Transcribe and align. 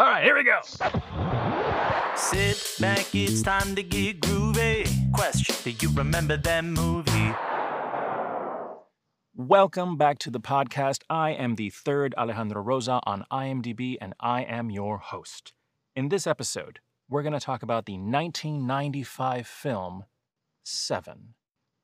All 0.00 0.06
right, 0.06 0.24
here 0.24 0.34
we 0.34 0.44
go. 0.44 0.60
Sit 2.16 2.76
back, 2.80 3.14
it's 3.14 3.42
time 3.42 3.74
to 3.74 3.82
get 3.82 4.22
groovy. 4.22 5.12
Question 5.12 5.54
Do 5.62 5.72
you 5.72 5.92
remember 5.94 6.38
that 6.38 6.64
movie? 6.64 7.34
Welcome 9.34 9.98
back 9.98 10.18
to 10.20 10.30
the 10.30 10.40
podcast. 10.40 11.02
I 11.10 11.32
am 11.32 11.56
the 11.56 11.68
third 11.68 12.14
Alejandro 12.16 12.62
Rosa 12.62 13.00
on 13.04 13.26
IMDb, 13.30 13.98
and 14.00 14.14
I 14.18 14.42
am 14.44 14.70
your 14.70 14.96
host. 14.96 15.52
In 15.94 16.08
this 16.08 16.26
episode, 16.26 16.80
we're 17.10 17.22
going 17.22 17.34
to 17.34 17.38
talk 17.38 17.62
about 17.62 17.84
the 17.84 17.98
1995 17.98 19.46
film 19.46 20.04
Seven. 20.64 21.34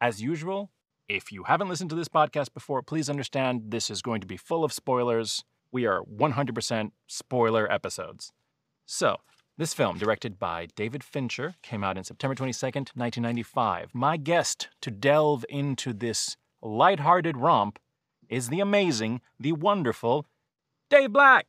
As 0.01 0.23
usual, 0.23 0.71
if 1.07 1.30
you 1.30 1.43
haven't 1.43 1.69
listened 1.69 1.91
to 1.91 1.96
this 1.96 2.09
podcast 2.09 2.55
before, 2.55 2.80
please 2.80 3.11
understand 3.11 3.64
this 3.69 3.91
is 3.91 4.01
going 4.01 4.23
to 4.23 4.27
be 4.27 4.39
full 4.39 4.64
of 4.64 4.73
spoilers. 4.73 5.45
We 5.73 5.87
are 5.87 6.03
100% 6.03 6.91
spoiler 7.07 7.71
episodes. 7.71 8.33
So, 8.85 9.19
this 9.59 9.73
film, 9.73 9.98
directed 9.98 10.38
by 10.38 10.69
David 10.77 11.02
Fincher, 11.02 11.55
came 11.62 11.83
out 11.83 11.97
in 11.97 12.05
September 12.05 12.34
22nd, 12.34 12.93
1995. 12.95 13.95
My 13.95 14.16
guest 14.16 14.69
to 14.83 14.91
delve 14.91 15.45
into 15.48 15.93
this 15.93 16.37
lighthearted 16.62 17.37
romp 17.37 17.79
is 18.29 18.48
the 18.48 18.60
amazing, 18.60 19.21
the 19.41 19.52
wonderful 19.52 20.27
Dave 20.91 21.12
Black. 21.12 21.47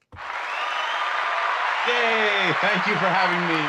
Yay! 1.87 2.53
Thank 2.61 2.87
you 2.87 2.93
for 2.93 3.07
having 3.07 3.41
me. 3.47 3.61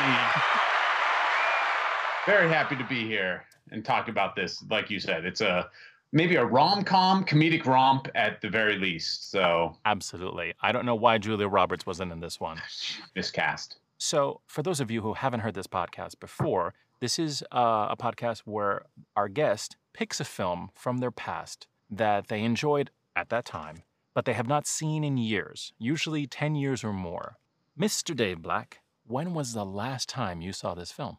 Very 2.25 2.49
happy 2.49 2.75
to 2.75 2.83
be 2.85 3.05
here 3.05 3.45
and 3.71 3.83
talk 3.83 4.07
about 4.07 4.35
this. 4.35 4.63
Like 4.69 4.89
you 4.89 4.99
said, 4.99 5.25
it's 5.25 5.41
a 5.41 5.69
maybe 6.11 6.35
a 6.35 6.45
rom 6.45 6.83
com, 6.83 7.23
comedic 7.23 7.65
romp 7.65 8.07
at 8.15 8.41
the 8.41 8.49
very 8.49 8.77
least. 8.77 9.31
So 9.31 9.77
Absolutely. 9.85 10.53
I 10.61 10.71
don't 10.71 10.85
know 10.85 10.95
why 10.95 11.17
Julia 11.17 11.47
Roberts 11.47 11.85
wasn't 11.85 12.11
in 12.11 12.19
this 12.19 12.39
one. 12.39 12.61
miscast. 13.15 13.77
So, 14.01 14.39
for 14.47 14.63
those 14.63 14.79
of 14.79 14.89
you 14.89 15.01
who 15.01 15.13
haven't 15.13 15.41
heard 15.41 15.55
this 15.55 15.67
podcast 15.67 16.21
before, 16.21 16.73
this 17.01 17.19
is 17.19 17.43
uh, 17.51 17.87
a 17.89 17.97
podcast 17.97 18.39
where 18.45 18.83
our 19.17 19.27
guest 19.27 19.75
picks 19.93 20.21
a 20.21 20.25
film 20.25 20.69
from 20.73 20.99
their 20.99 21.11
past 21.11 21.67
that 21.89 22.27
they 22.27 22.41
enjoyed 22.41 22.91
at 23.15 23.27
that 23.29 23.43
time, 23.43 23.83
but 24.13 24.23
they 24.23 24.33
have 24.33 24.47
not 24.47 24.65
seen 24.65 25.03
in 25.03 25.17
years, 25.17 25.73
usually 25.77 26.27
10 26.27 26.55
years 26.55 26.81
or 26.83 26.93
more. 26.93 27.37
Mr. 27.77 28.15
Dave 28.15 28.41
Black, 28.41 28.79
when 29.05 29.33
was 29.33 29.53
the 29.53 29.65
last 29.65 30.07
time 30.07 30.41
you 30.41 30.53
saw 30.53 30.73
this 30.73 30.91
film? 30.91 31.17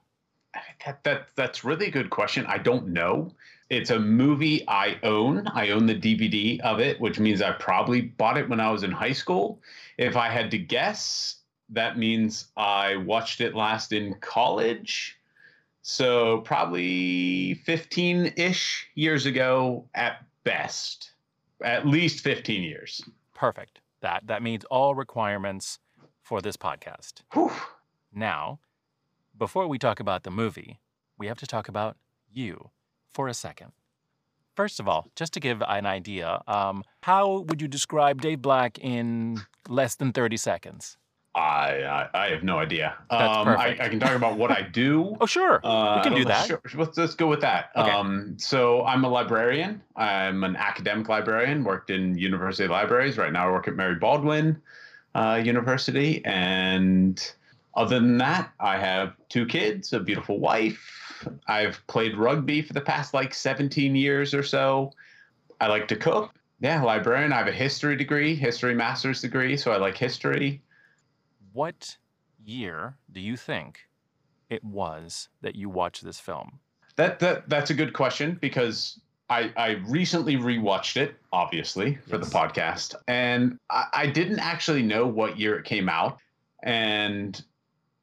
That, 0.85 1.05
that 1.05 1.29
that's 1.37 1.65
really 1.65 1.87
a 1.87 1.91
good 1.91 2.11
question. 2.11 2.47
I 2.47 2.59
don't 2.59 2.89
know. 2.89 3.33
It's 3.71 3.91
a 3.91 3.99
movie 4.01 4.69
I 4.69 4.99
own. 5.05 5.47
I 5.47 5.71
own 5.71 5.87
the 5.87 5.95
DVD 5.95 6.59
of 6.61 6.81
it, 6.81 7.01
which 7.01 7.21
means 7.21 7.41
I 7.41 7.53
probably 7.53 8.01
bought 8.01 8.37
it 8.37 8.49
when 8.49 8.59
I 8.59 8.71
was 8.71 8.83
in 8.83 8.91
high 8.91 9.13
school. 9.13 9.63
If 9.97 10.17
I 10.17 10.29
had 10.29 10.51
to 10.51 10.59
guess, 10.59 11.37
that 11.69 11.97
means 11.97 12.49
I 12.57 12.97
watched 12.97 13.41
it 13.41 13.55
last 13.55 13.93
in 13.93 14.15
college. 14.21 15.17
So 15.83 16.41
probably 16.41 17.63
15-ish 17.65 18.91
years 18.97 19.27
ago 19.27 19.89
at 19.95 20.25
best. 20.43 21.13
At 21.63 21.87
least 21.87 22.25
15 22.25 22.65
years. 22.65 23.01
Perfect. 23.35 23.81
That 24.01 24.27
that 24.27 24.43
meets 24.43 24.65
all 24.65 24.97
requirements 24.97 25.79
for 26.23 26.41
this 26.41 26.57
podcast. 26.57 27.21
Whew. 27.35 27.53
Now, 28.13 28.59
before 29.39 29.69
we 29.69 29.79
talk 29.79 30.01
about 30.01 30.25
the 30.25 30.31
movie, 30.31 30.81
we 31.19 31.29
have 31.29 31.39
to 31.39 31.47
talk 31.47 31.69
about 31.69 31.97
you 32.33 32.71
for 33.13 33.29
a 33.29 33.35
second. 33.35 33.73
First 34.57 34.81
of 34.81 34.89
all, 34.89 35.11
just 35.17 35.33
to 35.35 35.41
give 35.41 35.63
an 35.67 35.87
idea, 35.87 36.43
um, 36.47 36.85
how 37.03 37.41
would 37.41 37.63
you 37.63 37.69
describe 37.69 38.21
Dave 38.21 38.43
Black 38.43 38.79
in 38.79 39.41
less 39.69 39.95
than 39.95 40.13
30 40.13 40.37
seconds? 40.37 40.97
I, 41.35 41.83
I 41.83 42.09
I 42.13 42.31
have 42.31 42.43
no 42.43 42.59
idea. 42.59 42.97
That's 43.09 43.23
um, 43.23 43.49
I, 43.49 43.55
perfect. 43.55 43.81
I 43.83 43.89
can 43.89 44.01
talk 44.01 44.17
about 44.17 44.37
what 44.37 44.51
I 44.51 44.63
do. 44.63 45.17
Oh, 45.21 45.27
sure. 45.27 45.61
Uh, 45.65 45.99
we 45.99 46.03
can 46.03 46.15
do 46.19 46.25
that. 46.25 46.47
Sure. 46.49 46.61
Let's, 46.75 46.99
let's 46.99 47.15
go 47.15 47.29
with 47.29 47.41
that. 47.43 47.71
Okay. 47.77 47.91
Um, 47.91 48.37
so 48.39 48.85
I'm 48.85 49.05
a 49.05 49.09
librarian. 49.09 49.81
I'm 49.97 50.43
an 50.43 50.57
academic 50.57 51.09
librarian. 51.09 51.63
Worked 51.63 51.91
in 51.91 52.19
university 52.19 52.67
libraries. 52.69 53.17
Right 53.17 53.33
now, 53.33 53.49
I 53.49 53.53
work 53.53 53.69
at 53.69 53.77
Mary 53.77 53.95
Baldwin 53.95 54.61
uh, 55.15 55.41
University. 55.45 56.25
And 56.25 57.23
other 57.75 58.01
than 58.01 58.19
that, 58.19 58.53
I 58.59 58.79
have 58.79 59.15
two 59.29 59.47
kids, 59.47 59.93
a 59.93 60.01
beautiful 60.01 60.41
wife. 60.41 61.10
I've 61.47 61.85
played 61.87 62.17
rugby 62.17 62.63
for 62.63 62.73
the 62.73 62.81
past 62.81 63.15
like 63.15 63.35
17 63.35 63.95
years 63.97 64.35
or 64.35 64.43
so. 64.43 64.93
I 65.61 65.67
like 65.67 65.89
to 65.89 65.97
cook. 65.97 66.33
Yeah, 66.61 66.83
librarian. 66.83 67.33
I 67.33 67.39
have 67.39 67.49
a 67.49 67.53
history 67.53 67.97
degree, 67.97 68.35
history 68.35 68.75
master's 68.75 69.21
degree. 69.21 69.57
So 69.57 69.73
I 69.73 69.77
like 69.79 69.97
history. 69.97 70.63
What 71.53 71.97
year 72.45 72.97
do 73.11 73.21
you 73.21 73.37
think 73.37 73.81
it 74.49 74.63
was 74.65 75.29
that 75.43 75.55
you 75.55 75.69
watched 75.69 76.05
this 76.05 76.21
film? 76.21 76.61
That 76.97 77.19
that 77.21 77.49
that's 77.49 77.71
a 77.71 77.75
good 77.75 77.93
question 77.93 78.37
because 78.41 79.01
I 79.31 79.53
I 79.57 79.71
recently 79.87 80.37
rewatched 80.37 80.97
it, 80.97 81.15
obviously 81.33 81.97
for 82.09 82.19
Yes. 82.19 82.29
the 82.31 82.37
podcast, 82.39 82.95
and 83.09 83.59
I, 83.71 83.85
I 83.93 84.07
didn't 84.07 84.41
actually 84.41 84.83
know 84.83 85.07
what 85.07 85.39
year 85.39 85.59
it 85.59 85.65
came 85.65 85.89
out, 85.89 86.19
and 86.63 87.43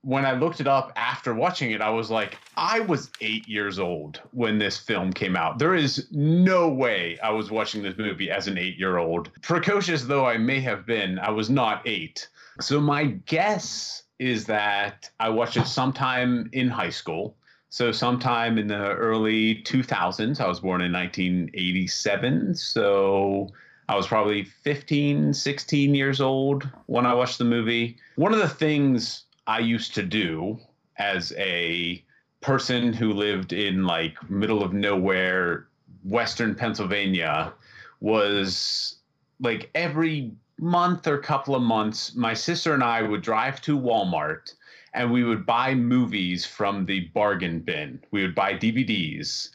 when 0.08 0.26
I 0.26 0.32
looked 0.32 0.62
it 0.62 0.68
up 0.68 0.94
after 0.96 1.34
watching 1.34 1.72
it, 1.72 1.82
I 1.82 1.90
was 1.90 2.10
like, 2.10 2.38
I 2.56 2.80
was 2.80 3.12
eight 3.20 3.46
years 3.46 3.78
old 3.78 4.22
when 4.32 4.58
this 4.58 4.78
film 4.78 5.12
came 5.12 5.36
out. 5.36 5.60
There 5.60 5.76
is 5.76 6.08
no 6.12 6.70
way 6.70 7.20
I 7.22 7.32
was 7.32 7.52
watching 7.52 7.84
this 7.84 7.98
movie 7.98 8.32
as 8.32 8.48
an 8.48 8.58
eight 8.58 8.78
year 8.80 9.00
old. 9.00 9.30
Precocious 9.42 10.06
though 10.06 10.26
I 10.26 10.38
may 10.38 10.62
have 10.62 10.86
been, 10.86 11.20
I 11.20 11.32
was 11.32 11.50
not 11.50 11.82
eight. 11.86 12.30
So 12.62 12.80
my 12.80 13.08
guess 13.26 14.04
is 14.18 14.46
that 14.46 15.10
I 15.20 15.28
watched 15.28 15.58
it 15.58 15.68
sometime 15.68 16.50
in 16.54 16.70
high 16.70 16.90
school. 16.90 17.36
So 17.68 17.92
sometime 17.92 18.58
in 18.58 18.68
the 18.68 18.94
early 18.94 19.62
2000s, 19.64 20.40
I 20.40 20.48
was 20.48 20.62
born 20.62 20.80
in 20.80 20.94
1987. 20.94 22.56
So 22.56 23.50
I 23.90 23.98
was 23.98 24.08
probably 24.08 24.46
15, 24.46 25.34
16 25.34 25.96
years 25.96 26.22
old 26.22 26.70
when 26.86 27.06
I 27.06 27.14
watched 27.14 27.40
the 27.40 27.44
movie. 27.44 27.98
One 28.16 28.34
of 28.34 28.40
the 28.40 28.48
things 28.48 29.26
I 29.48 29.60
used 29.60 29.96
to 29.96 30.04
do 30.04 30.60
as 30.98 31.34
a 31.38 32.04
person 32.42 32.94
who 32.94 33.14
lived 33.14 33.54
in 33.54 33.86
like 33.86 34.30
middle 34.30 34.62
of 34.62 34.74
nowhere, 34.74 35.68
Western 36.04 36.54
Pennsylvania, 36.54 37.54
was 38.00 38.98
like 39.40 39.70
every 39.74 40.32
month 40.60 41.08
or 41.08 41.18
couple 41.18 41.56
of 41.56 41.62
months, 41.62 42.16
my 42.16 42.34
sister 42.34 42.74
and 42.74 42.84
I 42.84 43.02
would 43.02 43.22
drive 43.22 43.62
to 43.62 43.80
Walmart 43.80 44.54
and 44.94 45.12
we 45.12 45.24
would 45.24 45.46
buy 45.46 45.76
movies 45.76 46.46
from 46.46 46.86
the 46.86 47.02
bargain 47.14 47.60
bin. 47.60 48.02
We 48.12 48.24
would 48.24 48.36
buy 48.36 48.54
DVDs. 48.54 49.50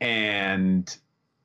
And 0.00 0.96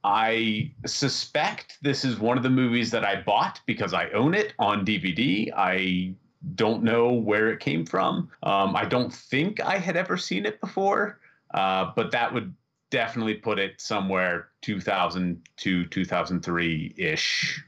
I 0.04 0.72
suspect 0.86 1.78
this 1.82 2.06
is 2.06 2.20
one 2.20 2.38
of 2.38 2.44
the 2.44 2.50
movies 2.50 2.92
that 2.92 3.04
I 3.04 3.22
bought 3.22 3.60
because 3.66 3.94
I 3.94 4.10
own 4.12 4.34
it 4.34 4.54
on 4.60 4.86
DVD. 4.86 5.52
I 5.56 6.14
don't 6.56 6.84
know 6.84 7.12
where 7.12 7.50
it 7.50 7.60
came 7.60 7.86
from. 7.86 8.30
Um, 8.44 8.76
I 8.76 8.86
don't 8.86 9.14
think 9.14 9.60
I 9.62 9.78
had 9.78 9.96
ever 9.96 10.18
seen 10.18 10.46
it 10.46 10.60
before, 10.60 11.20
uh, 11.54 11.92
but 11.96 12.12
that 12.12 12.34
would 12.34 12.54
definitely 12.90 13.36
put 13.36 13.60
it 13.60 13.80
somewhere 13.80 14.50
2002, 14.62 15.86
2003 15.86 16.96
ish. 16.98 17.64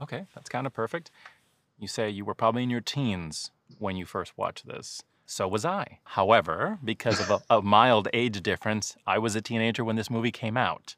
Okay, 0.00 0.26
that's 0.34 0.48
kind 0.48 0.66
of 0.66 0.72
perfect. 0.72 1.10
You 1.78 1.88
say 1.88 2.10
you 2.10 2.24
were 2.24 2.34
probably 2.34 2.62
in 2.62 2.70
your 2.70 2.80
teens 2.80 3.50
when 3.78 3.96
you 3.96 4.04
first 4.04 4.36
watched 4.36 4.66
this. 4.66 5.02
So 5.26 5.46
was 5.46 5.64
I. 5.64 5.98
However, 6.04 6.78
because 6.82 7.20
of 7.20 7.30
a, 7.30 7.56
a 7.56 7.62
mild 7.62 8.08
age 8.14 8.42
difference, 8.42 8.96
I 9.06 9.18
was 9.18 9.36
a 9.36 9.42
teenager 9.42 9.84
when 9.84 9.96
this 9.96 10.10
movie 10.10 10.30
came 10.30 10.56
out. 10.56 10.96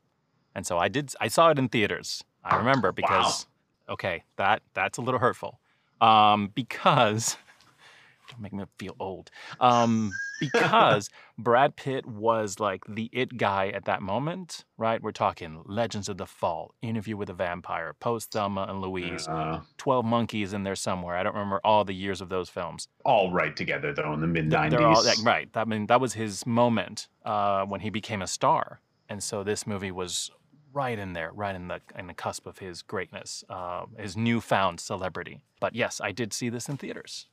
And 0.55 0.67
so 0.67 0.79
I 0.79 0.89
did 0.89 1.15
I 1.21 1.29
saw 1.29 1.51
it 1.51 1.59
in 1.59 1.69
theaters. 1.69 2.25
I 2.45 2.57
remember 2.57 2.93
because 2.93 3.47
okay, 3.89 4.25
that 4.37 4.63
that's 4.75 4.99
a 4.99 5.03
little 5.03 5.21
hurtful. 5.21 5.60
Um, 6.01 6.51
because 6.55 7.37
don't 8.31 8.41
make 8.41 8.53
me 8.53 8.65
feel 8.79 8.97
old. 9.01 9.31
Um, 9.61 10.13
because 10.41 11.11
Brad 11.39 11.77
Pitt 11.77 12.07
was 12.07 12.59
like 12.61 12.83
the 12.89 13.11
it 13.13 13.37
guy 13.37 13.69
at 13.69 13.85
that 13.87 14.01
moment, 14.03 14.65
right? 14.79 15.03
We're 15.03 15.13
talking 15.13 15.63
Legends 15.67 16.09
of 16.09 16.17
the 16.17 16.27
Fall, 16.27 16.75
Interview 16.81 17.17
with 17.17 17.29
a 17.29 17.35
Vampire, 17.35 17.95
Post 18.01 18.31
Thelma 18.33 18.67
and 18.69 18.81
Louise, 18.81 19.29
Uh, 19.29 19.61
12 19.79 20.05
Monkeys 20.05 20.53
in 20.55 20.63
there 20.63 20.77
somewhere. 20.77 21.17
I 21.17 21.23
don't 21.23 21.35
remember 21.35 21.61
all 21.65 21.85
the 21.85 21.95
years 21.95 22.21
of 22.21 22.29
those 22.31 22.49
films. 22.49 22.89
all 23.05 23.31
right 23.33 23.55
together 23.55 23.93
though 23.93 24.13
in 24.15 24.21
the 24.21 24.27
mid 24.27 24.51
Th- 24.51 24.71
they're 24.71 24.81
all- 24.87 24.97
90s. 25.03 25.07
like, 25.07 25.27
right. 25.27 25.49
I 25.55 25.65
mean, 25.65 25.87
that 25.89 26.01
was 26.01 26.15
his 26.15 26.47
moment 26.47 27.09
uh, 27.25 27.65
when 27.67 27.81
he 27.81 27.91
became 27.91 28.23
a 28.23 28.27
star. 28.27 28.81
And 29.09 29.23
so 29.23 29.43
this 29.43 29.67
movie 29.67 29.91
was 29.91 30.31
right 30.73 30.99
in 30.99 31.13
there, 31.13 31.31
right 31.33 31.55
in 31.55 31.69
the 31.69 31.81
in 31.99 32.07
the 32.07 32.15
cusp 32.15 32.47
of 32.47 32.59
his 32.59 32.83
greatness, 32.83 33.45
uh, 33.49 33.87
his 33.99 34.17
newfound 34.17 34.81
celebrity. 34.81 35.41
But 35.61 35.75
yes, 35.75 36.01
I 36.03 36.13
did 36.13 36.33
see 36.33 36.49
this 36.49 36.69
in 36.69 36.77
theaters. 36.77 37.27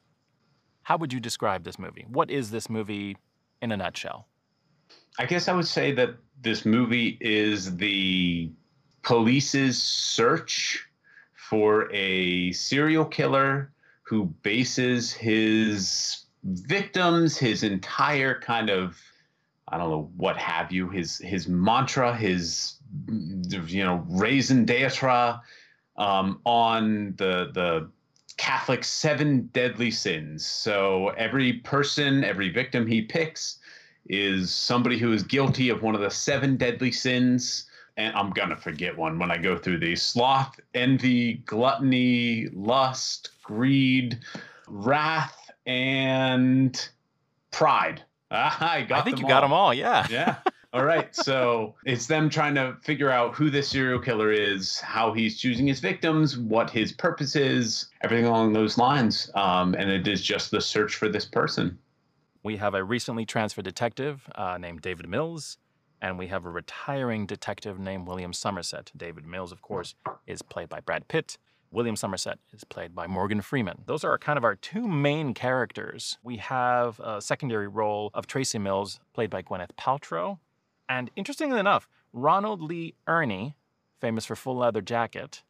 How 0.83 0.97
would 0.97 1.11
you 1.11 1.19
describe 1.19 1.63
this 1.63 1.77
movie? 1.77 2.05
What 2.07 2.31
is 2.31 2.51
this 2.51 2.69
movie 2.69 3.17
in 3.61 3.71
a 3.71 3.77
nutshell? 3.77 4.27
I 5.19 5.25
guess 5.25 5.47
I 5.47 5.53
would 5.53 5.67
say 5.67 5.91
that 5.93 6.11
this 6.41 6.65
movie 6.65 7.17
is 7.19 7.75
the 7.77 8.51
police's 9.03 9.81
search 9.81 10.85
for 11.49 11.91
a 11.93 12.51
serial 12.51 13.05
killer 13.05 13.71
who 14.03 14.25
bases 14.43 15.11
his 15.11 16.25
victims, 16.43 17.37
his 17.37 17.63
entire 17.63 18.39
kind 18.39 18.69
of 18.69 18.97
I 19.69 19.77
don't 19.77 19.89
know 19.89 20.09
what 20.15 20.37
have 20.37 20.71
you, 20.71 20.87
his 20.89 21.17
his 21.17 21.47
mantra, 21.47 22.15
his 22.15 22.76
you 23.67 23.83
know 23.83 24.05
raison 24.09 24.65
d'etre 24.65 25.39
um, 25.97 26.39
on 26.45 27.13
the 27.17 27.51
the 27.53 27.89
Catholic 28.37 28.83
seven 28.83 29.49
deadly 29.51 29.91
sins. 29.91 30.45
So 30.45 31.09
every 31.09 31.53
person, 31.53 32.23
every 32.23 32.49
victim 32.49 32.85
he 32.85 33.01
picks 33.01 33.57
is 34.09 34.53
somebody 34.53 34.97
who 34.97 35.11
is 35.11 35.23
guilty 35.23 35.69
of 35.69 35.81
one 35.81 35.95
of 35.95 36.01
the 36.01 36.11
seven 36.11 36.55
deadly 36.55 36.91
sins. 36.91 37.65
And 37.97 38.15
I'm 38.15 38.29
going 38.29 38.49
to 38.49 38.55
forget 38.55 38.95
one 38.95 39.17
when 39.17 39.31
I 39.31 39.37
go 39.37 39.57
through 39.57 39.79
these 39.79 40.03
sloth, 40.03 40.59
envy, 40.75 41.41
gluttony, 41.47 42.47
lust, 42.53 43.31
greed, 43.41 44.19
wrath, 44.67 45.49
and 45.65 46.89
pride. 47.49 48.03
Ah, 48.29 48.71
I 48.73 48.83
got 48.83 48.99
I 48.99 49.01
think 49.01 49.17
you 49.17 49.25
all. 49.25 49.29
got 49.29 49.41
them 49.41 49.51
all. 49.51 49.73
Yeah. 49.73 50.05
Yeah. 50.11 50.35
All 50.73 50.83
right. 50.83 51.15
So 51.15 51.75
it's 51.85 52.07
them 52.07 52.29
trying 52.29 52.55
to 52.55 52.75
figure 52.83 53.09
out 53.09 53.33
who 53.35 53.49
this 53.49 53.69
serial 53.69 53.99
killer 53.99 54.31
is, 54.31 54.79
how 54.79 55.13
he's 55.13 55.39
choosing 55.39 55.65
his 55.65 55.79
victims, 55.79 56.37
what 56.37 56.69
his 56.69 56.91
purpose 56.91 57.35
is, 57.35 57.89
everything 58.01 58.25
along 58.25 58.53
those 58.53 58.77
lines. 58.77 59.31
Um, 59.33 59.75
and 59.75 59.89
it 59.89 60.07
is 60.07 60.21
just 60.21 60.51
the 60.51 60.59
search 60.59 60.95
for 60.95 61.07
this 61.07 61.25
person. 61.25 61.77
We 62.43 62.57
have 62.57 62.73
a 62.73 62.83
recently 62.83 63.25
transferred 63.25 63.65
detective 63.65 64.29
uh, 64.35 64.57
named 64.57 64.81
David 64.81 65.09
Mills, 65.09 65.57
and 66.01 66.17
we 66.17 66.27
have 66.27 66.45
a 66.45 66.49
retiring 66.49 67.25
detective 67.25 67.79
named 67.79 68.07
William 68.07 68.33
Somerset. 68.33 68.91
David 68.95 69.25
Mills, 69.25 69.51
of 69.51 69.61
course, 69.61 69.95
is 70.27 70.41
played 70.41 70.69
by 70.69 70.81
Brad 70.81 71.07
Pitt. 71.07 71.37
William 71.71 71.95
Somerset 71.95 72.39
is 72.53 72.63
played 72.63 72.93
by 72.95 73.07
Morgan 73.07 73.41
Freeman. 73.41 73.83
Those 73.85 74.03
are 74.03 74.17
kind 74.17 74.37
of 74.37 74.43
our 74.43 74.55
two 74.55 74.87
main 74.87 75.33
characters. 75.33 76.17
We 76.23 76.37
have 76.37 76.99
a 76.99 77.21
secondary 77.21 77.67
role 77.67 78.11
of 78.13 78.27
Tracy 78.27 78.59
Mills, 78.59 78.99
played 79.13 79.29
by 79.29 79.41
Gwyneth 79.41 79.71
Paltrow. 79.77 80.39
And 80.89 81.11
interestingly 81.15 81.59
enough, 81.59 81.87
Ronald 82.13 82.61
Lee 82.61 82.95
Ermey, 83.07 83.53
famous 83.99 84.25
for 84.25 84.35
Full 84.35 84.57
Leather 84.57 84.81
Jacket, 84.81 85.43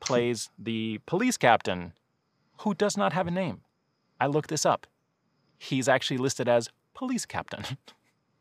plays 0.00 0.50
the 0.58 1.00
police 1.06 1.36
captain 1.36 1.92
who 2.60 2.74
does 2.74 2.96
not 2.96 3.12
have 3.12 3.26
a 3.26 3.30
name. 3.30 3.62
I 4.20 4.26
looked 4.26 4.50
this 4.50 4.64
up. 4.64 4.86
He's 5.58 5.88
actually 5.88 6.18
listed 6.18 6.48
as 6.48 6.70
police 6.94 7.26
captain. 7.26 7.64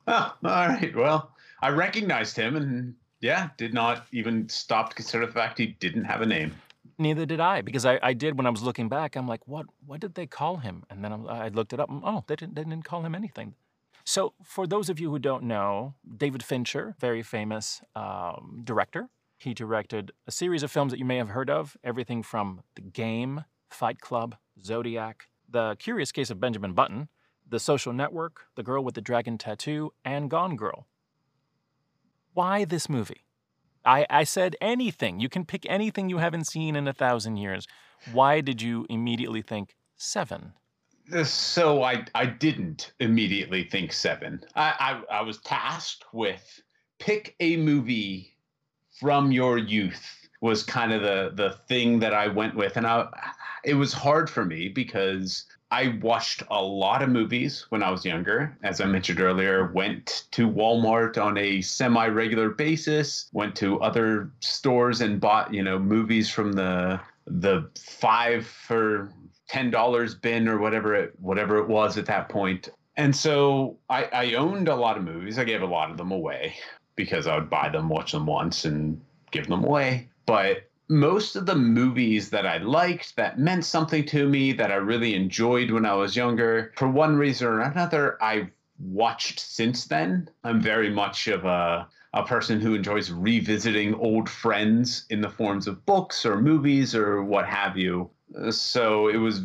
Oh, 0.08 0.34
all 0.44 0.68
right. 0.68 0.96
Well, 0.96 1.32
I 1.62 1.70
recognized 1.70 2.36
him 2.36 2.56
and 2.56 2.96
yeah, 3.20 3.50
did 3.58 3.72
not 3.72 4.08
even 4.12 4.50
stop 4.50 4.90
to 4.90 4.96
consider 4.96 5.28
the 5.28 5.32
fact 5.32 5.60
he 5.60 5.68
didn't 5.68 6.06
have 6.06 6.22
a 6.22 6.26
name. 6.26 6.56
Neither 6.98 7.26
did 7.28 7.40
I, 7.40 7.62
because 7.62 7.86
I, 7.86 8.00
I 8.02 8.14
did 8.14 8.36
when 8.36 8.48
I 8.48 8.50
was 8.50 8.64
looking 8.64 8.90
back. 8.90 9.16
I'm 9.16 9.28
like, 9.28 9.48
what 9.48 9.68
what 9.86 10.00
did 10.00 10.16
they 10.16 10.26
call 10.26 10.58
him? 10.58 10.84
And 10.90 11.04
then 11.04 11.14
I, 11.14 11.46
I 11.46 11.48
looked 11.50 11.72
it 11.72 11.80
up. 11.80 11.90
And, 11.90 12.02
oh, 12.04 12.24
they 12.28 12.36
didn't, 12.36 12.56
they 12.56 12.64
didn't 12.64 12.84
call 12.84 13.06
him 13.06 13.14
anything. 13.14 13.54
So, 14.14 14.34
for 14.44 14.68
those 14.68 14.90
of 14.90 15.00
you 15.00 15.10
who 15.10 15.20
don't 15.20 15.44
know, 15.44 15.94
David 16.18 16.44
Fincher, 16.44 16.98
very 17.00 17.24
famous 17.24 17.82
um, 17.96 18.60
director, 18.62 19.08
he 19.38 19.54
directed 19.54 20.12
a 20.28 20.34
series 20.34 20.64
of 20.64 20.70
films 20.70 20.92
that 20.92 21.00
you 21.00 21.06
may 21.06 21.16
have 21.16 21.30
heard 21.30 21.50
of 21.50 21.78
everything 21.82 22.22
from 22.22 22.60
The 22.76 22.82
Game, 22.82 23.46
Fight 23.70 24.02
Club, 24.02 24.36
Zodiac, 24.66 25.28
The 25.50 25.78
Curious 25.80 26.12
Case 26.12 26.30
of 26.30 26.42
Benjamin 26.42 26.74
Button, 26.74 27.08
The 27.48 27.58
Social 27.58 27.94
Network, 27.94 28.48
The 28.56 28.64
Girl 28.64 28.84
with 28.84 28.96
the 28.96 29.02
Dragon 29.02 29.38
Tattoo, 29.38 29.94
and 30.04 30.30
Gone 30.30 30.58
Girl. 30.58 30.88
Why 32.34 32.66
this 32.66 32.90
movie? 32.90 33.24
I, 33.86 34.06
I 34.10 34.26
said 34.26 34.58
anything. 34.60 35.22
You 35.22 35.30
can 35.30 35.46
pick 35.46 35.66
anything 35.70 36.10
you 36.10 36.18
haven't 36.18 36.48
seen 36.48 36.76
in 36.76 36.86
a 36.86 36.92
thousand 36.92 37.38
years. 37.38 37.66
Why 38.12 38.42
did 38.42 38.62
you 38.62 38.86
immediately 38.90 39.42
think 39.42 39.78
seven? 39.96 40.52
So 41.24 41.84
I 41.84 42.06
I 42.16 42.26
didn't 42.26 42.94
immediately 43.00 43.64
think 43.64 43.94
seven. 43.94 44.44
I, 44.56 45.02
I 45.10 45.20
I 45.20 45.22
was 45.22 45.40
tasked 45.40 46.06
with 46.14 46.62
pick 47.00 47.36
a 47.40 47.58
movie 47.58 48.36
from 49.00 49.32
your 49.32 49.58
youth 49.58 50.30
was 50.42 50.64
kind 50.64 50.92
of 50.92 51.02
the 51.02 51.32
the 51.36 51.58
thing 51.68 52.00
that 52.00 52.14
I 52.14 52.28
went 52.28 52.56
with, 52.56 52.78
and 52.78 52.88
I 52.88 53.08
it 53.64 53.76
was 53.76 53.94
hard 53.94 54.30
for 54.30 54.46
me 54.46 54.70
because 54.70 55.46
I 55.72 56.00
watched 56.02 56.44
a 56.50 56.62
lot 56.62 57.02
of 57.02 57.10
movies 57.10 57.66
when 57.70 57.82
I 57.82 57.92
was 57.92 58.04
younger. 58.04 58.58
As 58.62 58.82
I 58.82 58.86
mentioned 58.86 59.22
earlier, 59.22 59.72
went 59.72 60.26
to 60.32 60.50
Walmart 60.50 61.24
on 61.24 61.38
a 61.38 61.62
semi-regular 61.62 62.50
basis, 62.50 63.30
went 63.32 63.56
to 63.58 63.80
other 63.80 64.32
stores 64.42 65.00
and 65.00 65.22
bought, 65.22 65.54
you 65.54 65.64
know, 65.64 65.80
movies 65.80 66.30
from 66.30 66.54
the 66.54 67.00
the 67.28 67.70
5 67.78 68.46
for 68.46 69.14
$10 69.52 70.22
bin 70.22 70.48
or 70.48 70.58
whatever 70.58 70.96
it 70.96 71.14
whatever 71.20 71.58
it 71.58 71.68
was 71.68 71.98
at 71.98 72.06
that 72.06 72.30
point. 72.30 72.70
And 72.98 73.16
so 73.16 73.78
I, 73.90 74.04
I 74.06 74.34
owned 74.36 74.68
a 74.68 74.76
lot 74.76 74.98
of 74.98 75.04
movies. 75.04 75.38
I 75.38 75.44
gave 75.44 75.62
a 75.62 75.66
lot 75.66 75.92
of 75.92 75.98
them 75.98 76.12
away 76.12 76.56
because 76.96 77.28
I 77.28 77.36
would 77.36 77.50
buy 77.50 77.70
them, 77.70 77.90
watch 77.90 78.12
them 78.12 78.26
once, 78.26 78.66
and 78.66 79.02
give 79.32 79.48
them 79.48 79.64
away. 79.64 80.10
But 80.26 80.70
most 80.88 81.36
of 81.36 81.46
the 81.46 81.56
movies 81.56 82.30
that 82.32 82.46
I 82.46 82.58
liked, 82.58 83.16
that 83.16 83.40
meant 83.40 83.66
something 83.66 84.06
to 84.08 84.28
me, 84.28 84.52
that 84.54 84.72
I 84.72 84.76
really 84.76 85.16
enjoyed 85.16 85.72
when 85.72 85.86
I 85.86 85.94
was 85.94 86.16
younger, 86.16 86.74
for 86.76 86.88
one 86.88 87.16
reason 87.16 87.48
or 87.48 87.62
another, 87.62 88.22
I've 88.22 88.50
watched 88.80 89.40
since 89.40 89.86
then. 89.86 90.30
I'm 90.44 90.62
very 90.62 90.90
much 90.90 91.28
of 91.28 91.46
a 91.46 91.88
a 92.14 92.26
person 92.26 92.60
who 92.60 92.76
enjoys 92.76 93.10
revisiting 93.10 93.96
old 93.96 94.30
friends 94.30 95.06
in 95.10 95.22
the 95.22 95.30
forms 95.30 95.66
of 95.66 95.86
books 95.86 96.26
or 96.26 96.42
movies 96.42 96.94
or 96.94 97.24
what 97.24 97.48
have 97.48 97.78
you. 97.78 98.10
So 98.52 99.08
it 99.08 99.18
was 99.18 99.44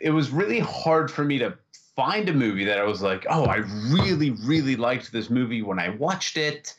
it 0.00 0.10
was 0.10 0.30
really 0.30 0.60
hard 0.60 1.10
for 1.10 1.24
me 1.24 1.38
to 1.38 1.58
find 1.98 2.28
a 2.28 2.32
movie 2.32 2.64
that 2.64 2.78
I 2.78 2.84
was 2.84 3.02
like, 3.02 3.26
oh, 3.28 3.46
I 3.46 3.56
really, 3.90 4.30
really 4.30 4.76
liked 4.76 5.10
this 5.10 5.30
movie 5.30 5.62
when 5.62 5.80
I 5.80 5.88
watched 5.88 6.36
it. 6.36 6.76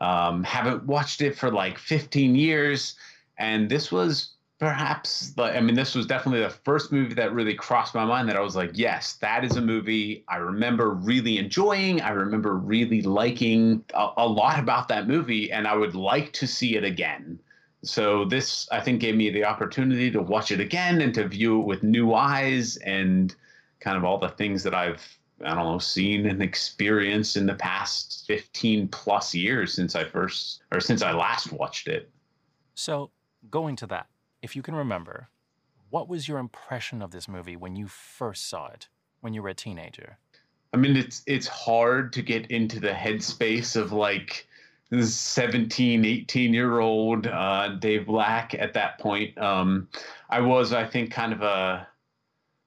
Um, 0.00 0.42
haven't 0.42 0.84
watched 0.86 1.20
it 1.20 1.36
for 1.36 1.50
like 1.50 1.78
15 1.78 2.34
years. 2.34 2.96
And 3.36 3.68
this 3.68 3.92
was 3.92 4.30
perhaps, 4.58 5.32
the, 5.32 5.42
I 5.42 5.60
mean, 5.60 5.74
this 5.74 5.94
was 5.94 6.06
definitely 6.06 6.40
the 6.40 6.48
first 6.48 6.92
movie 6.92 7.12
that 7.12 7.34
really 7.34 7.54
crossed 7.54 7.94
my 7.94 8.06
mind 8.06 8.26
that 8.30 8.36
I 8.36 8.40
was 8.40 8.56
like, 8.56 8.70
yes, 8.72 9.14
that 9.16 9.44
is 9.44 9.56
a 9.56 9.60
movie 9.60 10.24
I 10.28 10.36
remember 10.36 10.90
really 10.90 11.36
enjoying. 11.36 12.00
I 12.00 12.10
remember 12.12 12.54
really 12.54 13.02
liking 13.02 13.84
a, 13.92 14.12
a 14.16 14.26
lot 14.26 14.58
about 14.58 14.88
that 14.88 15.06
movie, 15.06 15.52
and 15.52 15.68
I 15.68 15.76
would 15.76 15.94
like 15.94 16.32
to 16.34 16.46
see 16.46 16.74
it 16.74 16.84
again. 16.84 17.38
So 17.84 18.24
this, 18.24 18.68
I 18.72 18.80
think, 18.80 19.00
gave 19.00 19.16
me 19.16 19.30
the 19.30 19.44
opportunity 19.44 20.10
to 20.10 20.22
watch 20.22 20.50
it 20.50 20.60
again 20.60 21.00
and 21.00 21.14
to 21.14 21.28
view 21.28 21.60
it 21.60 21.66
with 21.66 21.82
new 21.82 22.14
eyes 22.14 22.76
and 22.78 23.34
kind 23.80 23.96
of 23.96 24.04
all 24.04 24.18
the 24.18 24.30
things 24.30 24.62
that 24.62 24.74
I've, 24.74 25.02
I 25.44 25.54
don't 25.54 25.64
know, 25.64 25.78
seen 25.78 26.26
and 26.26 26.42
experienced 26.42 27.36
in 27.36 27.46
the 27.46 27.54
past 27.54 28.24
15 28.26 28.88
plus 28.88 29.34
years 29.34 29.74
since 29.74 29.94
I 29.94 30.04
first, 30.04 30.62
or 30.72 30.80
since 30.80 31.02
I 31.02 31.12
last 31.12 31.52
watched 31.52 31.88
it. 31.88 32.10
So, 32.74 33.10
going 33.50 33.76
to 33.76 33.86
that, 33.88 34.06
if 34.42 34.56
you 34.56 34.62
can 34.62 34.74
remember, 34.74 35.28
what 35.90 36.08
was 36.08 36.26
your 36.26 36.38
impression 36.38 37.02
of 37.02 37.10
this 37.10 37.28
movie 37.28 37.56
when 37.56 37.76
you 37.76 37.86
first 37.86 38.48
saw 38.48 38.68
it, 38.68 38.88
when 39.20 39.34
you 39.34 39.42
were 39.42 39.50
a 39.50 39.54
teenager? 39.54 40.18
I 40.72 40.76
mean, 40.76 40.96
it's 40.96 41.22
it's 41.26 41.46
hard 41.46 42.12
to 42.14 42.22
get 42.22 42.50
into 42.50 42.80
the 42.80 42.90
headspace 42.90 43.76
of 43.76 43.92
like 43.92 44.48
this 44.90 45.16
17, 45.16 46.04
18 46.04 46.54
year 46.54 46.80
old 46.80 47.26
uh, 47.26 47.76
Dave 47.78 48.06
Black 48.06 48.54
at 48.54 48.74
that 48.74 48.98
point. 48.98 49.36
Um, 49.38 49.88
I 50.30 50.40
was, 50.40 50.72
I 50.72 50.84
think, 50.86 51.10
kind 51.10 51.32
of 51.32 51.42
a. 51.42 51.88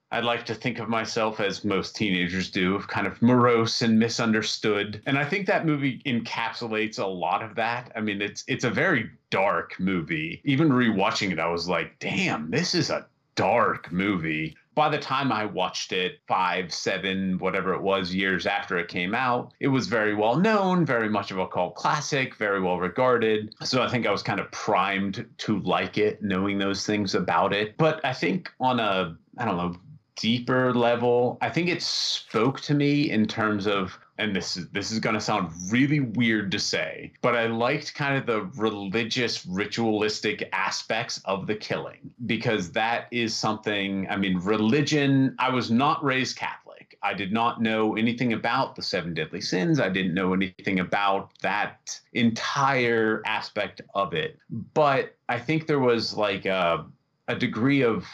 I'd 0.10 0.24
like 0.24 0.46
to 0.46 0.56
think 0.56 0.80
of 0.80 0.88
myself 0.88 1.42
as 1.42 1.66
most 1.66 1.98
teenagers 1.98 2.50
do, 2.50 2.80
kind 2.80 3.08
of 3.08 3.22
morose 3.22 3.82
and 3.82 4.00
misunderstood. 4.00 5.02
And 5.06 5.20
I 5.20 5.26
think 5.26 5.48
that 5.48 5.66
movie 5.66 6.02
encapsulates 6.06 6.98
a 6.98 7.06
lot 7.06 7.44
of 7.44 7.56
that. 7.56 7.92
I 7.94 8.00
mean, 8.00 8.22
it's 8.22 8.46
it's 8.48 8.64
a 8.64 8.70
very 8.70 9.10
dark 9.32 9.78
movie. 9.80 10.42
Even 10.46 10.70
rewatching 10.70 11.32
it, 11.32 11.40
I 11.40 11.50
was 11.50 11.68
like, 11.68 12.00
damn, 12.00 12.50
this 12.52 12.74
is 12.74 12.90
a 12.90 13.06
dark 13.36 13.92
movie. 13.92 14.56
By 14.78 14.90
the 14.90 15.00
time 15.00 15.32
I 15.32 15.44
watched 15.44 15.92
it, 15.92 16.20
five, 16.28 16.72
seven, 16.72 17.40
whatever 17.40 17.74
it 17.74 17.82
was, 17.82 18.14
years 18.14 18.46
after 18.46 18.78
it 18.78 18.90
came 18.90 19.16
out, 19.16 19.52
it 19.60 19.70
was 19.70 19.88
very 19.88 20.14
well 20.14 20.38
known, 20.38 20.86
very 20.86 21.10
much 21.10 21.32
of 21.32 21.40
a 21.40 21.48
cult 21.48 21.74
classic, 21.74 22.36
very 22.36 22.62
well 22.62 22.78
regarded. 22.78 23.56
So 23.64 23.82
I 23.82 23.90
think 23.90 24.06
I 24.06 24.12
was 24.12 24.22
kind 24.22 24.40
of 24.40 24.52
primed 24.52 25.26
to 25.40 25.60
like 25.62 25.98
it, 25.98 26.22
knowing 26.22 26.60
those 26.60 26.86
things 26.86 27.16
about 27.16 27.54
it. 27.54 27.76
But 27.78 28.06
I 28.06 28.14
think 28.14 28.52
on 28.60 28.80
a, 28.80 29.18
I 29.40 29.46
don't 29.46 29.58
know, 29.58 29.76
deeper 30.16 30.72
level, 30.76 31.40
I 31.42 31.50
think 31.50 31.70
it 31.70 31.82
spoke 31.82 32.62
to 32.62 32.76
me 32.76 33.10
in 33.10 33.26
terms 33.26 33.66
of 33.66 33.98
and 34.18 34.36
this 34.36 34.58
is 34.58 34.70
this 34.70 34.92
is 34.92 35.00
going 35.00 35.14
to 35.14 35.22
sound 35.22 35.52
really 35.70 36.00
weird 36.00 36.52
to 36.52 36.60
say, 36.60 37.12
but 37.22 37.36
I 37.36 37.48
liked 37.48 37.94
kind 37.94 38.18
of 38.18 38.26
the 38.26 38.42
religious 38.62 39.46
ritualistic 39.46 40.50
aspects 40.54 41.22
of 41.26 41.48
the 41.48 41.56
killing 41.56 42.12
because 42.26 42.72
that 42.72 43.08
is 43.12 43.36
something, 43.36 44.08
I 44.10 44.18
mean, 44.18 44.40
religion, 44.40 45.36
I 45.40 45.50
was 45.50 45.70
not 45.70 46.04
raised 46.04 46.38
Catholic. 46.38 46.98
I 47.04 47.14
did 47.14 47.32
not 47.32 47.62
know 47.62 47.96
anything 47.96 48.34
about 48.34 48.76
the 48.76 48.82
seven 48.82 49.14
deadly 49.14 49.42
sins. 49.42 49.80
I 49.80 49.90
didn't 49.90 50.16
know 50.16 50.34
anything 50.34 50.80
about 50.80 51.32
that 51.42 52.00
entire 52.14 53.22
aspect 53.26 53.82
of 53.94 54.14
it. 54.14 54.40
But 54.50 55.16
I 55.30 55.40
think 55.40 55.68
there 55.68 55.80
was 55.80 56.16
like 56.16 56.46
a, 56.46 56.86
a 57.28 57.36
degree 57.36 57.84
of 57.84 58.08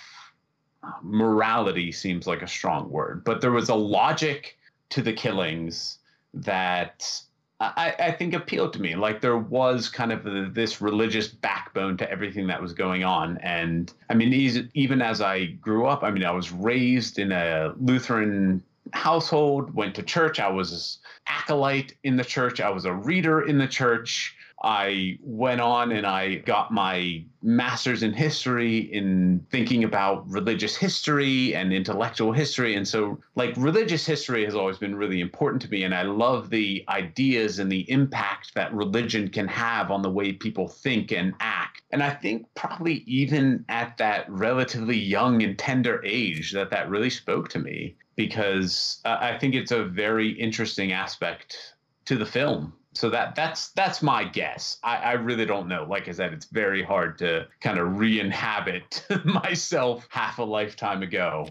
uh, 0.83 0.91
morality 1.01 1.93
seems 1.93 2.27
like 2.27 2.41
a 2.41 2.47
strong 2.47 2.89
word, 2.89 3.23
but 3.23 3.39
there 3.39 3.51
was 3.51 3.69
a 3.69 3.75
logic 3.75 4.57
to 4.93 5.01
the 5.01 5.13
killings 5.13 5.97
that 6.35 7.19
I, 7.59 7.95
I, 7.99 8.11
think 8.11 8.35
appealed 8.35 8.73
to 8.73 8.81
me. 8.81 8.95
Like 8.95 9.21
there 9.21 9.37
was 9.37 9.89
kind 9.89 10.11
of 10.11 10.27
a, 10.27 10.49
this 10.51 10.81
religious 10.81 11.27
backbone 11.27 11.97
to 11.97 12.09
everything 12.11 12.45
that 12.47 12.61
was 12.61 12.73
going 12.73 13.03
on. 13.03 13.39
And 13.39 13.91
I 14.09 14.13
mean, 14.13 14.33
even 14.75 15.01
as 15.01 15.19
I 15.19 15.45
grew 15.45 15.87
up, 15.87 16.03
I 16.03 16.11
mean, 16.11 16.23
I 16.23 16.31
was 16.31 16.51
raised 16.51 17.17
in 17.17 17.31
a 17.31 17.73
Lutheran 17.79 18.61
household, 18.91 19.73
went 19.73 19.95
to 19.95 20.03
church. 20.03 20.39
I 20.39 20.49
was 20.49 20.71
an 20.71 21.33
acolyte 21.33 21.95
in 22.03 22.15
the 22.15 22.23
church. 22.23 22.61
I 22.61 22.69
was 22.69 22.85
a 22.85 22.93
reader 22.93 23.47
in 23.47 23.57
the 23.57 23.67
church. 23.67 24.35
I 24.63 25.17
went 25.21 25.59
on 25.59 25.91
and 25.91 26.07
I 26.07 26.35
got 26.35 26.71
my 26.71 27.25
master's 27.41 28.01
in 28.01 28.13
history 28.13 28.77
in 28.93 29.45
thinking 29.51 29.83
about 29.83 30.29
religious 30.29 30.77
history 30.77 31.53
and 31.53 31.73
intellectual 31.73 32.31
history. 32.31 32.75
And 32.75 32.87
so, 32.87 33.19
like, 33.35 33.53
religious 33.57 34.05
history 34.05 34.45
has 34.45 34.55
always 34.55 34.77
been 34.77 34.95
really 34.95 35.19
important 35.19 35.61
to 35.63 35.69
me. 35.69 35.83
And 35.83 35.93
I 35.93 36.03
love 36.03 36.49
the 36.49 36.85
ideas 36.87 37.59
and 37.59 37.69
the 37.69 37.89
impact 37.91 38.53
that 38.55 38.73
religion 38.73 39.27
can 39.27 39.49
have 39.49 39.91
on 39.91 40.01
the 40.01 40.09
way 40.09 40.31
people 40.31 40.69
think 40.69 41.11
and 41.11 41.33
act. 41.41 41.81
And 41.91 42.01
I 42.01 42.11
think 42.11 42.45
probably 42.55 43.03
even 43.05 43.65
at 43.67 43.97
that 43.97 44.29
relatively 44.29 44.97
young 44.97 45.43
and 45.43 45.59
tender 45.59 46.01
age, 46.05 46.53
that 46.53 46.69
that 46.69 46.89
really 46.89 47.09
spoke 47.09 47.49
to 47.49 47.59
me 47.59 47.97
because 48.15 49.01
uh, 49.03 49.17
I 49.19 49.37
think 49.37 49.55
it's 49.55 49.71
a 49.71 49.83
very 49.83 50.29
interesting 50.29 50.93
aspect 50.93 51.73
to 52.05 52.15
the 52.15 52.25
film 52.25 52.73
so 52.93 53.09
that 53.09 53.35
that's 53.35 53.69
that's 53.69 54.01
my 54.01 54.23
guess. 54.23 54.77
I, 54.83 54.97
I 54.97 55.11
really 55.13 55.45
don't 55.45 55.67
know. 55.67 55.85
Like 55.87 56.07
I 56.07 56.11
said, 56.11 56.33
it's 56.33 56.45
very 56.45 56.83
hard 56.83 57.17
to 57.19 57.47
kind 57.61 57.79
of 57.79 57.97
re-inhabit 57.97 59.05
myself 59.25 60.07
half 60.09 60.39
a 60.39 60.43
lifetime 60.43 61.03
ago. 61.03 61.47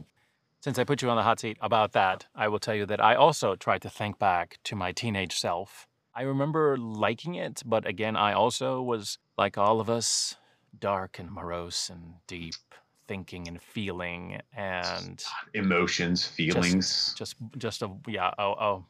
Since 0.61 0.78
I 0.78 0.84
put 0.84 1.02
you 1.02 1.11
on 1.11 1.16
the 1.16 1.25
hot 1.25 1.40
seat 1.40 1.58
about 1.61 1.92
that, 1.92 2.26
I 2.34 2.46
will 2.49 2.61
tell 2.61 2.75
you 2.75 2.87
that 2.87 3.02
I 3.02 3.16
also 3.16 3.56
tried 3.56 3.82
to 3.82 3.90
think 3.90 4.18
back 4.18 4.58
to 4.64 4.76
my 4.76 4.92
teenage 4.92 5.37
self. 5.37 5.88
I 6.14 6.22
remember 6.22 6.76
liking 6.76 7.34
it, 7.34 7.62
but 7.66 7.87
again, 7.87 8.16
I 8.16 8.32
also 8.32 8.80
was 8.80 9.18
like 9.37 9.58
all 9.58 9.80
of 9.80 9.90
us, 9.90 10.37
dark 10.78 11.18
and 11.18 11.30
morose 11.30 11.90
and 11.90 12.14
deep 12.26 12.54
thinking 13.12 13.47
and 13.47 13.61
feeling 13.61 14.40
and 14.57 15.23
emotions, 15.52 16.25
feelings. 16.25 17.14
Just, 17.19 17.37
just, 17.52 17.59
just 17.59 17.83
a 17.83 17.90
yeah, 18.09 18.31
a, 18.38 18.42
a, 18.42 18.83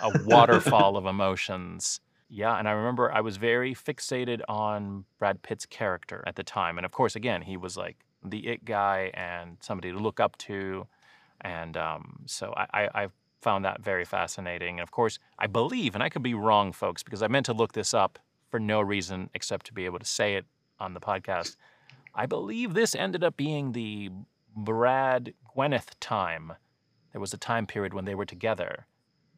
a 0.00 0.12
waterfall 0.24 0.96
of 0.96 1.06
emotions. 1.06 1.98
Yeah, 2.28 2.56
and 2.56 2.68
I 2.68 2.70
remember 2.70 3.10
I 3.12 3.20
was 3.20 3.36
very 3.36 3.74
fixated 3.74 4.42
on 4.48 5.04
Brad 5.18 5.42
Pitt's 5.42 5.66
character 5.66 6.22
at 6.24 6.36
the 6.36 6.44
time, 6.44 6.78
and 6.78 6.84
of 6.84 6.92
course, 6.92 7.16
again, 7.16 7.42
he 7.42 7.56
was 7.56 7.76
like 7.76 7.96
the 8.24 8.46
it 8.46 8.64
guy 8.64 9.10
and 9.14 9.56
somebody 9.60 9.90
to 9.90 9.98
look 9.98 10.20
up 10.20 10.38
to, 10.38 10.86
and 11.40 11.76
um, 11.76 12.20
so 12.26 12.54
I, 12.56 12.66
I, 12.72 13.02
I 13.02 13.08
found 13.42 13.64
that 13.64 13.82
very 13.82 14.04
fascinating. 14.04 14.78
And 14.78 14.84
of 14.84 14.92
course, 14.92 15.18
I 15.36 15.48
believe, 15.48 15.96
and 15.96 16.04
I 16.04 16.10
could 16.10 16.22
be 16.22 16.34
wrong, 16.34 16.70
folks, 16.72 17.02
because 17.02 17.24
I 17.24 17.26
meant 17.26 17.46
to 17.46 17.52
look 17.52 17.72
this 17.72 17.92
up 17.92 18.20
for 18.50 18.60
no 18.60 18.80
reason 18.80 19.30
except 19.34 19.66
to 19.66 19.72
be 19.72 19.84
able 19.84 19.98
to 19.98 20.06
say 20.06 20.36
it 20.36 20.44
on 20.78 20.94
the 20.94 21.00
podcast. 21.00 21.56
I 22.14 22.26
believe 22.26 22.74
this 22.74 22.94
ended 22.94 23.24
up 23.24 23.36
being 23.36 23.72
the 23.72 24.10
Brad 24.56 25.34
Gwyneth 25.56 25.90
time. 26.00 26.52
There 27.12 27.20
was 27.20 27.34
a 27.34 27.38
time 27.38 27.66
period 27.66 27.94
when 27.94 28.04
they 28.04 28.14
were 28.14 28.24
together 28.24 28.86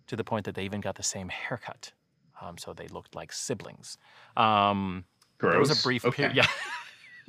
to 0.06 0.16
the 0.16 0.24
point 0.24 0.44
that 0.44 0.54
they 0.54 0.64
even 0.64 0.80
got 0.80 0.96
the 0.96 1.02
same 1.02 1.28
haircut. 1.28 1.92
Um, 2.40 2.58
so 2.58 2.72
they 2.72 2.88
looked 2.88 3.14
like 3.14 3.32
siblings. 3.32 3.98
Um, 4.36 5.04
Gross. 5.38 5.68
Was 5.68 5.80
a 5.80 5.82
brief 5.82 6.04
okay. 6.04 6.28
period. 6.28 6.36
Yeah. 6.36 6.46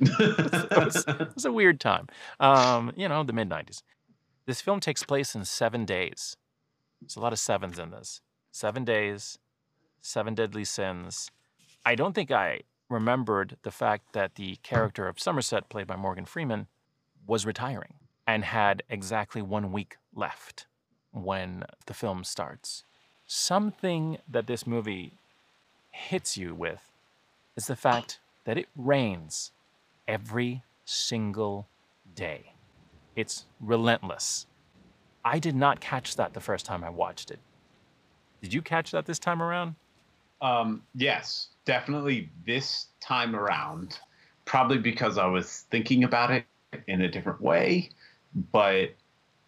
it, 0.00 0.84
was, 0.84 1.04
it, 1.06 1.34
was, 1.34 1.44
a 1.44 1.52
weird 1.52 1.80
time. 1.80 2.06
Um, 2.40 2.92
you 2.96 3.08
know, 3.08 3.24
the 3.24 3.32
mid 3.32 3.48
90s. 3.48 3.82
This 4.46 4.60
film 4.60 4.80
takes 4.80 5.02
place 5.02 5.34
in 5.34 5.44
seven 5.44 5.84
days. 5.84 6.36
There's 7.00 7.16
a 7.16 7.20
lot 7.20 7.32
of 7.32 7.38
sevens 7.38 7.78
in 7.78 7.90
this. 7.90 8.20
Seven 8.50 8.84
days, 8.84 9.38
seven 10.00 10.34
deadly 10.34 10.64
sins. 10.64 11.30
I 11.84 11.94
don't 11.94 12.14
think 12.14 12.30
I 12.30 12.60
remembered 12.88 13.56
the 13.62 13.70
fact 13.70 14.12
that 14.12 14.36
the 14.36 14.56
character 14.62 15.08
of 15.08 15.20
Somerset, 15.20 15.68
played 15.68 15.86
by 15.86 15.96
Morgan 15.96 16.24
Freeman, 16.24 16.66
was 17.26 17.44
retiring 17.46 17.94
and 18.26 18.44
had 18.44 18.82
exactly 18.88 19.42
one 19.42 19.72
week 19.72 19.96
left 20.14 20.66
when 21.12 21.64
the 21.86 21.94
film 21.94 22.24
starts. 22.24 22.84
Something 23.26 24.18
that 24.28 24.46
this 24.46 24.66
movie 24.66 25.12
hits 25.90 26.36
you 26.36 26.54
with 26.54 26.92
is 27.56 27.66
the 27.66 27.76
fact 27.76 28.20
that 28.44 28.56
it 28.56 28.68
rains 28.76 29.52
every 30.06 30.62
single 30.84 31.68
day. 32.14 32.54
It's 33.16 33.46
relentless. 33.60 34.46
I 35.24 35.38
did 35.38 35.54
not 35.54 35.80
catch 35.80 36.16
that 36.16 36.32
the 36.32 36.40
first 36.40 36.64
time 36.64 36.84
I 36.84 36.90
watched 36.90 37.30
it. 37.30 37.40
Did 38.40 38.54
you 38.54 38.62
catch 38.62 38.92
that 38.92 39.06
this 39.06 39.18
time 39.18 39.42
around? 39.42 39.74
Um, 40.40 40.82
yes 40.94 41.48
definitely 41.68 42.30
this 42.46 42.86
time 42.98 43.36
around, 43.36 43.98
probably 44.46 44.78
because 44.78 45.18
I 45.18 45.26
was 45.26 45.66
thinking 45.70 46.02
about 46.02 46.30
it 46.30 46.46
in 46.86 47.02
a 47.02 47.10
different 47.10 47.42
way, 47.42 47.90
but 48.52 48.92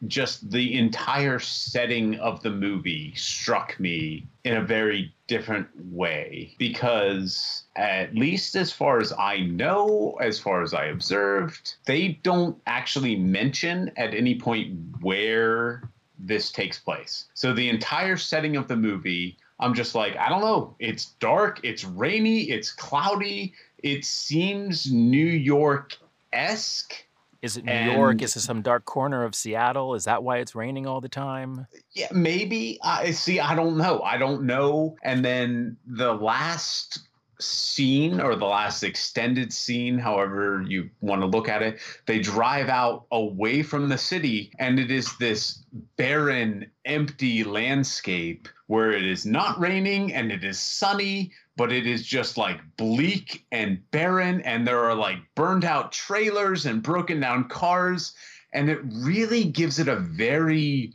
just 0.07 0.51
the 0.51 0.79
entire 0.79 1.39
setting 1.39 2.17
of 2.17 2.43
the 2.43 2.51
movie 2.51 3.15
struck 3.15 3.81
me 3.81 4.27
in 4.45 4.59
a 4.59 4.63
very 4.63 5.15
different 5.29 5.67
way 5.87 6.55
because 6.59 7.63
at 7.77 8.15
least 8.15 8.55
as 8.55 8.71
far 8.71 9.01
as 9.01 9.15
I 9.15 9.39
know, 9.39 10.19
as 10.21 10.39
far 10.39 10.63
as 10.63 10.75
I 10.75 10.87
observed, 10.87 11.77
they 11.87 12.21
don't 12.23 12.61
actually 12.67 13.17
mention 13.17 13.91
at 13.97 14.13
any 14.13 14.39
point 14.39 14.79
where 15.01 15.89
this 16.19 16.53
takes 16.53 16.79
place. 16.79 17.29
So 17.33 17.55
the 17.55 17.71
entire 17.71 18.19
setting 18.19 18.57
of 18.57 18.69
the 18.69 18.77
movie 18.77 19.39
I'm 19.61 19.75
just 19.75 19.95
like, 19.95 20.17
I 20.17 20.29
don't 20.29 20.41
know. 20.41 20.75
It's 20.79 21.07
dark, 21.21 21.61
it's 21.63 21.85
rainy, 21.85 22.51
it's 22.51 22.73
cloudy. 22.73 23.55
It 23.83 24.05
seems 24.05 24.91
New 24.91 25.27
York 25.27 25.97
esque. 26.33 27.05
Is 27.43 27.57
it 27.57 27.65
New 27.65 27.73
and, 27.73 27.93
York? 27.93 28.23
Is 28.23 28.37
it 28.37 28.41
some 28.41 28.61
dark 28.61 28.85
corner 28.85 29.25
of 29.25 29.35
Seattle? 29.35 29.95
Is 29.95 30.05
that 30.05 30.23
why 30.23 30.39
it's 30.39 30.55
raining 30.55 30.87
all 30.87 31.01
the 31.01 31.09
time? 31.09 31.67
Yeah, 31.93 32.09
maybe. 32.13 32.79
I 32.83 33.13
see. 33.13 33.41
I 33.41 33.55
don't 33.55 33.79
know. 33.79 34.03
I 34.03 34.19
don't 34.19 34.43
know. 34.43 34.97
And 35.03 35.25
then 35.25 35.79
the 35.87 36.13
last 36.13 37.01
scene 37.41 38.21
or 38.21 38.37
the 38.37 38.45
last 38.45 38.83
extended 38.83 39.53
scene, 39.53 39.99
however 39.99 40.65
you 40.67 40.91
want 41.01 41.23
to 41.23 41.27
look 41.27 41.49
at 41.49 41.63
it, 41.63 41.81
they 42.07 42.19
drive 42.19 42.69
out 42.69 43.07
away 43.11 43.63
from 43.63 43.89
the 43.89 43.99
city 43.99 44.53
and 44.59 44.79
it 44.79 44.91
is 44.91 45.17
this 45.19 45.65
barren, 45.97 46.71
empty 46.85 47.45
landscape 47.45 48.49
where 48.67 48.93
it 48.93 49.05
is 49.05 49.27
not 49.27 49.59
raining 49.59 50.13
and 50.13 50.31
it 50.31 50.45
is 50.45 50.61
sunny, 50.61 51.33
but 51.57 51.73
it 51.73 51.87
is 51.87 52.07
just 52.07 52.37
like 52.37 52.61
bleak 52.77 53.45
and 53.51 53.79
barren 53.91 54.41
and 54.43 54.67
there 54.67 54.85
are 54.85 54.95
like 54.95 55.19
burned 55.35 55.65
out 55.65 55.93
trailers 55.93 56.67
and 56.67 56.83
broken 56.83 57.21
down 57.21 57.49
cars. 57.49 58.15
And 58.53 58.69
it 58.69 58.81
really 58.85 59.45
gives 59.45 59.79
it 59.79 59.89
a 59.89 59.97
very 59.97 60.93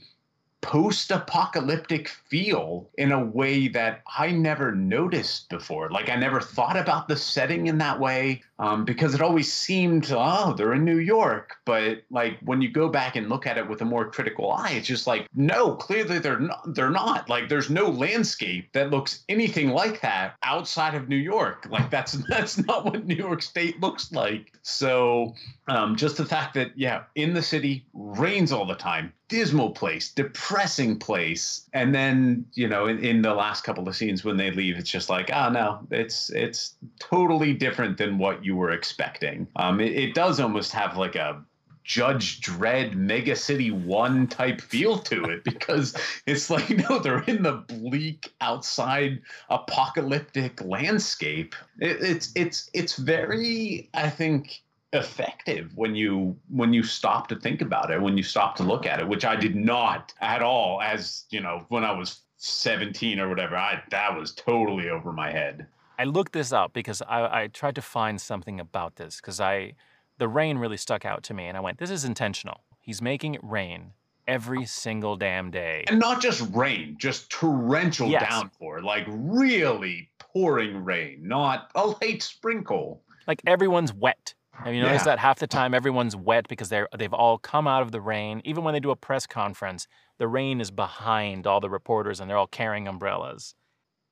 post 0.66 1.12
apocalyptic 1.12 2.08
feel 2.08 2.90
in 2.98 3.12
a 3.12 3.24
way 3.24 3.68
that 3.68 4.02
I 4.18 4.32
never 4.32 4.74
noticed 4.74 5.48
before. 5.48 5.92
Like, 5.92 6.10
I 6.10 6.16
never 6.16 6.42
thought 6.42 6.76
about 6.76 7.08
the 7.08 7.16
setting 7.16 7.68
in 7.68 7.78
that 7.78 8.00
way 8.00 8.42
um, 8.58 8.86
because 8.86 9.14
it 9.14 9.22
always 9.22 9.52
seemed, 9.52 10.12
oh, 10.12 10.54
they're 10.54 10.74
in 10.74 10.86
New 10.86 11.00
York. 11.00 11.56
But 11.66 12.04
like, 12.10 12.40
when 12.42 12.62
you 12.62 12.70
go 12.70 12.90
back 12.90 13.16
and 13.16 13.30
look 13.30 13.46
at 13.46 13.58
it 13.58 13.68
with 13.68 13.82
a 13.82 13.86
more 13.86 14.10
critical 14.10 14.52
eye, 14.52 14.72
it's 14.72 14.88
just 14.88 15.08
like, 15.08 15.28
no, 15.36 15.76
clearly 15.76 16.20
they're 16.20 16.40
not. 16.40 16.74
They're 16.74 16.90
not. 16.90 17.30
Like, 17.30 17.50
there's 17.50 17.70
no 17.70 17.90
landscape 17.90 18.72
that 18.74 18.92
looks 18.92 19.24
anything 19.28 19.70
like 19.70 20.02
that 20.02 20.36
outside 20.44 20.96
of 20.96 21.10
New 21.10 21.16
York. 21.16 21.68
Like, 21.70 21.90
that's 21.90 22.14
that's 22.30 22.58
not 22.66 22.86
what 22.86 23.06
New 23.06 23.16
York 23.16 23.42
State 23.42 23.82
looks 23.82 24.12
like. 24.12 24.54
So, 24.62 25.36
um, 25.68 25.96
just 25.96 26.18
the 26.18 26.26
fact 26.26 26.54
that, 26.54 26.72
yeah, 26.76 27.04
in 27.16 27.34
the 27.34 27.42
city, 27.42 27.86
rains 27.94 28.52
all 28.52 28.66
the 28.66 28.76
time, 28.76 29.14
dismal 29.28 29.72
place, 29.72 30.12
depressing 30.12 31.00
place. 31.00 31.68
And 31.74 31.94
then, 31.94 32.46
you 32.54 32.68
know, 32.68 32.86
in, 32.86 33.04
in 33.04 33.22
the 33.22 33.34
last 33.34 33.64
couple 33.64 33.88
of 33.88 33.96
scenes 33.96 34.24
when 34.24 34.38
they 34.38 34.52
leave, 34.52 34.78
it's 34.78 34.90
just 34.90 35.10
like, 35.10 35.32
oh 35.34 35.50
no, 35.50 35.80
it's 35.92 36.30
it's 36.30 36.76
totally 37.00 37.54
different 37.54 37.98
than 37.98 38.18
what 38.18 38.45
you 38.46 38.56
were 38.56 38.72
expecting. 38.72 39.48
Um, 39.56 39.80
it, 39.80 39.92
it 39.94 40.14
does 40.14 40.40
almost 40.40 40.72
have 40.74 40.98
like 40.98 41.16
a 41.16 41.44
Judge 41.84 42.42
Dredd 42.42 42.96
Mega 42.96 43.36
City 43.36 43.70
1 43.70 44.28
type 44.28 44.60
feel 44.60 44.98
to 45.00 45.26
it 45.26 45.44
because 45.44 45.96
it's 46.26 46.50
like, 46.50 46.70
no, 46.90 47.00
they're 47.00 47.24
in 47.24 47.44
the 47.44 47.54
bleak 47.54 48.34
outside 48.42 49.22
apocalyptic 49.50 50.62
landscape. 50.62 51.56
It, 51.80 51.98
it's 52.02 52.32
it's 52.36 52.70
it's 52.74 52.96
very, 52.96 53.90
I 53.94 54.10
think, 54.10 54.64
effective 54.94 55.72
when 55.76 55.96
you 55.96 56.38
when 56.50 56.74
you 56.74 56.84
stop 56.84 57.28
to 57.28 57.36
think 57.36 57.62
about 57.62 57.92
it 57.92 58.02
when 58.02 58.16
you 58.16 58.24
stop 58.24 58.56
to 58.56 58.64
look 58.64 58.86
at 58.86 59.00
it 59.00 59.08
which 59.08 59.26
i 59.26 59.36
did 59.36 59.54
not 59.54 60.14
at 60.22 60.42
all 60.42 60.82
as 60.82 61.26
you 61.32 61.42
know 61.42 61.66
when 61.68 61.84
i 61.84 61.92
was 61.92 62.22
17 62.38 63.20
or 63.20 63.28
whatever 63.28 63.58
i 63.58 63.82
that 63.90 64.18
was 64.18 64.34
totally 64.34 64.90
over 64.90 65.12
my 65.12 65.30
head 65.30 65.68
i 65.98 66.04
looked 66.04 66.34
this 66.34 66.52
up 66.52 66.74
because 66.74 67.02
i, 67.04 67.44
I 67.44 67.48
tried 67.48 67.76
to 67.76 67.82
find 67.82 68.20
something 68.20 68.60
about 68.60 68.96
this 68.98 69.18
because 69.18 69.40
i 69.40 69.74
the 70.18 70.28
rain 70.28 70.58
really 70.58 70.78
stuck 70.78 71.06
out 71.06 71.24
to 71.24 71.34
me 71.34 71.46
and 71.46 71.58
i 71.58 71.60
went 71.60 71.78
this 71.78 71.90
is 71.90 72.06
intentional 72.06 72.62
He's 72.86 73.02
making 73.02 73.34
it 73.34 73.42
rain 73.44 73.94
every 74.28 74.60
oh. 74.60 74.66
single 74.66 75.16
damn 75.16 75.50
day. 75.50 75.86
And 75.88 75.98
not 76.00 76.22
just 76.22 76.48
rain, 76.54 76.98
just 77.00 77.32
torrential 77.32 78.08
Yes. 78.08 78.30
downpour, 78.30 78.84
like 78.84 79.06
really 79.10 80.12
pouring 80.20 80.86
rain, 80.86 81.22
not 81.24 81.72
a 81.74 81.88
light 81.88 82.22
sprinkle. 82.22 83.02
Like 83.26 83.42
everyone's 83.48 83.92
wet. 83.92 84.36
Have 84.52 84.72
you 84.72 84.84
noticed 84.84 85.06
Yeah. 85.08 85.14
that 85.14 85.20
half 85.20 85.40
the 85.40 85.48
time 85.48 85.74
everyone's 85.74 86.16
wet 86.16 86.48
because 86.48 86.70
they're 86.70 86.88
they've 86.96 87.12
all 87.12 87.40
come 87.40 87.68
out 87.68 87.82
of 87.82 87.92
the 87.92 88.02
rain. 88.02 88.40
Even 88.46 88.64
when 88.64 88.76
they 88.76 88.80
do 88.80 88.92
a 88.92 88.96
press 88.96 89.26
conference, 89.26 89.88
the 90.20 90.28
rain 90.28 90.62
is 90.62 90.70
behind 90.70 91.48
all 91.48 91.60
the 91.60 91.72
reporters 91.72 92.20
and 92.20 92.30
they're 92.30 92.38
all 92.38 92.46
carrying 92.46 92.88
umbrellas. 92.88 93.56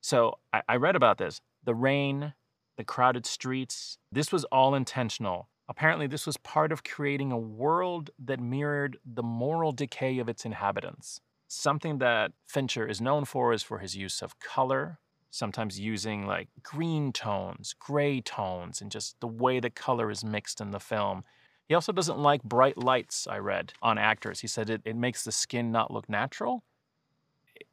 So 0.01 0.39
I, 0.51 0.63
I 0.67 0.75
read 0.77 0.95
about 0.95 1.19
this. 1.19 1.41
The 1.63 1.75
rain, 1.75 2.33
the 2.77 2.83
crowded 2.83 3.25
streets, 3.25 3.97
this 4.11 4.31
was 4.31 4.43
all 4.45 4.75
intentional. 4.75 5.49
Apparently, 5.69 6.07
this 6.07 6.25
was 6.25 6.37
part 6.37 6.71
of 6.71 6.83
creating 6.83 7.31
a 7.31 7.37
world 7.37 8.09
that 8.19 8.39
mirrored 8.39 8.97
the 9.05 9.23
moral 9.23 9.71
decay 9.71 10.19
of 10.19 10.27
its 10.27 10.45
inhabitants. 10.45 11.21
Something 11.47 11.99
that 11.99 12.33
Fincher 12.45 12.87
is 12.87 12.99
known 12.99 13.25
for 13.25 13.53
is 13.53 13.63
for 13.63 13.79
his 13.79 13.95
use 13.95 14.21
of 14.21 14.39
color, 14.39 14.99
sometimes 15.29 15.79
using 15.79 16.27
like 16.27 16.49
green 16.61 17.13
tones, 17.13 17.75
gray 17.79 18.19
tones, 18.21 18.81
and 18.81 18.91
just 18.91 19.19
the 19.19 19.27
way 19.27 19.59
the 19.59 19.69
color 19.69 20.11
is 20.11 20.23
mixed 20.23 20.59
in 20.59 20.71
the 20.71 20.79
film. 20.79 21.23
He 21.67 21.75
also 21.75 21.91
doesn't 21.91 22.19
like 22.19 22.43
bright 22.43 22.77
lights, 22.77 23.25
I 23.25 23.37
read, 23.37 23.73
on 23.81 23.97
actors. 23.97 24.41
He 24.41 24.47
said 24.47 24.69
it, 24.69 24.81
it 24.83 24.95
makes 24.95 25.23
the 25.23 25.31
skin 25.31 25.71
not 25.71 25.91
look 25.91 26.09
natural. 26.09 26.63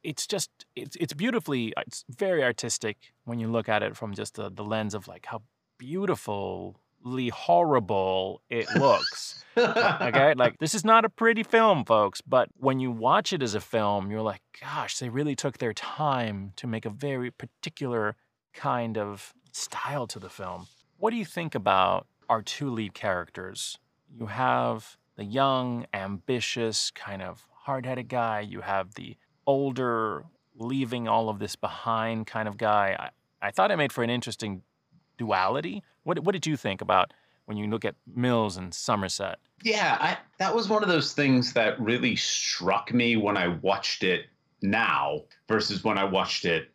It's 0.03 0.25
just, 0.27 0.49
it's, 0.75 0.95
it's 0.97 1.13
beautifully, 1.13 1.75
uh, 1.75 1.83
it's 1.87 2.03
very 2.09 2.43
artistic 2.43 2.97
when 3.25 3.39
you 3.39 3.47
look 3.47 3.69
at 3.69 3.83
it 3.83 3.95
from 3.95 4.13
just 4.13 4.35
the, 4.35 4.49
the 4.49 4.63
lens 4.63 4.93
of 4.93 5.07
like 5.07 5.27
how 5.27 5.41
beautifully 5.77 7.29
horrible 7.29 8.41
it 8.49 8.67
looks. 8.75 9.43
Okay? 9.57 10.33
Like 10.33 10.59
this 10.59 10.73
is 10.73 10.85
not 10.85 11.03
a 11.03 11.09
pretty 11.09 11.43
film 11.43 11.83
folks 11.83 12.21
but 12.21 12.47
when 12.57 12.79
you 12.79 12.89
watch 12.89 13.33
it 13.33 13.43
as 13.43 13.53
a 13.53 13.59
film 13.59 14.09
you're 14.09 14.21
like 14.21 14.41
gosh 14.61 14.97
they 14.99 15.09
really 15.09 15.35
took 15.35 15.57
their 15.57 15.73
time 15.73 16.53
to 16.55 16.67
make 16.67 16.85
a 16.85 16.89
very 16.89 17.31
particular 17.31 18.15
kind 18.53 18.97
of 18.97 19.33
style 19.51 20.07
to 20.07 20.19
the 20.19 20.29
film. 20.29 20.67
What 20.97 21.11
do 21.11 21.17
you 21.17 21.25
think 21.25 21.55
about 21.55 22.07
our 22.29 22.41
two 22.41 22.69
lead 22.69 22.93
characters? 22.93 23.77
You 24.09 24.27
have 24.27 24.97
the 25.15 25.25
young 25.25 25.85
ambitious 25.93 26.91
kind 26.91 27.21
of 27.21 27.47
hard-headed 27.63 28.07
guy. 28.07 28.41
You 28.41 28.61
have 28.61 28.95
the 28.95 29.15
older 29.51 30.25
leaving 30.55 31.07
all 31.07 31.29
of 31.29 31.39
this 31.39 31.55
behind 31.55 32.27
kind 32.27 32.47
of 32.47 32.57
guy 32.57 32.95
i, 32.99 33.09
I 33.41 33.51
thought 33.51 33.71
it 33.71 33.77
made 33.77 33.91
for 33.91 34.03
an 34.03 34.09
interesting 34.09 34.61
duality. 35.17 35.83
What, 36.03 36.19
what 36.19 36.33
did 36.33 36.45
you 36.45 36.57
think 36.57 36.81
about 36.81 37.13
when 37.45 37.57
you 37.57 37.67
look 37.67 37.85
at 37.85 37.95
mills 38.15 38.57
and 38.57 38.73
somerset? 38.73 39.37
Yeah, 39.63 39.97
I, 39.99 40.17
that 40.39 40.55
was 40.55 40.69
one 40.69 40.83
of 40.83 40.89
those 40.89 41.13
things 41.13 41.53
that 41.53 41.79
really 41.79 42.15
struck 42.15 42.93
me 42.93 43.17
when 43.17 43.37
I 43.37 43.47
watched 43.47 44.03
it 44.03 44.25
now 44.61 45.21
versus 45.47 45.83
when 45.83 45.97
I 45.97 46.03
watched 46.03 46.45
it 46.45 46.69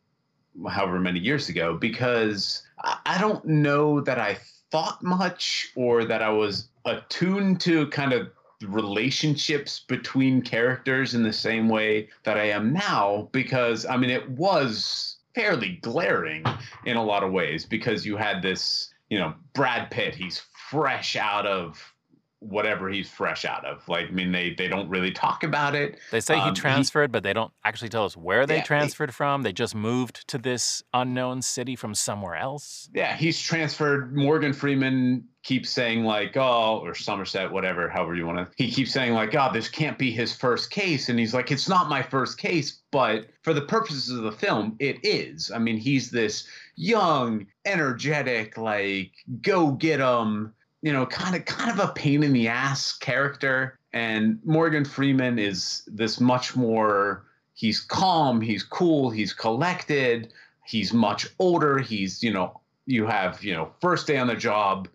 however 0.69 1.01
many 1.01 1.19
years 1.19 1.49
ago, 1.49 1.77
because 1.77 2.63
I, 2.85 2.99
I 3.07 3.19
don't 3.19 3.45
know 3.45 4.01
that 4.01 4.19
I 4.19 4.39
thought 4.71 5.03
much 5.03 5.73
or 5.77 6.05
that 6.05 6.23
I 6.23 6.31
was 6.31 6.69
attuned 6.85 7.61
to 7.63 7.89
kind 7.89 8.13
of 8.13 8.29
relationships 8.63 9.81
between 9.81 10.43
characters 10.43 11.15
in 11.15 11.23
the 11.23 11.33
same 11.33 11.69
way 11.69 12.09
that 12.25 12.37
I 12.37 12.51
am 12.51 12.73
now, 12.73 13.29
because 13.33 13.87
I 13.87 13.97
mean, 13.97 14.11
it 14.11 14.29
was 14.31 15.17
fairly 15.35 15.79
glaring 15.83 16.45
in 16.85 16.97
a 16.97 17.05
lot 17.05 17.23
of 17.23 17.33
ways 17.33 17.67
because 17.67 18.07
you 18.07 18.17
had 18.17 18.41
this, 18.43 18.91
you 19.11 19.19
know, 19.19 19.35
Brad 19.53 19.91
Pitt, 19.91 20.15
he's 20.15 20.43
fresh 20.71 21.17
out 21.17 21.47
of 21.47 21.93
whatever 22.41 22.89
he's 22.91 23.09
fresh 23.09 23.45
out 23.45 23.65
of. 23.65 23.89
Like, 23.89 24.09
I 24.09 24.11
mean, 24.11 24.31
they 24.31 24.55
they 24.55 24.69
don't 24.69 24.89
really 24.89 25.11
talk 25.11 25.43
about 25.43 25.75
it. 25.75 25.99
They 26.11 26.21
say 26.21 26.35
he 26.35 26.41
Um, 26.43 26.55
he- 26.55 26.61
transferred, 26.61 27.11
but 27.11 27.23
they 27.23 27.33
don't 27.33 27.53
actually 27.65 27.89
tell 27.89 28.05
us 28.05 28.17
where 28.17 28.47
they 28.47 28.57
Yeah, 28.57 28.63
transferred 28.63 29.15
from. 29.15 29.43
They 29.43 29.53
just 29.53 29.75
moved 29.75 30.29
to 30.29 30.39
this 30.39 30.83
unknown 30.93 31.43
city 31.43 31.77
from 31.77 31.95
somewhere 31.95 32.37
else. 32.37 32.89
Yeah, 32.95 33.17
he's 33.17 33.41
transferred. 33.41 34.15
Morgan 34.15 34.53
Freeman 34.53 35.25
keeps 35.43 35.71
saying 35.71 36.05
like, 36.05 36.37
oh, 36.37 36.81
or 36.85 36.95
Somerset, 36.95 37.51
whatever, 37.51 37.89
however 37.89 38.15
you 38.15 38.27
want 38.27 38.39
to. 38.39 38.53
He 38.57 38.71
keeps 38.71 38.93
saying 38.93 39.13
like, 39.15 39.35
oh, 39.35 39.51
this 39.53 39.69
can't 39.69 39.97
be 39.97 40.11
his 40.11 40.35
first 40.37 40.71
case, 40.71 41.09
and 41.09 41.19
he's 41.19 41.33
like, 41.33 41.51
it's 41.51 41.69
not 41.69 41.89
my 41.89 42.03
first 42.03 42.37
case, 42.37 42.83
but 42.91 43.29
for 43.43 43.55
the 43.55 43.63
purposes 43.63 44.11
of 44.11 44.25
the 44.25 44.33
film, 44.33 44.77
it 44.81 44.99
is. 45.05 45.51
I 45.55 45.59
mean, 45.59 45.77
he's 45.79 46.11
this 46.11 46.47
young, 46.75 47.47
energetic, 47.65 48.59
like, 48.59 49.13
go 49.41 49.71
get 49.71 50.01
'em, 50.01 50.53
you 50.87 50.93
know, 50.93 51.05
kind 51.05 51.35
of 51.35 51.45
kind 51.47 51.69
of 51.69 51.81
a 51.81 51.93
pain 51.95 52.23
in 52.23 52.33
the 52.33 52.47
ass 52.47 52.97
character. 52.97 53.77
And 53.93 54.39
Morgan 54.45 54.85
Freeman 54.85 55.37
is 55.37 55.83
this 55.89 56.21
much 56.21 56.55
more. 56.55 57.25
He's 57.55 57.81
calm. 57.81 58.41
He's 58.41 58.63
cool. 58.63 59.11
He's 59.11 59.33
collected. 59.33 60.33
He's 60.65 60.93
much 60.93 61.27
older. 61.41 61.79
He's 61.79 62.23
you 62.23 62.33
know 62.33 62.61
you 62.87 63.05
have 63.05 63.43
you 63.43 63.53
know 63.53 63.73
first 63.81 64.07
day 64.07 64.17
on 64.17 64.29
the 64.29 64.37
job 64.37 64.87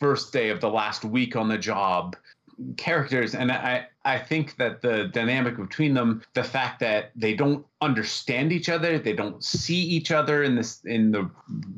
first 0.00 0.32
day 0.32 0.48
of 0.48 0.60
the 0.60 0.68
last 0.68 1.04
week 1.04 1.36
on 1.36 1.48
the 1.48 1.56
job 1.56 2.16
characters 2.76 3.34
and 3.34 3.50
i 3.50 3.86
i 4.04 4.18
think 4.18 4.56
that 4.56 4.82
the 4.82 5.08
dynamic 5.08 5.56
between 5.56 5.94
them 5.94 6.22
the 6.34 6.44
fact 6.44 6.78
that 6.78 7.10
they 7.16 7.34
don't 7.34 7.64
understand 7.80 8.52
each 8.52 8.68
other 8.68 8.98
they 8.98 9.14
don't 9.14 9.42
see 9.42 9.80
each 9.80 10.12
other 10.12 10.42
in 10.42 10.54
this 10.54 10.84
in 10.84 11.10
the 11.10 11.28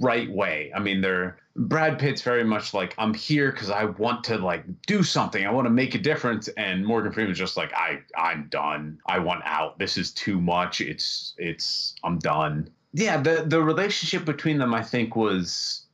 right 0.00 0.30
way 0.30 0.70
i 0.74 0.80
mean 0.80 1.00
they're 1.00 1.38
brad 1.56 1.98
pitt's 1.98 2.22
very 2.22 2.42
much 2.42 2.74
like 2.74 2.94
i'm 2.98 3.14
here 3.14 3.52
because 3.52 3.70
i 3.70 3.84
want 3.84 4.24
to 4.24 4.38
like 4.38 4.64
do 4.86 5.02
something. 5.02 5.46
I 5.46 5.50
want 5.52 5.66
to 5.66 5.70
make 5.70 5.94
a 5.94 5.98
difference. 5.98 6.48
And 6.48 6.84
morgan 6.84 7.12
freeman's 7.12 7.38
just 7.38 7.56
like 7.56 7.72
i 7.74 8.00
i'm 8.16 8.48
done. 8.48 8.98
I 9.06 9.18
want 9.20 9.42
out. 9.44 9.78
This 9.78 9.96
is 9.96 10.12
too 10.12 10.40
much. 10.40 10.80
It's 10.80 11.34
it's 11.38 11.94
i'm 12.02 12.18
done. 12.18 12.68
Yeah 12.92 13.20
the 13.20 13.44
the 13.46 13.62
relationship 13.62 14.24
between 14.24 14.58
them 14.58 14.74
i 14.74 14.82
think 14.82 15.16
was 15.16 15.84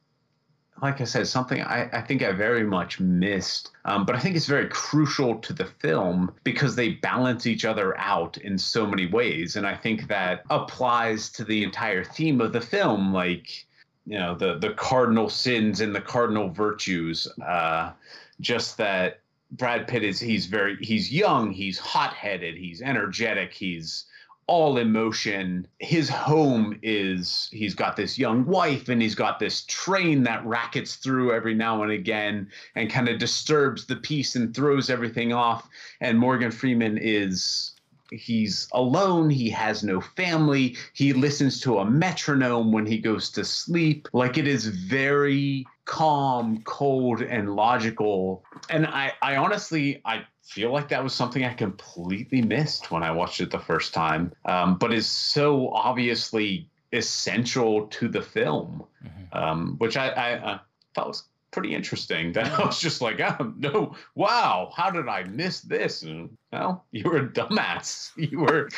like 0.82 1.00
I 1.00 1.04
said, 1.04 1.28
something 1.28 1.60
I, 1.60 1.90
I 1.92 2.00
think 2.00 2.22
I 2.22 2.32
very 2.32 2.64
much 2.64 3.00
missed. 3.00 3.70
Um, 3.84 4.06
but 4.06 4.16
I 4.16 4.18
think 4.18 4.36
it's 4.36 4.46
very 4.46 4.68
crucial 4.68 5.36
to 5.40 5.52
the 5.52 5.66
film 5.66 6.32
because 6.42 6.74
they 6.74 6.90
balance 6.92 7.46
each 7.46 7.64
other 7.64 7.98
out 7.98 8.38
in 8.38 8.56
so 8.56 8.86
many 8.86 9.06
ways. 9.06 9.56
And 9.56 9.66
I 9.66 9.76
think 9.76 10.08
that 10.08 10.42
applies 10.48 11.28
to 11.32 11.44
the 11.44 11.62
entire 11.62 12.04
theme 12.04 12.40
of 12.40 12.52
the 12.52 12.60
film, 12.60 13.12
like, 13.12 13.66
you 14.10 14.18
know, 14.18 14.34
the, 14.34 14.58
the 14.58 14.70
cardinal 14.70 15.30
sins 15.30 15.80
and 15.80 15.94
the 15.94 16.00
cardinal 16.00 16.48
virtues. 16.48 17.28
Uh, 17.46 17.92
just 18.40 18.76
that 18.76 19.20
Brad 19.52 19.86
Pitt 19.86 20.02
is, 20.02 20.18
he's 20.18 20.46
very, 20.46 20.76
he's 20.80 21.12
young, 21.12 21.52
he's 21.52 21.78
hot 21.78 22.12
headed, 22.12 22.56
he's 22.56 22.82
energetic, 22.82 23.52
he's, 23.52 24.06
all 24.48 24.78
emotion. 24.78 25.64
His 25.78 26.08
home 26.08 26.76
is 26.82 27.48
he's 27.52 27.76
got 27.76 27.94
this 27.94 28.18
young 28.18 28.44
wife 28.46 28.88
and 28.88 29.00
he's 29.00 29.14
got 29.14 29.38
this 29.38 29.62
train 29.66 30.24
that 30.24 30.44
rackets 30.44 30.96
through 30.96 31.32
every 31.32 31.54
now 31.54 31.84
and 31.84 31.92
again 31.92 32.48
and 32.74 32.90
kind 32.90 33.08
of 33.08 33.20
disturbs 33.20 33.86
the 33.86 33.94
peace 33.94 34.34
and 34.34 34.52
throws 34.52 34.90
everything 34.90 35.32
off. 35.32 35.68
And 36.00 36.18
Morgan 36.18 36.50
Freeman 36.50 36.98
is 36.98 37.76
he's 38.10 38.68
alone, 38.72 39.30
he 39.30 39.50
has 39.50 39.82
no 39.82 40.00
family, 40.00 40.76
he 40.92 41.12
listens 41.12 41.60
to 41.62 41.78
a 41.78 41.84
metronome 41.84 42.72
when 42.72 42.86
he 42.86 42.98
goes 42.98 43.30
to 43.30 43.44
sleep. 43.44 44.08
Like 44.12 44.38
it 44.38 44.46
is 44.46 44.66
very 44.66 45.66
calm, 45.84 46.62
cold, 46.64 47.22
and 47.22 47.54
logical. 47.56 48.44
And 48.68 48.86
I, 48.86 49.12
I 49.22 49.36
honestly 49.36 50.00
I 50.04 50.24
feel 50.42 50.72
like 50.72 50.88
that 50.88 51.02
was 51.02 51.12
something 51.12 51.44
I 51.44 51.54
completely 51.54 52.42
missed 52.42 52.90
when 52.90 53.02
I 53.02 53.12
watched 53.12 53.40
it 53.40 53.50
the 53.50 53.58
first 53.58 53.94
time, 53.94 54.32
um, 54.44 54.78
but 54.78 54.92
is 54.92 55.06
so 55.06 55.68
obviously 55.70 56.68
essential 56.92 57.86
to 57.86 58.08
the 58.08 58.22
film, 58.22 58.84
um, 59.32 59.76
which 59.78 59.96
I, 59.96 60.08
I, 60.08 60.52
I 60.52 60.60
thought 60.94 61.08
was 61.08 61.22
pretty 61.50 61.74
interesting. 61.74 62.32
That 62.40 62.52
I 62.58 62.64
was 62.64 62.80
just 62.80 63.00
like, 63.00 63.20
oh, 63.20 63.52
no, 63.56 63.94
wow, 64.14 64.72
how 64.76 64.90
did 64.90 65.08
I 65.08 65.24
miss 65.24 65.60
this? 65.60 66.02
And, 66.02 66.36
well, 66.52 66.84
you 66.90 67.04
were 67.04 67.18
a 67.18 67.28
dumbass. 67.28 68.10
You 68.16 68.40
were, 68.40 68.68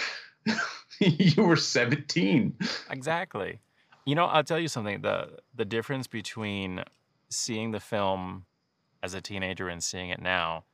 you 1.01 1.43
were 1.43 1.57
17. 1.57 2.57
Exactly. 2.91 3.61
You 4.05 4.15
know, 4.15 4.27
I'll 4.27 4.45
tell 4.45 4.59
you 4.59 4.69
something. 4.69 5.03
The 5.03 5.39
the 5.55 5.65
difference 5.65 6.09
between 6.09 6.83
seeing 7.29 7.71
the 7.71 7.79
film 7.79 8.47
as 9.03 9.15
a 9.15 9.21
teenager 9.21 9.69
and 9.69 9.83
seeing 9.83 10.11
it 10.11 10.21
now. 10.21 10.65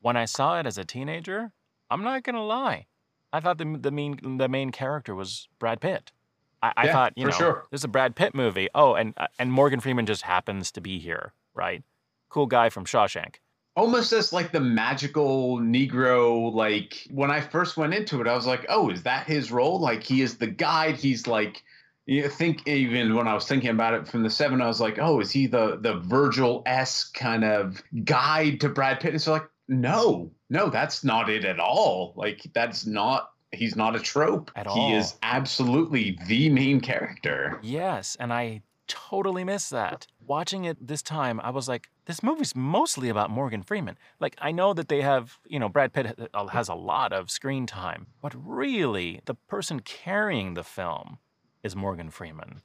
When 0.00 0.16
I 0.16 0.26
saw 0.26 0.58
it 0.60 0.66
as 0.66 0.76
a 0.76 0.84
teenager, 0.84 1.52
I'm 1.90 2.04
not 2.04 2.22
gonna 2.22 2.44
lie. 2.44 2.86
I 3.32 3.40
thought 3.40 3.58
the 3.58 3.78
the 3.80 3.90
main 3.90 4.36
the 4.38 4.48
main 4.48 4.72
character 4.72 5.14
was 5.14 5.48
Brad 5.58 5.80
Pitt. 5.80 6.12
I, 6.62 6.72
I 6.76 6.86
Yeah, 6.86 6.92
thought, 6.92 7.12
you 7.16 7.24
for 7.24 7.30
know, 7.30 7.36
sure. 7.36 7.66
this 7.70 7.80
is 7.80 7.84
a 7.84 7.88
Brad 7.88 8.14
Pitt 8.16 8.34
movie. 8.34 8.68
Oh, 8.74 8.94
and 8.94 9.14
uh, 9.16 9.26
and 9.38 9.52
Morgan 9.52 9.80
Freeman 9.80 10.06
just 10.06 10.22
happens 10.22 10.70
to 10.72 10.80
be 10.80 10.98
here, 10.98 11.32
right? 11.54 11.82
Cool 12.28 12.46
guy 12.46 12.70
from 12.70 12.84
Shawshank. 12.84 13.36
almost 13.76 14.12
as 14.12 14.32
like 14.32 14.52
the 14.52 14.60
magical 14.60 15.58
negro 15.58 16.52
like 16.52 17.06
when 17.10 17.30
i 17.30 17.40
first 17.40 17.76
went 17.76 17.92
into 17.92 18.20
it 18.22 18.26
i 18.26 18.34
was 18.34 18.46
like 18.46 18.64
oh 18.70 18.88
is 18.90 19.02
that 19.02 19.26
his 19.26 19.52
role 19.52 19.78
like 19.78 20.02
he 20.02 20.22
is 20.22 20.38
the 20.38 20.46
guide 20.46 20.96
he's 20.96 21.26
like 21.26 21.62
you 22.06 22.26
think 22.28 22.66
even 22.66 23.14
when 23.14 23.28
i 23.28 23.34
was 23.34 23.46
thinking 23.46 23.68
about 23.70 23.92
it 23.92 24.08
from 24.08 24.22
the 24.22 24.30
seven 24.30 24.62
i 24.62 24.66
was 24.66 24.80
like 24.80 24.98
oh 24.98 25.20
is 25.20 25.30
he 25.30 25.46
the 25.46 25.76
the 25.82 25.94
virgil-esque 26.00 27.12
kind 27.14 27.44
of 27.44 27.82
guide 28.04 28.60
to 28.60 28.68
brad 28.70 28.98
pitt 29.00 29.12
and 29.12 29.20
so 29.20 29.32
like 29.32 29.48
No, 29.68 30.30
no, 30.48 30.70
that's 30.70 31.02
not 31.04 31.28
it 31.28 31.44
at 31.44 31.58
all. 31.58 32.14
Like 32.16 32.40
that's 32.54 32.86
not 32.86 33.30
he's 33.56 33.76
not 33.76 33.96
a 33.96 34.00
trope 34.00 34.50
At 34.54 34.66
all. 34.66 34.88
He 34.88 34.94
is 34.94 35.16
absolutely 35.22 36.18
the 36.26 36.48
main 36.50 36.80
character. 36.80 37.58
Yes, 37.62 38.16
and 38.20 38.32
I 38.32 38.62
totally 38.86 39.44
miss 39.44 39.68
that. 39.70 40.06
Watching 40.24 40.64
it 40.64 40.86
this 40.86 41.02
time, 41.02 41.40
I 41.40 41.50
was 41.50 41.68
like, 41.68 41.88
this 42.06 42.22
movie's 42.22 42.54
mostly 42.54 43.08
about 43.08 43.30
Morgan 43.30 43.62
Freeman. 43.62 43.98
Like, 44.20 44.36
I 44.38 44.52
know 44.52 44.72
that 44.74 44.88
they 44.88 45.02
have, 45.02 45.38
you 45.46 45.58
know, 45.58 45.68
Brad 45.68 45.92
Pitt 45.92 46.30
uh, 46.32 46.46
has 46.48 46.68
a 46.68 46.74
lot 46.74 47.12
of 47.12 47.30
screen 47.30 47.66
time, 47.66 48.06
but 48.22 48.32
really, 48.36 49.20
the 49.24 49.34
person 49.34 49.80
carrying 49.80 50.54
the 50.54 50.64
film 50.64 51.18
is 51.62 51.74
Morgan 51.74 52.10
Freeman 52.10 52.62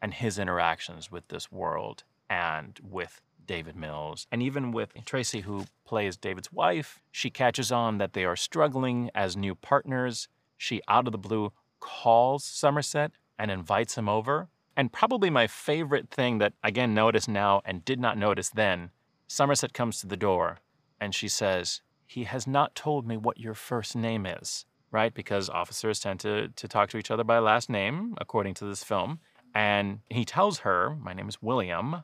and 0.00 0.12
his 0.12 0.38
interactions 0.38 1.10
with 1.10 1.28
this 1.28 1.50
world 1.50 2.04
and 2.28 2.78
with 2.82 3.22
David 3.46 3.76
Mills. 3.76 4.26
And 4.30 4.42
even 4.42 4.72
with 4.72 4.92
Tracy, 5.04 5.40
who 5.40 5.66
plays 5.86 6.16
David's 6.16 6.52
wife, 6.52 7.00
she 7.10 7.30
catches 7.30 7.70
on 7.70 7.98
that 7.98 8.12
they 8.12 8.24
are 8.24 8.36
struggling 8.36 9.10
as 9.14 9.36
new 9.36 9.54
partners. 9.54 10.28
She, 10.56 10.80
out 10.88 11.06
of 11.06 11.12
the 11.12 11.18
blue, 11.18 11.52
calls 11.80 12.44
Somerset 12.44 13.12
and 13.38 13.50
invites 13.50 13.96
him 13.96 14.08
over. 14.08 14.48
And 14.76 14.92
probably 14.92 15.30
my 15.30 15.46
favorite 15.46 16.10
thing 16.10 16.38
that, 16.38 16.54
again, 16.62 16.94
notice 16.94 17.28
now 17.28 17.60
and 17.64 17.84
did 17.84 18.00
not 18.00 18.16
notice 18.16 18.48
then 18.48 18.90
Somerset 19.26 19.72
comes 19.72 20.00
to 20.00 20.06
the 20.06 20.16
door 20.16 20.58
and 21.00 21.14
she 21.14 21.28
says, 21.28 21.82
He 22.06 22.24
has 22.24 22.46
not 22.46 22.74
told 22.74 23.06
me 23.06 23.16
what 23.16 23.40
your 23.40 23.54
first 23.54 23.96
name 23.96 24.26
is, 24.26 24.66
right? 24.90 25.12
Because 25.12 25.48
officers 25.48 26.00
tend 26.00 26.20
to, 26.20 26.48
to 26.48 26.68
talk 26.68 26.90
to 26.90 26.98
each 26.98 27.10
other 27.10 27.24
by 27.24 27.38
last 27.38 27.68
name, 27.68 28.14
according 28.18 28.54
to 28.54 28.64
this 28.64 28.84
film. 28.84 29.20
And 29.54 30.00
he 30.10 30.24
tells 30.24 30.60
her, 30.60 30.96
My 31.00 31.12
name 31.12 31.28
is 31.28 31.42
William. 31.42 32.02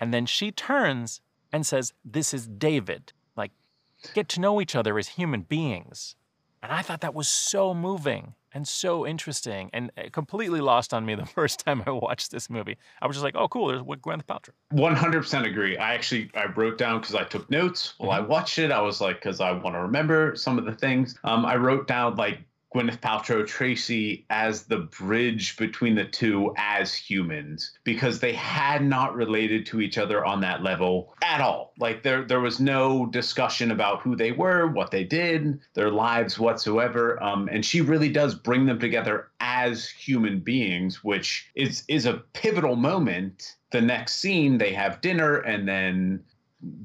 And 0.00 0.12
then 0.12 0.26
she 0.26 0.50
turns 0.50 1.20
and 1.52 1.66
says, 1.66 1.92
This 2.04 2.34
is 2.34 2.46
David. 2.46 3.12
Like, 3.36 3.52
get 4.14 4.28
to 4.30 4.40
know 4.40 4.60
each 4.60 4.74
other 4.74 4.98
as 4.98 5.08
human 5.08 5.42
beings. 5.42 6.16
And 6.62 6.72
I 6.72 6.82
thought 6.82 7.00
that 7.02 7.14
was 7.14 7.28
so 7.28 7.74
moving 7.74 8.34
and 8.52 8.66
so 8.66 9.06
interesting 9.06 9.68
and 9.74 9.90
uh, 9.98 10.08
completely 10.10 10.60
lost 10.62 10.94
on 10.94 11.04
me 11.04 11.14
the 11.14 11.26
first 11.38 11.60
time 11.60 11.82
I 11.86 11.90
watched 11.90 12.30
this 12.30 12.48
movie. 12.48 12.78
I 13.00 13.06
was 13.06 13.16
just 13.16 13.22
like, 13.22 13.36
oh, 13.36 13.48
cool, 13.48 13.68
there's 13.68 13.82
Gwyneth 13.82 14.24
Paltrow. 14.24 14.50
100% 14.72 15.46
agree. 15.46 15.76
I 15.76 15.94
actually 15.94 16.30
I 16.34 16.46
wrote 16.46 16.78
down 16.78 17.00
because 17.00 17.14
I 17.14 17.24
took 17.24 17.50
notes 17.50 17.94
while 17.98 18.10
I 18.10 18.20
watched 18.20 18.58
it. 18.58 18.72
I 18.72 18.80
was 18.80 19.00
like, 19.00 19.16
because 19.16 19.40
I 19.40 19.52
want 19.52 19.76
to 19.76 19.80
remember 19.80 20.34
some 20.36 20.58
of 20.58 20.64
the 20.64 20.72
things. 20.72 21.18
Um, 21.22 21.44
I 21.44 21.56
wrote 21.56 21.86
down 21.86 22.16
like 22.16 22.40
Gwyneth 22.76 23.00
Paltrow, 23.00 23.46
Tracy 23.46 24.26
as 24.28 24.64
the 24.64 24.80
bridge 24.80 25.56
between 25.56 25.94
the 25.94 26.04
two 26.04 26.52
as 26.58 26.92
humans 26.92 27.72
because 27.84 28.20
they 28.20 28.34
had 28.34 28.84
not 28.84 29.14
related 29.14 29.64
to 29.66 29.80
each 29.80 29.96
other 29.96 30.22
on 30.22 30.42
that 30.42 30.62
level 30.62 31.14
at 31.22 31.40
all. 31.40 31.72
Like 31.78 32.02
there 32.02 32.26
there 32.26 32.40
was 32.40 32.60
no 32.60 33.06
discussion 33.06 33.70
about 33.70 34.02
who 34.02 34.14
they 34.14 34.30
were, 34.30 34.66
what 34.66 34.90
they 34.90 35.04
did, 35.04 35.58
their 35.72 35.90
lives 35.90 36.38
whatsoever. 36.38 37.22
Um, 37.22 37.48
and 37.50 37.64
she 37.64 37.80
really 37.80 38.10
does 38.10 38.34
bring 38.34 38.66
them 38.66 38.78
together 38.78 39.30
as 39.40 39.88
human 39.88 40.40
beings, 40.40 41.02
which 41.02 41.48
is 41.54 41.82
is 41.88 42.04
a 42.04 42.24
pivotal 42.34 42.76
moment. 42.76 43.56
The 43.70 43.80
next 43.80 44.16
scene, 44.16 44.58
they 44.58 44.74
have 44.74 45.00
dinner, 45.00 45.38
and 45.38 45.66
then 45.66 46.24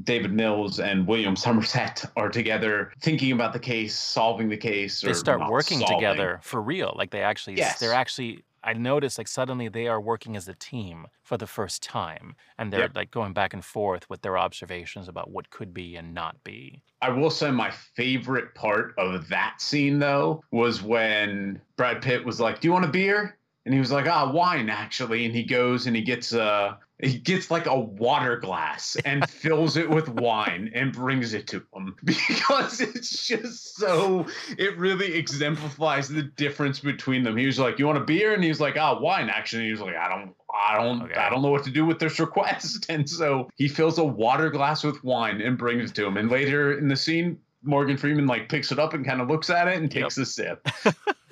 David 0.04 0.34
Mills 0.34 0.80
and 0.80 1.08
William 1.08 1.36
Somerset 1.46 2.04
are 2.16 2.30
together 2.30 2.92
thinking 3.02 3.32
about 3.32 3.54
the 3.54 3.60
case, 3.60 3.98
solving 3.98 4.50
the 4.50 4.58
case. 4.58 5.02
They 5.02 5.14
start 5.14 5.50
working 5.50 5.80
solving. 5.80 5.98
together 5.98 6.40
for 6.44 6.62
real. 6.62 6.94
Like 6.96 7.12
they 7.12 7.22
actually, 7.22 7.58
Yes. 7.58 7.80
they're 7.80 7.94
actually. 7.94 8.44
I 8.64 8.74
noticed 8.74 9.18
like 9.18 9.28
suddenly 9.28 9.70
they 9.70 9.88
are 9.88 10.00
working 10.00 10.36
as 10.36 10.48
a 10.48 10.54
team 10.54 11.08
for 11.24 11.36
the 11.36 11.48
first 11.48 11.82
time, 11.82 12.36
and 12.60 12.72
they're 12.72 12.82
Yep. 12.82 12.96
like 12.96 13.10
going 13.10 13.34
back 13.34 13.54
and 13.56 13.66
forth 13.66 14.08
with 14.08 14.22
their 14.22 14.38
observations 14.38 15.08
about 15.08 15.32
what 15.32 15.50
could 15.50 15.74
be 15.74 15.96
and 15.96 16.14
not 16.14 16.44
be. 16.44 16.84
I 17.02 17.10
will 17.10 17.32
say 17.32 17.50
my 17.50 17.72
favorite 17.72 18.54
part 18.54 18.94
of 19.00 19.28
that 19.30 19.60
scene 19.62 19.98
though 19.98 20.44
was 20.52 20.84
when 20.84 21.60
Brad 21.76 22.04
Pitt 22.04 22.24
was 22.24 22.40
like, 22.40 22.60
"Do 22.60 22.68
you 22.68 22.72
want 22.74 22.86
a 22.86 22.90
beer?" 22.90 23.36
And 23.66 23.74
he 23.74 23.80
was 23.80 23.92
like, 23.92 24.06
"Ah, 24.08 24.32
wine 24.32 24.70
actually." 24.70 25.26
And 25.26 25.34
he 25.34 25.42
goes 25.44 25.88
and 25.88 25.96
he 25.96 26.04
gets 26.04 26.32
uh 26.32 26.76
he 27.02 27.18
gets 27.18 27.50
like 27.50 27.66
a 27.66 27.80
water 27.80 28.38
glass 28.38 28.96
and 29.06 29.28
fills 29.30 29.78
it 29.78 29.90
with 29.90 30.10
wine 30.10 30.72
and 30.74 30.94
brings 30.94 31.34
it 31.34 31.48
to 31.48 31.64
him 31.74 31.96
because 32.04 32.82
it's 32.82 33.28
just 33.28 33.76
so 33.76 34.26
it 34.58 34.78
really 34.78 35.14
exemplifies 35.16 36.08
the 36.08 36.24
difference 36.24 36.80
between 36.80 37.24
them. 37.24 37.38
He 37.38 37.46
was 37.46 37.60
like, 37.60 37.80
"You 37.80 37.88
want 37.88 37.98
a 37.98 38.02
beer?" 38.02 38.34
And 38.34 38.44
he 38.44 38.50
was 38.50 38.62
like, 38.62 38.78
"Ah, 38.78 39.00
wine 39.00 39.30
actually." 39.30 39.64
And 39.64 39.68
he 39.68 39.72
was 39.72 39.82
like, 39.82 39.96
"I 39.96 40.10
don't 40.10 40.36
I 40.54 40.78
don't 40.78 41.02
Okay. 41.04 41.16
I 41.16 41.30
don't 41.30 41.42
know 41.42 41.52
what 41.52 41.64
to 41.64 41.72
do 41.72 41.86
with 41.86 42.00
this 42.00 42.20
request." 42.20 42.86
And 42.92 43.10
so 43.10 43.50
he 43.56 43.68
fills 43.68 43.98
a 43.98 44.04
water 44.04 44.50
glass 44.50 44.84
with 44.84 45.04
wine 45.04 45.42
and 45.42 45.58
brings 45.58 45.92
it 45.92 45.96
to 45.96 46.06
him. 46.06 46.18
And 46.18 46.30
later 46.30 46.78
in 46.78 46.88
the 46.88 46.96
scene, 46.96 47.40
Morgan 47.64 47.96
Freeman 47.96 48.28
like 48.28 48.50
picks 48.50 48.72
it 48.72 48.80
up 48.80 48.94
and 48.94 49.06
kind 49.06 49.22
of 49.22 49.30
looks 49.30 49.50
at 49.50 49.68
it 49.68 49.78
and 49.78 49.90
takes 49.90 50.18
a 50.18 50.26
sip. 50.26 50.68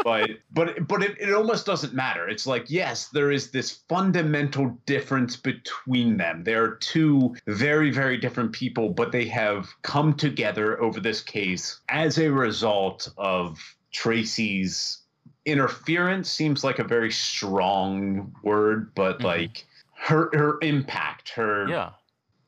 But 0.03 0.29
but 0.51 0.87
but 0.87 1.03
it, 1.03 1.17
it 1.19 1.33
almost 1.33 1.65
doesn't 1.65 1.93
matter. 1.93 2.27
It's 2.27 2.47
like 2.47 2.69
yes, 2.69 3.09
there 3.09 3.31
is 3.31 3.51
this 3.51 3.71
fundamental 3.89 4.77
difference 4.85 5.35
between 5.35 6.17
them. 6.17 6.43
They 6.43 6.53
are 6.55 6.75
two 6.75 7.35
very 7.47 7.91
very 7.91 8.17
different 8.17 8.53
people, 8.53 8.89
but 8.89 9.11
they 9.11 9.25
have 9.27 9.69
come 9.81 10.13
together 10.13 10.81
over 10.81 10.99
this 10.99 11.21
case 11.21 11.79
as 11.89 12.17
a 12.17 12.29
result 12.29 13.09
of 13.17 13.59
Tracy's 13.91 15.01
interference 15.45 16.29
seems 16.29 16.63
like 16.63 16.79
a 16.79 16.83
very 16.83 17.11
strong 17.11 18.33
word, 18.43 18.93
but 18.95 19.19
Mhm. 19.19 19.23
like 19.23 19.65
her 19.95 20.29
her 20.33 20.59
impact, 20.61 21.29
her 21.29 21.67
Yeah, 21.67 21.91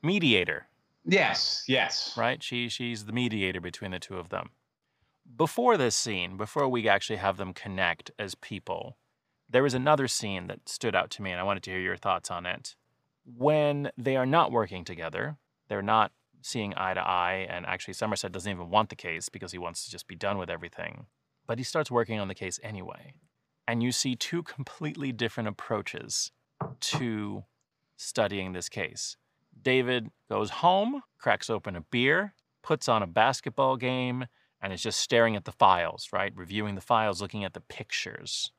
mediator. 0.02 0.66
yes, 1.04 1.64
yes, 1.68 2.16
right? 2.16 2.42
She 2.42 2.68
she's 2.68 3.04
the 3.06 3.12
mediator 3.12 3.60
between 3.60 3.90
the 3.90 3.98
two 3.98 4.16
of 4.18 4.28
them. 4.28 4.50
Before 5.34 5.76
this 5.76 5.96
scene, 5.96 6.36
before 6.36 6.68
we 6.68 6.88
actually 6.88 7.16
have 7.16 7.38
them 7.38 7.54
connect 7.54 8.10
as 8.18 8.34
people, 8.34 8.98
there 9.48 9.62
was 9.62 9.74
another 9.74 10.06
scene 10.06 10.46
that 10.48 10.68
stood 10.68 10.94
out 10.94 11.10
to 11.10 11.22
me, 11.22 11.30
and 11.30 11.40
I 11.40 11.44
wanted 11.44 11.62
to 11.64 11.70
hear 11.70 11.80
your 11.80 11.96
thoughts 11.96 12.30
on 12.30 12.44
it. 12.44 12.74
When 13.24 13.90
they 13.96 14.16
are 14.16 14.26
not 14.26 14.52
working 14.52 14.84
together, 14.84 15.36
they're 15.68 15.80
not 15.80 16.12
seeing 16.42 16.74
eye 16.76 16.94
to 16.94 17.00
eye, 17.00 17.46
and 17.48 17.64
actually 17.64 17.94
Somerset 17.94 18.32
doesn't 18.32 18.50
even 18.50 18.68
want 18.68 18.90
the 18.90 18.96
case 18.96 19.28
because 19.28 19.52
he 19.52 19.58
wants 19.58 19.84
to 19.84 19.90
just 19.90 20.06
be 20.06 20.16
done 20.16 20.38
with 20.38 20.50
everything. 20.50 21.06
But 21.46 21.58
he 21.58 21.64
starts 21.64 21.90
working 21.90 22.18
on 22.18 22.28
the 22.28 22.34
case 22.34 22.60
anyway. 22.62 23.14
And 23.66 23.82
you 23.82 23.92
see 23.92 24.16
two 24.16 24.42
completely 24.42 25.12
different 25.12 25.48
approaches 25.48 26.32
to 26.80 27.44
studying 27.96 28.52
this 28.52 28.68
case. 28.68 29.16
David 29.60 30.10
goes 30.28 30.50
home, 30.50 31.02
cracks 31.18 31.48
open 31.48 31.76
a 31.76 31.80
beer, 31.80 32.34
puts 32.62 32.88
on 32.88 33.02
a 33.02 33.06
basketball 33.06 33.76
game, 33.76 34.26
and 34.62 34.72
is 34.72 34.82
just 34.82 35.00
staring 35.00 35.34
at 35.34 35.44
the 35.44 35.52
files, 35.52 36.08
right? 36.12 36.32
Reviewing 36.36 36.76
the 36.76 36.80
files, 36.80 37.20
looking 37.20 37.44
at 37.44 37.52
the 37.52 37.60
pictures. 37.60 38.52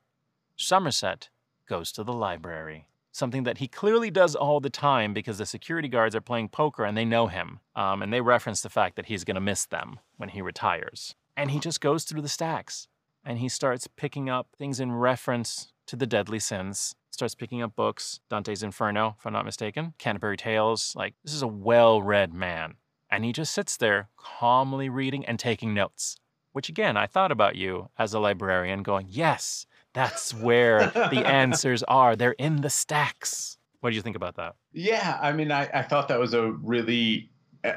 Somerset 0.56 1.30
goes 1.66 1.90
to 1.92 2.04
the 2.04 2.12
library, 2.12 2.86
something 3.10 3.44
that 3.44 3.58
he 3.58 3.66
clearly 3.66 4.10
does 4.10 4.36
all 4.36 4.60
the 4.60 4.70
time 4.70 5.14
because 5.14 5.38
the 5.38 5.46
security 5.46 5.88
guards 5.88 6.14
are 6.14 6.20
playing 6.20 6.50
poker 6.50 6.84
and 6.84 6.96
they 6.96 7.04
know 7.04 7.26
him. 7.26 7.60
Um, 7.74 8.02
and 8.02 8.12
they 8.12 8.20
reference 8.20 8.60
the 8.60 8.68
fact 8.68 8.96
that 8.96 9.06
he's 9.06 9.24
going 9.24 9.36
to 9.36 9.40
miss 9.40 9.64
them 9.64 9.98
when 10.16 10.28
he 10.28 10.42
retires. 10.42 11.14
And 11.36 11.50
he 11.50 11.58
just 11.58 11.80
goes 11.80 12.04
through 12.04 12.22
the 12.22 12.28
stacks 12.28 12.86
and 13.24 13.38
he 13.38 13.48
starts 13.48 13.86
picking 13.86 14.28
up 14.28 14.48
things 14.56 14.78
in 14.78 14.92
reference 14.92 15.72
to 15.86 15.96
the 15.96 16.06
deadly 16.06 16.38
sins. 16.38 16.94
Starts 17.10 17.34
picking 17.34 17.62
up 17.62 17.76
books, 17.76 18.20
Dante's 18.28 18.62
Inferno, 18.62 19.16
if 19.18 19.26
I'm 19.26 19.32
not 19.32 19.44
mistaken, 19.44 19.94
Canterbury 19.98 20.36
Tales. 20.36 20.94
Like, 20.96 21.14
this 21.24 21.32
is 21.32 21.42
a 21.42 21.46
well 21.46 22.02
read 22.02 22.34
man. 22.34 22.74
And 23.10 23.24
he 23.24 23.32
just 23.32 23.52
sits 23.52 23.76
there 23.76 24.08
calmly 24.16 24.88
reading 24.88 25.24
and 25.24 25.38
taking 25.38 25.74
notes. 25.74 26.16
Which, 26.52 26.68
again, 26.68 26.96
I 26.96 27.06
thought 27.06 27.32
about 27.32 27.56
you 27.56 27.90
as 27.98 28.14
a 28.14 28.20
librarian 28.20 28.82
going, 28.84 29.06
yes, 29.08 29.66
that's 29.92 30.32
where 30.34 30.86
the 30.88 31.22
answers 31.26 31.82
are. 31.84 32.14
They're 32.16 32.32
in 32.32 32.60
the 32.60 32.70
stacks. 32.70 33.58
What 33.80 33.90
do 33.90 33.96
you 33.96 34.02
think 34.02 34.16
about 34.16 34.36
that? 34.36 34.54
Yeah, 34.72 35.18
I 35.20 35.32
mean, 35.32 35.50
I, 35.50 35.68
I 35.74 35.82
thought 35.82 36.08
that 36.08 36.18
was 36.18 36.32
a 36.32 36.52
really, 36.52 37.30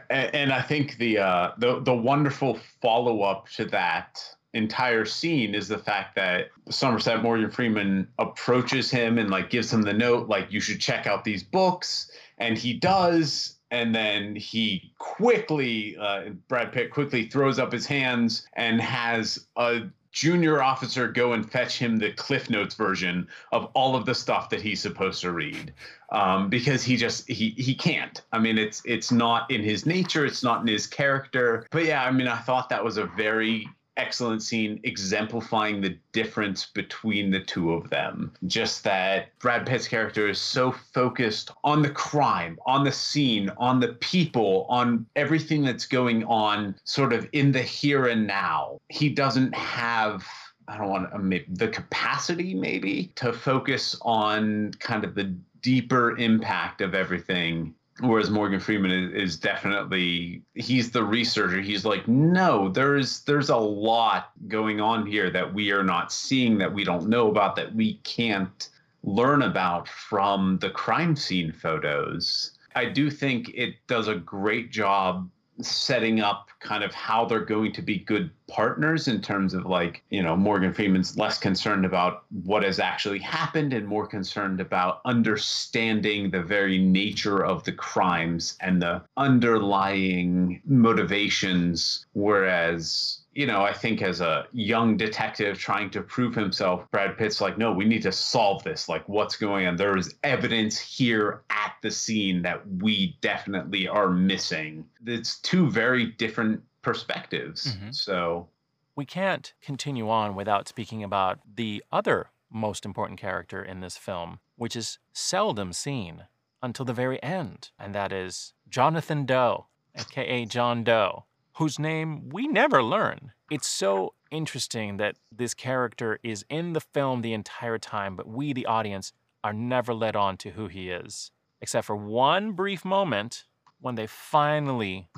and 0.09 0.51
I 0.51 0.61
think 0.61 0.97
the 0.97 1.17
uh, 1.19 1.51
the 1.57 1.79
the 1.81 1.93
wonderful 1.93 2.59
follow 2.81 3.23
up 3.23 3.49
to 3.55 3.65
that 3.65 4.19
entire 4.53 5.05
scene 5.05 5.53
is 5.53 5.67
the 5.67 5.77
fact 5.77 6.15
that 6.15 6.47
Somerset 6.69 7.21
Morgan 7.21 7.51
Freeman 7.51 8.07
approaches 8.17 8.89
him 8.89 9.17
and 9.17 9.29
like 9.29 9.49
gives 9.49 9.71
him 9.71 9.83
the 9.83 9.93
note, 9.93 10.27
like 10.27 10.51
you 10.51 10.59
should 10.59 10.79
check 10.79 11.05
out 11.07 11.23
these 11.23 11.43
books, 11.43 12.09
and 12.37 12.57
he 12.57 12.73
does. 12.73 13.56
And 13.71 13.93
then 13.93 14.35
he 14.35 14.93
quickly, 14.97 15.97
uh, 15.97 16.29
Brad 16.47 16.71
Pitt 16.71 16.91
quickly 16.91 17.27
throws 17.27 17.59
up 17.59 17.71
his 17.71 17.85
hands 17.85 18.47
and 18.53 18.79
has 18.79 19.47
a 19.57 19.81
junior 20.11 20.63
officer 20.63 21.07
go 21.07 21.33
and 21.33 21.49
fetch 21.51 21.77
him 21.77 21.97
the 21.97 22.11
Cliff 22.13 22.49
Notes 22.49 22.73
version 22.73 23.27
of 23.51 23.69
all 23.75 23.95
of 23.95 24.05
the 24.05 24.15
stuff 24.15 24.49
that 24.49 24.61
he's 24.61 24.81
supposed 24.81 25.21
to 25.21 25.31
read 25.31 25.73
um, 26.11 26.49
because 26.49 26.83
he 26.83 26.97
just 26.97 27.27
he 27.27 27.51
he 27.51 27.75
can't. 27.75 28.23
I 28.31 28.39
mean, 28.39 28.57
it's 28.57 28.81
it's 28.85 29.11
not 29.11 29.49
in 29.51 29.61
his 29.61 29.85
nature. 29.85 30.25
It's 30.25 30.43
not 30.43 30.61
in 30.61 30.67
his 30.67 30.87
character. 30.87 31.67
But 31.69 31.85
yeah, 31.85 32.03
I 32.03 32.11
mean, 32.11 32.27
I 32.27 32.37
thought 32.37 32.69
that 32.69 32.83
was 32.83 32.97
a 32.97 33.05
very 33.05 33.67
excellent 33.97 34.41
scene 34.41 34.79
exemplifying 34.83 35.81
the 35.81 35.97
difference 36.11 36.65
between 36.65 37.31
the 37.31 37.39
two 37.39 37.73
of 37.73 37.89
them. 37.89 38.31
Just 38.45 38.83
that 38.83 39.37
Brad 39.39 39.65
Pitt's 39.65 39.87
character 39.87 40.29
is 40.29 40.39
so 40.39 40.71
focused 40.71 41.51
on 41.63 41.81
the 41.81 41.89
crime, 41.89 42.57
on 42.65 42.83
the 42.83 42.91
scene, 42.91 43.49
on 43.57 43.79
the 43.79 43.93
people, 43.95 44.65
on 44.69 45.05
everything 45.15 45.63
that's 45.63 45.85
going 45.85 46.23
on 46.25 46.75
sort 46.83 47.11
of 47.11 47.27
in 47.33 47.51
the 47.51 47.61
here 47.61 48.05
and 48.05 48.25
now. 48.25 48.79
He 48.89 49.09
doesn't 49.09 49.53
have 49.55 50.25
I 50.69 50.77
don't 50.77 50.89
want 50.89 51.11
to, 51.11 51.45
the 51.47 51.69
capacity 51.69 52.53
maybe 52.53 53.13
to 53.15 53.31
focus 53.31 53.95
on 54.01 54.71
kind 54.79 55.05
of 55.05 55.15
the 55.15 55.33
deeper 55.61 56.17
impact 56.17 56.81
of 56.81 56.93
everything 56.93 57.73
whereas 57.99 58.29
Morgan 58.29 58.59
Freeman 58.59 58.91
is, 58.91 59.13
is, 59.13 59.37
definitely 59.37 60.41
he's 60.53 60.91
the 60.91 61.03
researcher. 61.03 61.61
He's 61.61 61.85
like, 61.85 62.07
no, 62.07 62.69
there's 62.69 63.21
there's 63.21 63.49
a 63.49 63.57
lot 63.57 64.31
going 64.47 64.81
on 64.81 65.05
here 65.05 65.29
that 65.29 65.53
we 65.53 65.71
are 65.71 65.83
not 65.83 66.11
seeing, 66.11 66.57
that 66.59 66.73
we 66.73 66.83
don't 66.83 67.07
know 67.07 67.29
about, 67.29 67.55
that 67.55 67.73
we 67.73 67.95
can't 68.03 68.69
learn 69.03 69.41
about 69.43 69.87
from 69.87 70.57
the 70.59 70.69
crime 70.69 71.15
scene 71.15 71.51
photos. 71.51 72.51
I 72.75 72.85
do 72.85 73.09
think 73.09 73.49
it 73.55 73.75
does 73.87 74.07
a 74.07 74.15
great 74.15 74.71
job 74.71 75.29
setting 75.61 76.19
up 76.19 76.49
kind 76.59 76.83
of 76.83 76.93
how 76.93 77.25
they're 77.25 77.39
going 77.39 77.71
to 77.73 77.81
be 77.81 77.99
good 77.99 78.29
partners 78.47 79.07
in 79.07 79.21
terms 79.21 79.53
of 79.53 79.65
like, 79.65 80.03
you 80.09 80.23
know, 80.23 80.35
Morgan 80.35 80.73
Freeman's 80.73 81.17
less 81.17 81.37
concerned 81.37 81.85
about 81.85 82.23
what 82.43 82.63
has 82.63 82.79
actually 82.79 83.19
happened 83.19 83.73
and 83.73 83.87
more 83.87 84.07
concerned 84.07 84.59
about 84.59 85.01
understanding 85.05 86.31
the 86.31 86.41
very 86.41 86.77
nature 86.77 87.43
of 87.43 87.63
the 87.63 87.71
crimes 87.71 88.57
and 88.61 88.81
the 88.81 89.01
underlying 89.17 90.61
motivations. 90.65 92.05
Whereas 92.13 93.16
you 93.37 93.45
know, 93.45 93.61
I 93.61 93.71
think 93.71 94.01
as 94.01 94.19
a 94.19 94.47
young 94.51 94.97
detective 94.97 95.59
trying 95.59 95.91
to 95.91 96.01
prove 96.01 96.33
himself, 96.33 96.89
Brad 96.89 97.15
Pitt's 97.19 97.39
like, 97.39 97.55
no, 97.55 97.71
we 97.71 97.85
need 97.85 98.01
to 98.01 98.11
solve 98.11 98.63
this. 98.63 98.89
Like, 98.89 99.07
what's 99.07 99.35
going 99.35 99.67
on? 99.67 99.75
There 99.75 99.95
is 99.95 100.15
evidence 100.23 100.79
here 100.79 101.43
at 101.51 101.73
the 101.83 101.91
scene 101.91 102.41
that 102.41 102.63
we 102.67 103.15
definitely 103.21 103.87
are 103.87 104.09
missing. 104.09 104.85
It's 105.05 105.37
two 105.41 105.69
very 105.69 106.07
different 106.07 106.63
perspectives. 106.81 107.75
Mm-hmm. 107.75 107.91
So 107.91 108.49
we 108.95 109.05
can't 109.05 109.53
continue 109.61 110.09
on 110.09 110.33
without 110.33 110.67
speaking 110.67 111.03
about 111.03 111.37
the 111.57 111.83
other 111.91 112.31
most 112.51 112.85
important 112.85 113.19
character 113.19 113.63
in 113.63 113.81
this 113.81 113.97
film, 113.97 114.39
which 114.55 114.75
is 114.75 114.97
seldom 115.13 115.73
seen 115.73 116.23
until 116.63 116.85
the 116.85 116.93
very 116.93 117.21
end, 117.21 117.69
and 117.77 117.93
that 117.93 118.11
is 118.11 118.53
Jonathan 118.67 119.27
Doe, 119.27 119.67
aka 119.95 120.43
John 120.45 120.83
Doe 120.83 121.25
whose 121.57 121.79
name 121.79 122.29
we 122.29 122.47
never 122.47 122.83
learn. 122.83 123.31
It's 123.49 123.67
so 123.67 124.13
interesting 124.29 124.97
that 124.97 125.15
this 125.31 125.53
character 125.55 126.19
is 126.23 126.45
in 126.49 126.73
the 126.73 126.81
film 126.81 127.21
the 127.21 127.33
entire 127.33 127.79
time, 127.79 128.15
but 128.15 128.27
we, 128.27 128.53
the 128.53 128.67
audience, 128.67 129.11
are 129.43 129.53
never 129.53 129.93
led 129.93 130.15
on 130.15 130.37
to 130.37 130.51
who 130.51 130.67
he 130.67 130.91
is, 130.91 131.31
except 131.59 131.87
for 131.87 131.95
one 131.95 132.51
brief 132.51 132.85
moment 132.85 133.45
when 133.79 133.95
they 133.95 134.05
finally 134.05 135.09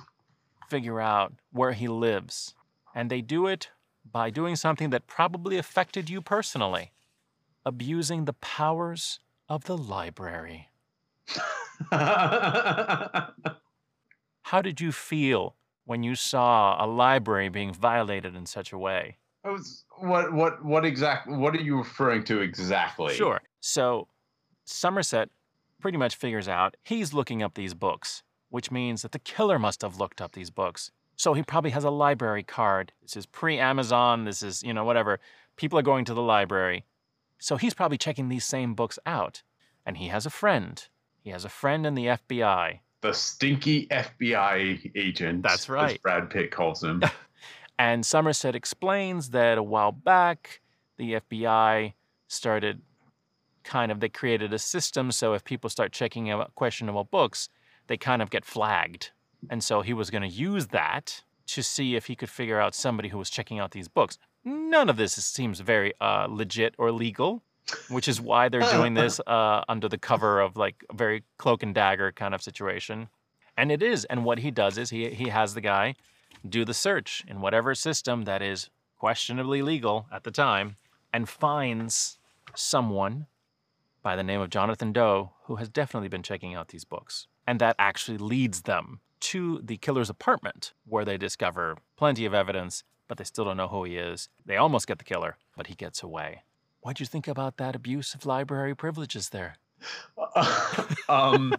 figure 0.70 1.02
out 1.02 1.34
where 1.52 1.74
he 1.74 1.88
lives. 1.88 2.54
And 2.96 3.10
they 3.10 3.22
do 3.22 3.48
it 3.48 3.70
by 4.10 4.30
doing 4.30 4.56
something 4.56 4.92
that 4.92 5.08
probably 5.08 5.58
affected 5.58 6.10
you 6.10 6.22
personally 6.22 6.92
abusing 7.66 8.26
the 8.26 8.34
powers 8.34 9.20
of 9.50 9.66
the 9.66 9.78
library. 9.78 10.70
How 11.92 13.34
did 14.64 14.80
you 14.82 14.92
feel 14.92 15.56
when 15.90 16.04
you 16.04 16.14
saw 16.14 16.78
a 16.84 16.86
library 16.86 17.50
being 17.50 17.74
violated 17.74 18.36
in 18.36 18.46
such 18.46 18.72
a 18.72 18.78
way? 18.78 19.18
I 19.44 19.50
was 19.50 19.86
what 19.98 20.32
what 20.32 20.64
what 20.64 20.86
exactly 20.86 21.36
what 21.36 21.56
are 21.56 21.62
you 21.62 21.80
referring 21.80 22.24
to 22.26 22.42
exactly? 22.42 23.16
Sure. 23.16 23.42
So 23.60 24.08
Somerset 24.66 25.30
pretty 25.82 25.98
much 25.98 26.16
figures 26.16 26.48
out 26.48 26.78
he's 26.84 27.12
looking 27.12 27.42
up 27.42 27.56
these 27.56 27.74
books, 27.74 28.22
which 28.50 28.70
means 28.70 29.02
that 29.02 29.14
the 29.14 29.26
killer 29.34 29.58
must 29.58 29.82
have 29.82 29.98
looked 29.98 30.22
up 30.22 30.34
these 30.34 30.52
books. 30.52 30.92
So 31.16 31.34
he 31.34 31.42
probably 31.42 31.72
has 31.72 31.84
a 31.84 31.90
library 31.90 32.44
card. 32.44 32.92
This 33.02 33.18
is 33.18 33.26
pre-Amazon, 33.26 34.26
this 34.26 34.44
is, 34.44 34.62
you 34.62 34.76
know, 34.76 34.84
whatever. 34.84 35.20
People 35.58 35.80
are 35.80 35.90
going 35.92 36.06
to 36.06 36.14
the 36.14 36.22
library. 36.22 36.86
So 37.40 37.58
he's 37.58 37.74
probably 37.74 37.98
checking 37.98 38.30
these 38.30 38.46
same 38.46 38.76
books 38.76 39.00
out. 39.08 39.42
And 39.88 39.98
he 39.98 40.10
has 40.10 40.28
a 40.28 40.30
friend. 40.30 40.88
He 41.20 41.32
has 41.32 41.46
a 41.46 41.50
friend 41.50 41.88
in 41.88 41.96
the 41.96 42.06
FBI 42.06 42.82
the 43.02 43.14
stinky 43.14 43.88
FBI 43.88 44.92
agent. 44.96 45.44
That's 45.44 45.70
right. 45.70 45.94
As 45.94 45.98
Brad 45.98 46.30
Pitt 46.30 46.52
calls 46.52 46.84
him. 46.84 47.04
and 47.80 48.06
Somerset 48.06 48.56
explains 48.56 49.30
that 49.30 49.58
a 49.58 49.64
while 49.64 49.92
back, 49.92 50.62
the 50.98 51.14
FBI 51.14 51.94
started 52.28 52.82
kind 53.64 53.92
of, 53.92 54.00
they 54.00 54.10
created 54.10 54.54
a 54.54 54.60
system 54.60 55.12
so 55.12 55.34
if 55.34 55.44
people 55.44 55.70
start 55.70 55.92
checking 55.92 56.30
out 56.30 56.54
questionable 56.56 57.04
books, 57.04 57.50
they 57.88 57.98
kind 57.98 58.22
of 58.22 58.30
get 58.30 58.46
flagged. 58.46 59.12
And 59.50 59.64
so 59.64 59.82
he 59.82 59.94
was 59.94 60.10
going 60.10 60.24
to 60.24 60.28
use 60.28 60.68
that 60.68 61.24
to 61.48 61.64
see 61.64 61.96
if 61.96 62.06
he 62.06 62.16
could 62.16 62.30
figure 62.30 62.60
out 62.60 62.76
somebody 62.76 63.10
who 63.10 63.18
was 63.18 63.30
checking 63.30 63.60
out 63.60 63.72
these 63.72 63.88
books. 63.88 64.18
None 64.44 64.90
of 64.90 64.98
this 64.98 65.14
seems 65.14 65.60
very 65.60 65.94
uh, 66.00 66.28
legit 66.30 66.76
or 66.78 66.92
legal 66.92 67.44
which 67.90 68.08
is 68.08 68.22
why 68.22 68.50
they're 68.50 68.72
doing 68.72 68.94
this 68.96 69.20
uh, 69.28 69.64
under 69.68 69.88
the 69.90 69.98
cover 69.98 70.40
of 70.40 70.58
like 70.58 70.84
a 70.90 70.96
very 70.96 71.24
cloak 71.38 71.64
and 71.64 71.74
dagger 71.76 72.12
kind 72.12 72.34
of 72.34 72.42
situation. 72.42 73.10
And 73.58 73.72
it 73.72 73.84
is. 73.84 74.06
And 74.06 74.24
what 74.24 74.40
he 74.40 74.52
does 74.52 74.78
is 74.78 74.90
he 74.90 75.10
he 75.10 75.30
has 75.30 75.54
the 75.54 75.62
guy 75.62 75.96
do 76.48 76.64
the 76.64 76.74
search 76.74 77.24
in 77.28 77.42
whatever 77.42 77.76
system 77.76 78.24
that 78.24 78.42
is 78.42 78.70
questionably 78.98 79.62
legal 79.62 80.08
at 80.12 80.24
the 80.24 80.32
time 80.32 80.78
and 81.14 81.28
finds 81.28 82.18
someone 82.56 83.28
by 84.02 84.16
the 84.16 84.24
name 84.24 84.42
of 84.42 84.50
Jonathan 84.50 84.94
Doe 84.94 85.32
who 85.44 85.58
has 85.58 85.70
definitely 85.70 86.10
been 86.10 86.24
checking 86.24 86.56
out 86.56 86.70
these 86.70 86.86
books. 86.86 87.28
And 87.46 87.60
that 87.60 87.76
actually 87.80 88.18
leads 88.18 88.62
them 88.62 89.02
to 89.22 89.60
the 89.64 89.78
killer's 89.78 90.10
apartment 90.10 90.74
where 90.86 91.06
they 91.06 91.18
discover 91.18 91.78
plenty 91.98 92.26
of 92.26 92.34
evidence, 92.34 92.84
but 93.08 93.18
they 93.18 93.24
still 93.24 93.46
don't 93.46 93.58
know 93.58 93.68
who 93.68 93.84
he 93.84 93.98
is. 93.98 94.30
They 94.46 94.56
almost 94.56 94.88
get 94.88 95.00
the 95.00 95.04
killer, 95.04 95.38
but 95.58 95.68
he 95.68 95.76
gets 95.76 96.04
away. 96.04 96.44
What'd 96.82 97.00
you 97.00 97.06
think 97.06 97.28
about 97.28 97.58
that 97.58 97.76
abuse 97.76 98.14
of 98.14 98.26
library 98.26 98.76
privileges 98.76 99.30
there? 99.30 99.56
um, 101.10 101.54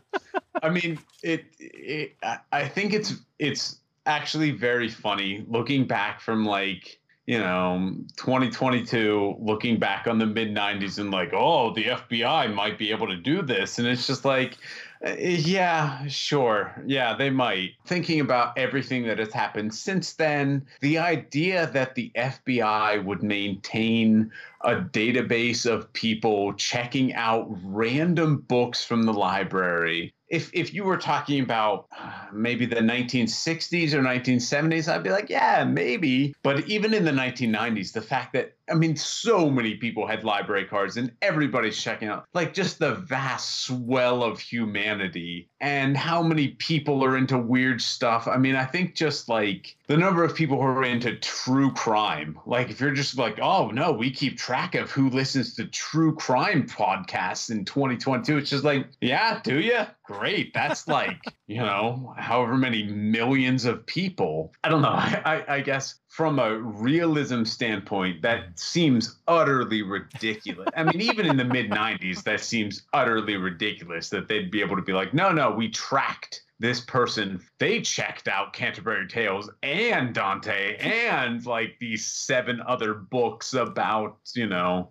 I 0.63 0.69
mean, 0.71 0.99
it, 1.23 1.45
it. 1.59 2.17
I 2.53 2.69
think 2.69 2.93
it's 2.93 3.15
it's 3.39 3.79
actually 4.07 4.51
very 4.51 4.89
funny 4.89 5.45
looking 5.49 5.87
back 5.87 6.21
from 6.21 6.45
like 6.45 6.99
you 7.27 7.39
know 7.39 7.95
2022 8.17 9.37
looking 9.39 9.79
back 9.79 10.07
on 10.07 10.19
the 10.19 10.27
mid 10.27 10.55
90s 10.55 10.99
and 10.99 11.11
like 11.11 11.33
oh 11.35 11.73
the 11.75 11.85
fbi 11.85 12.53
might 12.53 12.79
be 12.79 12.91
able 12.91 13.07
to 13.07 13.17
do 13.17 13.43
this 13.43 13.79
and 13.79 13.87
it's 13.87 14.07
just 14.07 14.25
like 14.25 14.57
Uh, 15.05 15.15
yeah, 15.19 16.07
sure. 16.09 16.75
Yeah, 16.87 17.17
they 17.17 17.31
might. 17.31 17.71
Thinking 17.87 18.21
about 18.21 18.59
everything 18.59 19.07
that 19.07 19.19
has 19.19 19.33
happened 19.33 19.75
since 19.75 20.13
then, 20.13 20.67
the 20.81 20.99
idea 20.99 21.71
that 21.73 21.95
the 21.95 22.13
FBI 22.15 23.03
would 23.05 23.23
maintain 23.23 24.31
a 24.61 24.75
database 24.75 25.65
of 25.65 25.91
people 25.95 26.53
checking 26.55 27.15
out 27.15 27.49
random 27.65 28.39
books 28.43 28.85
from 28.85 29.05
the 29.05 29.13
library 29.13 30.13
if 30.31 30.49
if 30.55 30.73
you 30.73 30.85
were 30.85 30.97
talking 30.97 31.43
about 31.43 31.89
uh, 31.99 32.27
maybe 32.33 32.65
the 32.65 32.77
1960s 32.77 33.93
or 33.93 34.01
1970s, 34.01 34.91
I'd 34.91 35.03
be 35.03 35.11
like, 35.11 35.29
yeah, 35.29 35.65
maybe. 35.65 36.35
But 36.43 36.69
even 36.69 36.95
in 36.95 37.05
the 37.05 37.11
1990s, 37.11 37.93
the 37.93 38.01
fact 38.01 38.33
that 38.35 38.55
I 38.71 38.75
mean, 38.75 38.97
so 38.97 39.51
many 39.51 39.75
people 39.75 40.07
had 40.07 40.25
library 40.25 40.65
cards, 40.65 40.97
and 40.97 41.13
everybody's 41.23 41.81
checking 41.81 42.09
out 42.09 42.27
like 42.35 42.55
just 42.55 42.79
the 42.79 42.95
vast 42.95 43.63
swell 43.63 44.23
of 44.23 44.41
humanity 44.41 45.49
and 45.61 45.97
how 45.97 46.23
many 46.23 46.49
people 46.49 47.05
are 47.05 47.17
into 47.17 47.39
weird 47.39 47.83
stuff. 47.83 48.29
I 48.29 48.37
mean, 48.37 48.57
I 48.57 48.65
think 48.65 48.95
just 48.95 49.29
like 49.29 49.77
the 49.87 49.97
number 49.97 50.25
of 50.25 50.35
people 50.35 50.57
who 50.57 50.67
are 50.67 50.85
into 50.85 51.17
true 51.17 51.73
crime, 51.73 52.39
like 52.47 52.71
if 52.71 52.81
you're 52.81 52.93
just 52.93 53.19
like, 53.19 53.39
oh 53.41 53.71
no, 53.71 53.93
we 53.93 54.11
keep 54.11 54.39
track 54.39 54.75
of 54.75 54.91
who 54.91 55.11
listens 55.11 55.55
to 55.55 55.67
true 55.67 56.15
crime 56.15 56.67
podcasts 56.67 57.51
in 57.51 57.65
2022, 57.65 58.39
it's 58.39 58.51
just 58.51 58.65
like, 58.65 58.87
yeah, 59.01 59.41
do 59.43 59.61
you? 59.61 59.81
Great. 60.05 60.55
That's 60.55 60.89
like, 60.89 61.19
you 61.47 61.59
know, 61.59 62.15
however 62.17 62.57
many 62.57 62.85
millions 62.85 63.65
of 63.65 63.85
people. 63.87 64.53
I 64.65 64.69
don't 64.69 64.83
know. 64.83 64.89
I, 64.89 65.23
I, 65.25 65.55
I 65.57 65.61
guess 65.61 66.00
from 66.11 66.41
a 66.41 66.59
realism 66.59 67.45
standpoint, 67.45 68.21
that 68.21 68.45
hmm. 68.45 68.51
seems 68.57 69.19
utterly 69.29 69.83
ridiculous. 69.83 70.69
I 70.77 70.83
mean, 70.83 71.01
even 71.01 71.25
in 71.25 71.37
the 71.37 71.45
mid 71.45 71.71
90s, 71.71 72.25
that 72.25 72.41
seems 72.41 72.83
utterly 72.93 73.37
ridiculous 73.37 74.11
that 74.11 74.27
they'd 74.27 74.51
be 74.51 74.61
able 74.61 74.75
to 74.75 74.83
be 74.83 74.93
like, 74.93 75.15
no, 75.15 75.31
no, 75.31 75.53
we 75.53 75.71
tracked 75.71 76.43
this 76.59 76.81
person. 76.81 77.41
They 77.59 77.81
checked 77.81 78.27
out 78.27 78.53
Canterbury 78.53 79.07
Tales 79.07 79.49
and 79.63 80.13
Dante 80.13 80.77
and 80.79 81.47
like 81.47 81.77
these 81.79 82.05
seven 82.05 82.61
other 82.67 82.93
books 82.93 83.55
about, 83.55 84.19
you 84.35 84.49
know, 84.49 84.91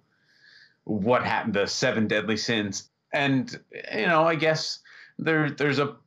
what 0.86 1.26
happened, 1.26 1.54
the 1.54 1.68
seven 1.68 2.08
deadly 2.08 2.38
sins. 2.38 2.90
And, 3.12 3.60
you 3.94 4.08
know, 4.08 4.24
I 4.24 4.36
guess 4.36 4.80
there 5.18 5.52
there's 5.52 5.80
a, 5.80 5.98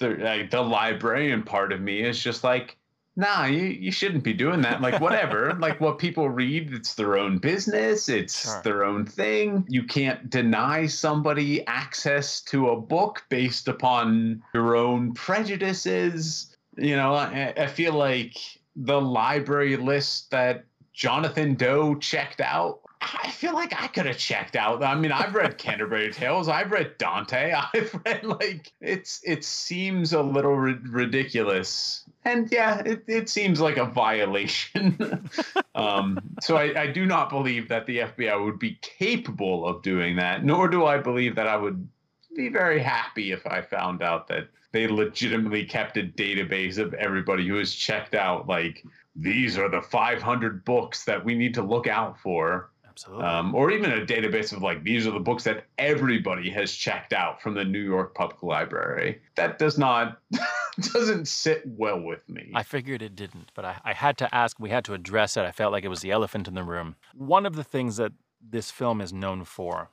there, 0.00 0.18
like, 0.18 0.50
the 0.50 0.60
librarian 0.60 1.44
part 1.44 1.72
of 1.72 1.80
me 1.80 2.00
is 2.00 2.20
just 2.20 2.42
like, 2.42 2.76
nah, 3.16 3.46
you, 3.46 3.62
you 3.64 3.90
shouldn't 3.90 4.22
be 4.24 4.32
doing 4.34 4.60
that. 4.62 4.80
Like, 4.80 5.00
whatever. 5.00 5.54
like, 5.58 5.80
what 5.80 5.98
people 5.98 6.28
read, 6.28 6.72
it's 6.72 6.94
their 6.94 7.16
own 7.16 7.38
business, 7.38 8.08
it's 8.08 8.42
Sure. 8.44 8.62
their 8.62 8.84
own 8.84 9.06
thing. 9.06 9.64
You 9.68 9.82
can't 9.84 10.28
deny 10.30 10.86
somebody 10.86 11.66
access 11.66 12.40
to 12.42 12.68
a 12.70 12.80
book 12.80 13.24
based 13.28 13.68
upon 13.68 14.42
your 14.54 14.76
own 14.76 15.14
prejudices. 15.14 16.54
You 16.76 16.96
know, 16.96 17.14
I, 17.14 17.52
I 17.56 17.66
feel 17.66 17.94
like 17.94 18.36
the 18.76 19.00
library 19.00 19.76
list 19.76 20.30
that 20.30 20.64
Jonathan 20.92 21.54
Doe 21.54 21.94
checked 21.94 22.40
out. 22.40 22.80
I 23.00 23.30
feel 23.30 23.52
like 23.52 23.72
I 23.80 23.86
could 23.88 24.06
have 24.06 24.16
checked 24.18 24.56
out. 24.56 24.82
I 24.82 24.94
mean, 24.94 25.12
I've 25.12 25.34
read 25.34 25.58
Canterbury 25.58 26.10
Tales. 26.12 26.48
I've 26.48 26.72
read 26.72 26.96
Dante. 26.98 27.52
I've 27.74 27.94
read 28.04 28.24
like 28.24 28.72
it's. 28.80 29.20
It 29.24 29.44
seems 29.44 30.12
a 30.12 30.22
little 30.22 30.56
ri- 30.56 30.78
ridiculous, 30.82 32.04
and 32.26 32.50
yeah, 32.50 32.80
it, 32.80 33.04
it 33.06 33.28
seems 33.28 33.60
like 33.60 33.76
a 33.76 33.84
violation. 33.84 35.30
um, 35.76 36.18
so 36.42 36.56
I, 36.56 36.82
I 36.82 36.86
do 36.88 37.06
not 37.06 37.30
believe 37.30 37.68
that 37.68 37.86
the 37.86 37.98
FBI 37.98 38.44
would 38.44 38.58
be 38.58 38.78
capable 38.82 39.64
of 39.66 39.80
doing 39.82 40.16
that. 40.16 40.44
Nor 40.44 40.66
do 40.66 40.84
I 40.84 40.98
believe 40.98 41.36
that 41.36 41.46
I 41.46 41.56
would 41.56 41.88
be 42.34 42.48
very 42.48 42.80
happy 42.80 43.30
if 43.30 43.46
I 43.46 43.62
found 43.62 44.02
out 44.02 44.26
that 44.28 44.48
they 44.72 44.88
legitimately 44.88 45.64
kept 45.64 45.96
a 45.98 46.02
database 46.02 46.78
of 46.78 46.94
everybody 46.94 47.46
who 47.46 47.56
has 47.58 47.72
checked 47.72 48.16
out. 48.16 48.48
Like 48.48 48.84
these 49.14 49.56
are 49.56 49.68
the 49.68 49.80
500 49.80 50.64
books 50.64 51.04
that 51.04 51.24
we 51.24 51.36
need 51.36 51.54
to 51.54 51.62
look 51.62 51.86
out 51.86 52.18
for 52.18 52.70
Absolutely. 52.88 53.24
um, 53.24 53.54
or 53.54 53.70
even 53.70 53.92
a 53.92 54.04
database 54.04 54.52
of 54.52 54.62
like 54.62 54.82
these 54.82 55.06
are 55.06 55.12
the 55.12 55.20
books 55.20 55.44
that 55.44 55.64
everybody 55.78 56.50
has 56.50 56.72
checked 56.72 57.12
out 57.12 57.40
from 57.40 57.54
the 57.54 57.64
New 57.64 57.82
York 57.82 58.14
Public 58.14 58.42
Library. 58.42 59.20
That 59.36 59.58
does 59.58 59.78
not 59.78 60.18
doesn't 60.92 61.28
sit 61.28 61.62
well 61.64 62.00
with 62.00 62.28
me. 62.28 62.52
I 62.54 62.62
figured 62.62 63.02
it 63.02 63.16
didn't, 63.16 63.52
but 63.54 63.64
I, 63.64 63.80
I 63.84 63.92
had 63.92 64.18
to 64.18 64.34
ask, 64.34 64.58
we 64.58 64.70
had 64.70 64.84
to 64.86 64.94
address 64.94 65.36
it. 65.36 65.44
I 65.44 65.52
felt 65.52 65.72
like 65.72 65.84
it 65.84 65.88
was 65.88 66.00
the 66.00 66.10
elephant 66.10 66.48
in 66.48 66.54
the 66.54 66.62
room. 66.62 66.96
One 67.14 67.46
of 67.46 67.56
the 67.56 67.64
things 67.64 67.96
that 67.96 68.12
this 68.40 68.70
film 68.70 69.00
is 69.00 69.12
known 69.12 69.44
for 69.44 69.90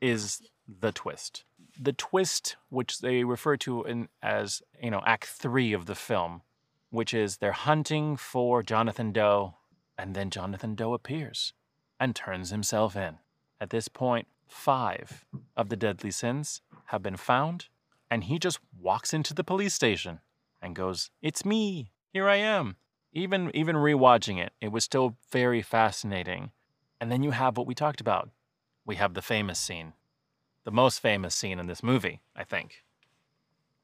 is 0.00 0.42
the 0.66 0.92
twist. 0.92 1.44
The 1.80 1.92
twist, 1.92 2.56
which 2.68 2.98
they 2.98 3.24
refer 3.24 3.56
to 3.58 3.84
in, 3.84 4.08
as, 4.22 4.62
you 4.82 4.90
know, 4.90 5.02
Act 5.06 5.26
Three 5.26 5.72
of 5.72 5.86
the 5.86 5.94
film, 5.94 6.42
which 6.90 7.14
is 7.14 7.36
they're 7.36 7.52
hunting 7.52 8.16
for 8.16 8.62
Jonathan 8.62 9.12
Doe, 9.12 9.54
and 9.96 10.14
then 10.14 10.30
Jonathan 10.30 10.74
Doe 10.74 10.94
appears 10.94 11.52
and 12.00 12.14
turns 12.14 12.50
himself 12.50 12.96
in. 12.96 13.18
At 13.60 13.70
this 13.70 13.88
point, 13.88 14.28
five 14.46 15.24
of 15.56 15.68
the 15.68 15.76
deadly 15.76 16.10
sins 16.10 16.62
have 16.86 17.02
been 17.02 17.16
found, 17.16 17.66
and 18.10 18.24
he 18.24 18.38
just 18.38 18.58
walks 18.78 19.12
into 19.12 19.34
the 19.34 19.44
police 19.44 19.74
station 19.74 20.20
and 20.60 20.76
goes, 20.76 21.10
"It's 21.20 21.44
me. 21.44 21.92
Here 22.12 22.28
I 22.28 22.36
am." 22.36 22.76
Even 23.12 23.50
even 23.54 23.76
rewatching 23.76 24.38
it, 24.38 24.52
it 24.60 24.68
was 24.68 24.84
still 24.84 25.16
very 25.30 25.62
fascinating. 25.62 26.52
And 27.00 27.10
then 27.10 27.22
you 27.22 27.30
have 27.30 27.56
what 27.56 27.66
we 27.66 27.74
talked 27.74 28.00
about. 28.00 28.30
We 28.84 28.96
have 28.96 29.14
the 29.14 29.22
famous 29.22 29.58
scene, 29.58 29.94
the 30.64 30.70
most 30.70 31.00
famous 31.00 31.34
scene 31.34 31.58
in 31.58 31.66
this 31.66 31.82
movie, 31.82 32.22
I 32.34 32.44
think, 32.44 32.84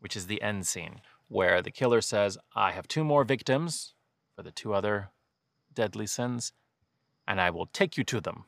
which 0.01 0.17
is 0.17 0.27
the 0.27 0.43
end 0.43 0.67
scene 0.67 1.01
where 1.29 1.63
the 1.63 1.71
killer 1.71 2.01
says, 2.01 2.37
"I 2.55 2.73
have 2.73 2.87
two 2.87 3.05
more 3.05 3.25
victims 3.25 3.95
for 4.35 4.43
the 4.43 4.53
two 4.53 4.75
other 4.75 5.11
deadly 5.73 6.07
sins, 6.07 6.53
and 7.27 7.41
I 7.41 7.51
will 7.51 7.67
take 7.67 7.97
you 7.97 8.05
to 8.05 8.21
them, 8.21 8.45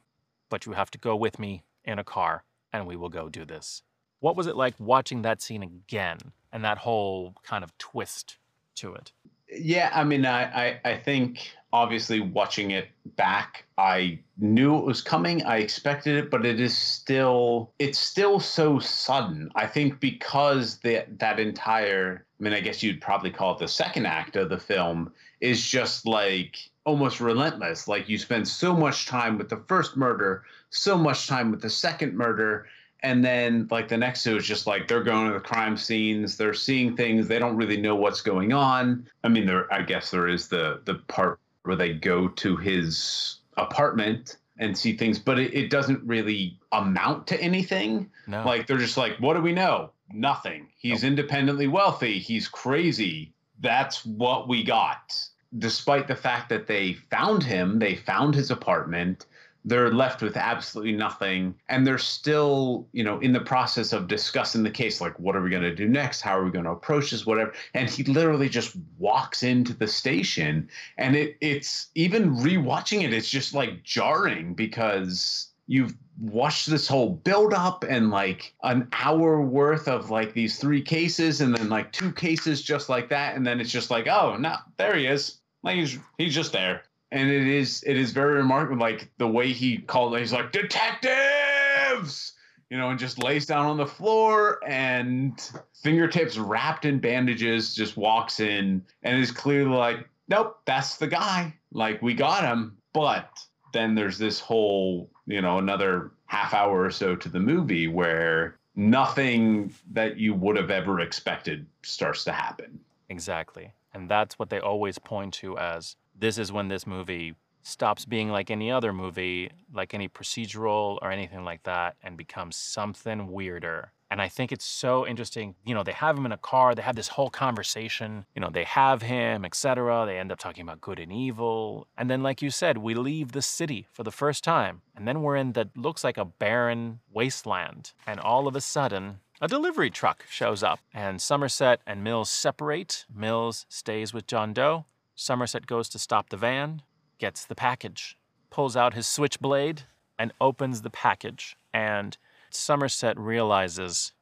but 0.48 0.66
you 0.66 0.72
have 0.72 0.90
to 0.90 0.98
go 0.98 1.16
with 1.16 1.38
me 1.38 1.64
in 1.84 1.98
a 1.98 2.04
car, 2.04 2.44
and 2.72 2.86
we 2.86 2.96
will 2.96 3.08
go 3.08 3.28
do 3.28 3.44
this." 3.44 3.82
What 4.20 4.36
was 4.36 4.46
it 4.46 4.56
like 4.56 4.74
watching 4.78 5.22
that 5.22 5.42
scene 5.42 5.62
again 5.62 6.18
and 6.52 6.64
that 6.64 6.78
whole 6.78 7.34
kind 7.42 7.62
of 7.62 7.76
twist 7.78 8.38
to 8.76 8.94
it? 8.94 9.12
Yeah, 9.48 9.90
I 9.94 10.02
mean, 10.02 10.26
I, 10.26 10.42
I, 10.42 10.80
I 10.84 10.96
think 10.96 11.50
obviously 11.72 12.20
watching 12.20 12.72
it 12.72 12.88
back, 13.16 13.64
I 13.78 14.18
knew 14.38 14.76
it 14.76 14.84
was 14.84 15.00
coming. 15.00 15.44
I 15.44 15.58
expected 15.58 16.16
it, 16.16 16.30
but 16.30 16.44
it 16.44 16.58
is 16.58 16.76
still, 16.76 17.72
it's 17.78 17.98
still 17.98 18.40
so 18.40 18.78
sudden. 18.80 19.50
I 19.54 19.66
think 19.66 20.00
because 20.00 20.78
that 20.78 21.18
that 21.20 21.38
entire, 21.38 22.24
I 22.40 22.42
mean, 22.42 22.54
I 22.54 22.60
guess 22.60 22.82
you'd 22.82 23.00
probably 23.00 23.30
call 23.30 23.54
it 23.54 23.60
the 23.60 23.68
second 23.68 24.06
act 24.06 24.34
of 24.34 24.48
the 24.48 24.58
film, 24.58 25.12
is 25.40 25.64
just 25.64 26.06
like 26.06 26.56
almost 26.84 27.20
relentless. 27.20 27.86
Like 27.86 28.08
you 28.08 28.18
spend 28.18 28.48
so 28.48 28.74
much 28.74 29.06
time 29.06 29.38
with 29.38 29.48
the 29.48 29.62
first 29.68 29.96
murder, 29.96 30.44
so 30.70 30.98
much 30.98 31.28
time 31.28 31.50
with 31.50 31.60
the 31.60 31.70
second 31.70 32.16
murder, 32.16 32.66
and 33.02 33.24
then 33.24 33.68
like 33.70 33.88
the 33.88 33.96
next 33.96 34.22
two 34.22 34.36
is 34.36 34.46
just 34.46 34.66
like 34.66 34.88
they're 34.88 35.02
going 35.02 35.28
to 35.28 35.34
the 35.34 35.40
crime 35.40 35.76
scenes 35.76 36.36
they're 36.36 36.54
seeing 36.54 36.96
things 36.96 37.28
they 37.28 37.38
don't 37.38 37.56
really 37.56 37.76
know 37.76 37.94
what's 37.94 38.20
going 38.20 38.52
on. 38.52 39.06
I 39.24 39.28
mean 39.28 39.46
there 39.46 39.72
i 39.72 39.82
guess 39.82 40.10
there 40.10 40.28
is 40.28 40.48
the 40.48 40.80
the 40.84 40.94
part 41.08 41.38
where 41.62 41.76
they 41.76 41.92
go 41.92 42.28
to 42.28 42.56
his 42.56 43.38
apartment 43.56 44.36
and 44.58 44.76
see 44.76 44.96
things 44.96 45.18
but 45.18 45.38
it, 45.38 45.54
it 45.54 45.70
doesn't 45.70 46.02
really 46.04 46.58
amount 46.72 47.26
to 47.28 47.40
anything. 47.40 48.10
No. 48.26 48.44
like 48.44 48.66
they're 48.66 48.78
just 48.78 48.96
like 48.96 49.16
what 49.18 49.34
do 49.34 49.42
we 49.42 49.52
know? 49.52 49.92
Nothing. 50.12 50.68
He's 50.78 51.02
independently 51.02 51.66
wealthy. 51.66 52.18
He's 52.18 52.46
crazy. 52.46 53.32
That's 53.60 54.06
what 54.06 54.48
we 54.48 54.62
got. 54.62 55.18
Despite 55.58 56.06
the 56.06 56.14
fact 56.14 56.48
that 56.50 56.66
they 56.66 56.94
found 56.94 57.42
him 57.42 57.78
they 57.78 57.96
found 57.96 58.34
his 58.34 58.50
apartment 58.50 59.26
they're 59.66 59.92
left 59.92 60.22
with 60.22 60.36
absolutely 60.36 60.92
nothing. 60.92 61.54
And 61.68 61.84
they're 61.84 61.98
still 61.98 62.86
you 62.92 63.02
know 63.02 63.18
in 63.18 63.32
the 63.32 63.40
process 63.40 63.92
of 63.92 64.06
discussing 64.06 64.62
the 64.62 64.70
case 64.70 65.00
like 65.00 65.18
what 65.18 65.36
are 65.36 65.42
we 65.42 65.50
going 65.50 65.62
to 65.64 65.74
do 65.74 65.88
next? 65.88 66.22
How 66.22 66.38
are 66.38 66.44
we 66.44 66.52
going 66.52 66.64
to 66.64 66.70
approach 66.70 67.10
this? 67.10 67.26
Whatever. 67.26 67.52
And 67.74 67.90
he 67.90 68.04
literally 68.04 68.48
just 68.48 68.76
walks 68.98 69.42
into 69.42 69.74
the 69.74 69.88
station. 69.88 70.68
And 70.96 71.16
it 71.16 71.36
it's 71.40 71.88
even 71.96 72.36
rewatching 72.36 73.02
it 73.02 73.12
it's 73.12 73.28
just 73.28 73.52
like 73.54 73.82
jarring 73.82 74.54
because 74.54 75.48
you've 75.66 75.94
watched 76.20 76.70
this 76.70 76.86
whole 76.86 77.10
build 77.10 77.52
up 77.52 77.84
and 77.86 78.10
like 78.10 78.54
an 78.62 78.88
hour 78.92 79.42
worth 79.42 79.88
of 79.88 80.10
like 80.10 80.32
these 80.32 80.58
three 80.58 80.80
cases 80.80 81.40
and 81.40 81.54
then 81.56 81.68
like 81.68 81.92
two 81.92 82.12
cases 82.12 82.62
just 82.62 82.88
like 82.88 83.08
that. 83.08 83.34
And 83.34 83.44
then 83.44 83.60
it's 83.60 83.72
just 83.72 83.90
like 83.90 84.06
oh 84.06 84.36
no 84.36 84.54
there 84.76 84.94
he 84.94 85.06
is. 85.06 85.40
Like 85.64 85.76
he's 85.76 85.98
he's 86.18 86.34
just 86.36 86.52
there 86.52 86.84
and 87.12 87.30
it 87.30 87.46
is 87.46 87.82
it 87.86 87.96
is 87.96 88.12
very 88.12 88.34
remarkable 88.34 88.80
like 88.80 89.10
the 89.18 89.28
way 89.28 89.52
he 89.52 89.78
called 89.78 90.14
it 90.14 90.20
he's 90.20 90.32
like 90.32 90.52
detectives! 90.52 92.32
You 92.70 92.76
know 92.76 92.90
and 92.90 92.98
just 92.98 93.22
lays 93.22 93.46
down 93.46 93.66
on 93.66 93.76
the 93.76 93.86
floor 93.86 94.60
and 94.66 95.40
fingertips 95.74 96.36
wrapped 96.36 96.84
in 96.84 96.98
bandages 96.98 97.74
just 97.74 97.96
walks 97.96 98.40
in 98.40 98.84
and 99.02 99.20
is 99.20 99.30
clearly 99.30 99.76
like 99.76 100.08
nope 100.28 100.60
that's 100.64 100.96
the 100.96 101.06
guy. 101.06 101.54
Like 101.72 102.02
we 102.02 102.14
got 102.14 102.44
him. 102.44 102.76
But 102.92 103.28
then 103.72 103.94
there's 103.94 104.18
this 104.18 104.40
whole 104.40 105.10
you 105.26 105.40
know 105.42 105.58
another 105.58 106.12
half 106.26 106.54
hour 106.54 106.82
or 106.82 106.90
so 106.90 107.14
to 107.16 107.28
the 107.28 107.38
movie 107.38 107.86
where 107.88 108.58
nothing 108.74 109.72
that 109.92 110.18
you 110.18 110.34
would 110.34 110.56
have 110.56 110.70
ever 110.70 111.00
expected 111.00 111.66
starts 111.82 112.24
to 112.24 112.32
happen. 112.32 112.80
Exactly. 113.08 113.72
And 113.94 114.08
that's 114.10 114.38
what 114.38 114.50
they 114.50 114.58
always 114.58 114.98
point 114.98 115.32
to 115.34 115.56
as 115.56 115.96
this 116.18 116.38
is 116.38 116.52
when 116.52 116.68
this 116.68 116.86
movie 116.86 117.34
stops 117.62 118.04
being 118.04 118.30
like 118.30 118.50
any 118.50 118.70
other 118.70 118.92
movie, 118.92 119.50
like 119.74 119.92
any 119.92 120.08
procedural 120.08 120.98
or 121.02 121.10
anything 121.10 121.44
like 121.44 121.62
that, 121.64 121.96
and 122.02 122.16
becomes 122.16 122.56
something 122.56 123.32
weirder. 123.32 123.92
And 124.08 124.22
I 124.22 124.28
think 124.28 124.52
it's 124.52 124.64
so 124.64 125.04
interesting. 125.04 125.56
You 125.64 125.74
know, 125.74 125.82
they 125.82 125.92
have 125.92 126.16
him 126.16 126.26
in 126.26 126.32
a 126.32 126.36
car, 126.36 126.76
they 126.76 126.82
have 126.82 126.94
this 126.94 127.08
whole 127.08 127.28
conversation, 127.28 128.24
you 128.36 128.40
know, 128.40 128.50
they 128.50 128.62
have 128.62 129.02
him, 129.02 129.44
etc. 129.44 130.04
They 130.06 130.18
end 130.18 130.30
up 130.30 130.38
talking 130.38 130.62
about 130.62 130.80
good 130.80 131.00
and 131.00 131.12
evil. 131.12 131.88
And 131.98 132.08
then, 132.08 132.22
like 132.22 132.40
you 132.40 132.50
said, 132.50 132.78
we 132.78 132.94
leave 132.94 133.32
the 133.32 133.42
city 133.42 133.88
for 133.92 134.04
the 134.04 134.12
first 134.12 134.44
time. 134.44 134.82
And 134.94 135.08
then 135.08 135.22
we're 135.22 135.36
in 135.36 135.52
that 135.52 135.76
looks 135.76 136.04
like 136.04 136.18
a 136.18 136.24
barren 136.24 137.00
wasteland. 137.12 137.92
And 138.06 138.20
all 138.20 138.46
of 138.46 138.54
a 138.54 138.60
sudden, 138.60 139.18
a 139.40 139.48
delivery 139.48 139.90
truck 139.90 140.24
shows 140.30 140.62
up, 140.62 140.78
and 140.94 141.20
Somerset 141.20 141.80
and 141.86 142.02
Mills 142.02 142.30
separate. 142.30 143.04
Mills 143.12 143.66
stays 143.68 144.14
with 144.14 144.26
John 144.26 144.54
Doe. 144.54 144.86
Somerset 145.16 145.66
goes 145.66 145.88
to 145.88 145.98
stop 145.98 146.28
the 146.28 146.36
van, 146.36 146.82
gets 147.18 147.44
the 147.44 147.54
package, 147.54 148.16
pulls 148.50 148.76
out 148.76 148.94
his 148.94 149.06
switchblade, 149.06 149.82
and 150.18 150.32
opens 150.40 150.82
the 150.82 150.90
package. 150.90 151.56
And 151.72 152.16
Somerset 152.50 153.18
realizes 153.18 154.12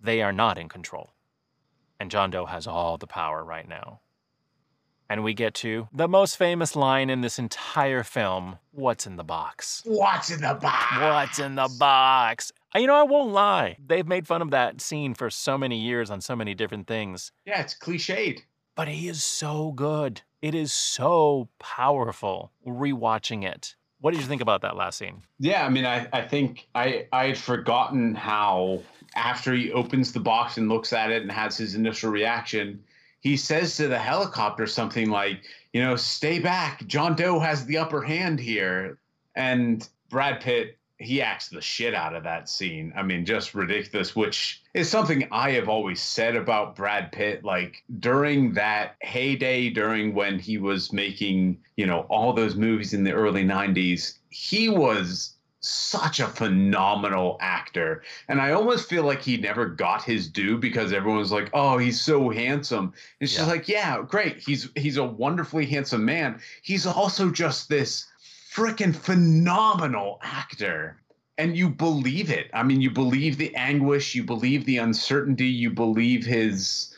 they 0.00 0.22
are 0.22 0.32
not 0.32 0.56
in 0.56 0.68
control. 0.68 1.10
And 1.98 2.10
John 2.10 2.30
Doe 2.30 2.46
has 2.46 2.66
all 2.66 2.96
the 2.96 3.06
power 3.06 3.44
right 3.44 3.68
now. 3.68 4.00
And 5.08 5.24
we 5.24 5.34
get 5.34 5.54
to 5.54 5.88
the 5.92 6.06
most 6.06 6.36
famous 6.36 6.76
line 6.76 7.10
in 7.10 7.20
this 7.20 7.38
entire 7.38 8.04
film 8.04 8.58
What's 8.70 9.08
in 9.08 9.16
the 9.16 9.24
box? 9.24 9.82
what's 9.84 10.30
in 10.30 10.40
the 10.40 10.54
box 10.54 11.00
What's 11.00 11.38
in 11.40 11.56
the 11.56 11.68
box? 11.80 12.52
You 12.76 12.86
know, 12.86 12.94
I 12.94 13.02
won't 13.02 13.32
lie. 13.32 13.76
They've 13.84 14.06
made 14.06 14.28
fun 14.28 14.40
of 14.40 14.52
that 14.52 14.80
scene 14.80 15.14
for 15.14 15.28
so 15.28 15.58
many 15.58 15.76
years 15.80 16.10
on 16.12 16.20
so 16.20 16.36
many 16.36 16.54
different 16.54 16.86
things. 16.86 17.32
yeah 17.44 17.60
it's 17.60 17.76
cliched 17.76 18.42
But 18.80 18.88
he 18.88 19.08
is 19.08 19.22
so 19.22 19.72
good. 19.72 20.22
It 20.40 20.54
is 20.54 20.72
so 20.72 21.50
powerful 21.58 22.50
rewatching 22.66 23.44
it. 23.44 23.76
What 24.00 24.12
did 24.12 24.22
you 24.22 24.26
think 24.26 24.40
about 24.40 24.62
that 24.62 24.74
last 24.74 24.96
scene? 24.96 25.20
Yeah, 25.38 25.66
I 25.66 25.68
mean, 25.68 25.84
I, 25.84 26.08
I 26.14 26.22
think 26.26 26.66
I 26.74 27.06
I 27.12 27.26
had 27.26 27.36
forgotten 27.36 28.14
how 28.14 28.80
after 29.14 29.52
he 29.52 29.70
opens 29.70 30.14
the 30.14 30.20
box 30.20 30.56
and 30.56 30.70
looks 30.70 30.94
at 30.94 31.10
it 31.10 31.20
and 31.20 31.30
has 31.30 31.58
his 31.58 31.74
initial 31.74 32.10
reaction, 32.10 32.82
he 33.20 33.36
says 33.36 33.76
to 33.76 33.86
the 33.86 33.98
helicopter 33.98 34.66
something 34.66 35.10
like, 35.10 35.42
you 35.74 35.82
know, 35.82 35.94
stay 35.94 36.38
back. 36.38 36.86
John 36.86 37.14
Doe 37.14 37.38
has 37.38 37.66
the 37.66 37.76
upper 37.76 38.00
hand 38.00 38.40
here. 38.40 38.96
And 39.36 39.86
Brad 40.08 40.40
Pitt, 40.40 40.78
he 41.00 41.22
acts 41.22 41.48
the 41.48 41.62
shit 41.62 41.94
out 41.94 42.14
of 42.14 42.24
that 42.24 42.48
scene. 42.48 42.92
I 42.94 43.02
mean, 43.02 43.24
just 43.24 43.54
ridiculous, 43.54 44.14
which 44.14 44.62
is 44.74 44.90
something 44.90 45.26
I 45.32 45.52
have 45.52 45.68
always 45.68 46.00
said 46.00 46.36
about 46.36 46.76
Brad 46.76 47.10
Pitt. 47.10 47.42
Like 47.42 47.82
during 47.98 48.52
that 48.54 48.96
heyday, 49.00 49.70
during 49.70 50.14
when 50.14 50.38
he 50.38 50.58
was 50.58 50.92
making, 50.92 51.58
you 51.76 51.86
know, 51.86 52.00
all 52.10 52.34
those 52.34 52.54
movies 52.54 52.92
in 52.92 53.02
the 53.02 53.12
early 53.12 53.44
90s, 53.44 54.18
he 54.28 54.68
was 54.68 55.34
such 55.62 56.20
a 56.20 56.26
phenomenal 56.26 57.36
actor. 57.40 58.02
And 58.28 58.40
I 58.40 58.52
almost 58.52 58.88
feel 58.88 59.04
like 59.04 59.22
he 59.22 59.36
never 59.36 59.66
got 59.66 60.02
his 60.02 60.28
due 60.28 60.56
because 60.58 60.92
everyone's 60.92 61.32
like, 61.32 61.50
"Oh, 61.52 61.76
he's 61.78 62.00
so 62.00 62.30
handsome." 62.30 62.92
It's 63.20 63.32
just 63.32 63.46
Yeah. 63.46 63.52
like, 63.52 63.68
"Yeah, 63.68 64.02
great. 64.06 64.38
He's 64.38 64.68
he's 64.76 64.96
a 64.96 65.04
wonderfully 65.04 65.66
handsome 65.66 66.04
man. 66.04 66.40
He's 66.62 66.86
also 66.86 67.30
just 67.30 67.68
this 67.68 68.06
freaking 68.54 68.94
phenomenal 68.94 70.18
actor." 70.22 70.96
And 71.38 71.56
you 71.56 71.70
believe 71.70 72.30
it. 72.30 72.50
I 72.52 72.62
mean, 72.62 72.80
you 72.80 72.90
believe 72.90 73.38
the 73.38 73.54
anguish, 73.56 74.14
you 74.14 74.24
believe 74.24 74.66
the 74.66 74.76
uncertainty, 74.76 75.46
you 75.46 75.70
believe 75.70 76.26
his 76.26 76.94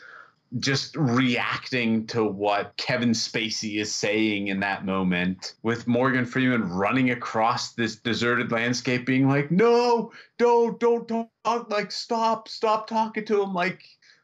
just 0.59 0.97
reacting 0.97 2.07
to 2.09 2.25
what 2.25 2.77
Kevin 2.77 3.11
Spacey 3.11 3.81
is 3.81 3.95
saying 3.95 4.49
in 4.49 4.61
that 4.61 4.85
moment, 4.85 5.55
with 5.63 5.87
Morgan 5.87 6.27
Freeman 6.27 6.69
running 6.69 7.11
across 7.11 7.73
this 7.73 7.97
deserted 7.97 8.53
landscape, 8.53 9.07
being 9.07 9.29
like, 9.29 9.51
"No, 9.51 10.13
don't, 10.39 10.79
don't 10.79 11.09
talk, 11.09 11.71
like, 11.71 11.91
stop, 11.91 12.49
stop 12.49 12.87
talking 12.87 13.25
to 13.27 13.43
him." 13.43 13.55
Like, 13.55 13.83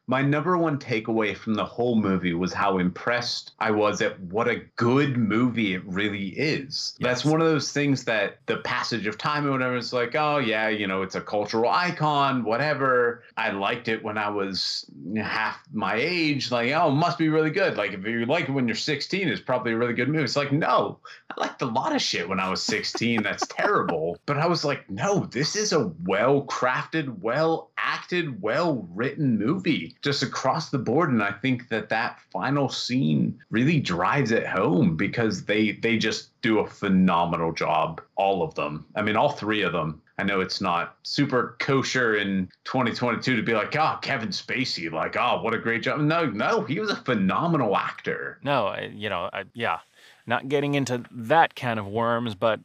my 0.09 0.23
number 0.23 0.57
one 0.57 0.79
takeaway 0.79 1.37
from 1.37 1.53
the 1.53 1.63
whole 1.63 1.95
movie 1.95 2.33
was 2.33 2.51
how 2.51 2.79
impressed 2.79 3.51
I 3.59 3.69
was 3.69 4.01
at 4.01 4.19
what 4.19 4.47
a 4.47 4.63
good 4.75 5.17
movie 5.17 5.75
it 5.75 5.85
really 5.85 6.29
is. 6.29 6.95
That's 6.99 7.23
one 7.23 7.41
of 7.41 7.47
those 7.47 7.71
things 7.71 8.05
that 8.05 8.39
the 8.47 8.57
passage 8.57 9.05
of 9.05 9.19
time 9.19 9.45
or 9.45 9.51
whatever 9.51 9.77
is 9.77 9.93
like, 9.93 10.15
oh 10.15 10.39
yeah, 10.39 10.67
you 10.67 10.87
know, 10.87 11.03
it's 11.03 11.13
a 11.13 11.21
cultural 11.21 11.69
icon, 11.69 12.43
whatever. 12.43 13.21
I 13.37 13.51
liked 13.51 13.87
it 13.87 14.03
when 14.03 14.17
I 14.17 14.29
was 14.29 14.89
half 15.15 15.61
my 15.71 15.93
age. 15.95 16.49
Like, 16.49 16.71
oh, 16.71 16.87
it 16.87 16.95
must 16.95 17.19
be 17.19 17.29
really 17.29 17.51
good. 17.51 17.77
Like, 17.77 17.93
if 17.93 18.03
you 18.03 18.25
like 18.25 18.49
it 18.49 18.51
when 18.51 18.67
you're 18.67 18.75
16, 18.75 19.27
it's 19.27 19.39
probably 19.39 19.73
a 19.73 19.77
really 19.77 19.93
good 19.93 20.09
movie. 20.09 20.23
It's 20.23 20.35
like, 20.35 20.51
no, 20.51 20.97
I 21.29 21.39
liked 21.39 21.61
a 21.61 21.67
lot 21.67 21.95
of 21.95 22.01
shit 22.01 22.27
when 22.27 22.39
I 22.39 22.49
was 22.49 22.63
16. 22.63 23.21
That's 23.21 23.45
terrible. 23.49 24.17
But 24.25 24.39
I 24.39 24.47
was 24.47 24.65
like, 24.65 24.89
no, 24.89 25.27
this 25.27 25.55
is 25.55 25.71
a 25.71 25.91
well 26.03 26.45
crafted, 26.45 27.19
well 27.19 27.69
acted, 27.77 28.41
well 28.41 28.87
written 28.91 29.37
movie 29.37 29.95
just 30.01 30.23
across 30.23 30.69
the 30.69 30.77
board. 30.77 31.09
And 31.09 31.21
I 31.21 31.31
think 31.31 31.69
that 31.69 31.89
that 31.89 32.19
final 32.31 32.69
scene 32.69 33.39
really 33.49 33.79
drives 33.79 34.31
it 34.31 34.45
home 34.45 34.95
because 34.95 35.45
they 35.45 35.73
they 35.73 35.97
just 35.97 36.39
do 36.41 36.59
a 36.59 36.67
phenomenal 36.67 37.51
job. 37.51 38.01
All 38.15 38.43
of 38.43 38.55
them. 38.55 38.85
I 38.95 39.01
mean, 39.01 39.15
all 39.15 39.31
three 39.31 39.61
of 39.61 39.73
them. 39.73 40.01
I 40.17 40.23
know 40.23 40.41
it's 40.41 40.59
not 40.59 40.97
super 41.03 41.55
kosher 41.59 42.15
in 42.15 42.49
2022 42.65 43.37
to 43.37 43.41
be 43.41 43.53
like, 43.53 43.73
oh, 43.77 43.97
Kevin 44.01 44.29
Spacey, 44.29 44.91
like, 44.91 45.15
oh, 45.15 45.41
what 45.41 45.53
a 45.53 45.57
great 45.57 45.81
job. 45.81 46.01
No, 46.01 46.25
no, 46.25 46.63
he 46.63 46.81
was 46.81 46.89
a 46.89 46.97
phenomenal 46.97 47.77
actor. 47.77 48.37
No, 48.43 48.67
I, 48.67 48.91
you 48.93 49.07
know, 49.07 49.29
I, 49.31 49.45
yeah, 49.53 49.79
not 50.27 50.47
getting 50.49 50.75
into 50.75 51.03
that 51.09 51.55
can 51.55 51.77
of 51.77 51.87
worms, 51.87 52.35
but 52.35 52.59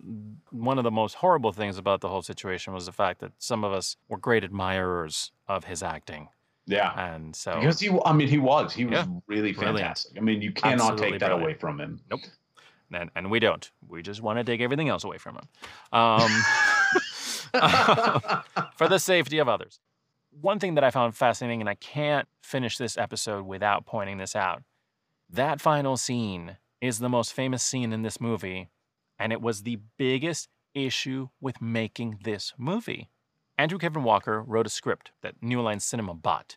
one 0.51 0.79
of 0.79 0.85
the 0.85 0.91
most 0.91 1.15
horrible 1.15 1.53
things 1.53 1.79
about 1.79 2.01
the 2.01 2.09
whole 2.09 2.23
situation 2.23 2.75
was 2.75 2.87
the 2.87 2.93
fact 2.93 3.21
that 3.21 3.33
some 3.39 3.65
of 3.65 3.73
us 3.73 3.97
were 4.09 4.19
great 4.19 4.45
admirers 4.45 5.33
of 5.49 5.65
his 5.65 5.83
acting, 5.83 6.29
Yeah. 6.67 7.15
and 7.15 7.35
so 7.37 7.59
Because 7.61 7.79
he, 7.81 7.91
I 8.05 8.13
mean, 8.13 8.29
he 8.29 8.39
was. 8.39 8.73
He 8.73 8.85
was 8.85 8.93
Yeah. 8.95 9.07
really 9.27 9.53
Brilliant. 9.53 9.79
fantastic. 9.79 10.17
I 10.17 10.21
mean, 10.21 10.41
you 10.43 10.53
cannot 10.53 10.93
Absolutely 10.93 11.11
take 11.13 11.21
that 11.21 11.27
brilliant. 11.27 11.43
away 11.45 11.55
from 11.55 11.81
him. 11.81 12.01
Nope. 12.11 12.21
And, 12.93 13.11
and 13.17 13.31
we 13.31 13.39
don't. 13.41 13.71
We 13.89 14.03
just 14.03 14.23
want 14.23 14.39
to 14.39 14.45
take 14.45 14.61
everything 14.61 14.89
else 14.89 15.05
away 15.05 15.19
from 15.19 15.37
him, 15.37 15.49
um, 15.93 16.31
for 18.77 18.89
the 18.89 18.99
safety 18.99 19.39
of 19.39 19.49
others. 19.49 19.81
One 20.41 20.59
thing 20.59 20.75
that 20.75 20.85
I 20.85 20.91
found 20.91 21.17
fascinating, 21.17 21.61
and 21.61 21.69
I 21.69 21.75
can't 21.75 22.29
finish 22.43 22.77
this 22.79 22.97
episode 22.99 23.47
without 23.47 23.87
pointing 23.87 24.19
this 24.19 24.35
out, 24.37 24.63
that 25.31 25.61
final 25.61 25.97
scene 25.97 26.57
is 26.81 26.99
the 26.99 27.09
most 27.09 27.33
famous 27.33 27.63
scene 27.63 27.93
in 27.93 28.03
this 28.03 28.21
movie, 28.21 28.69
and 29.19 29.33
it 29.33 29.41
was 29.41 29.63
the 29.63 29.79
biggest 29.97 30.49
issue 30.75 31.29
with 31.41 31.61
making 31.63 32.19
this 32.25 32.53
movie. 32.59 33.09
Andrew 33.57 33.79
Kevin 33.79 34.03
Walker 34.03 34.43
wrote 34.43 34.67
a 34.67 34.71
script 34.71 35.13
that 35.23 35.41
New 35.41 35.61
Line 35.61 35.79
Cinema 35.79 36.15
bought. 36.15 36.57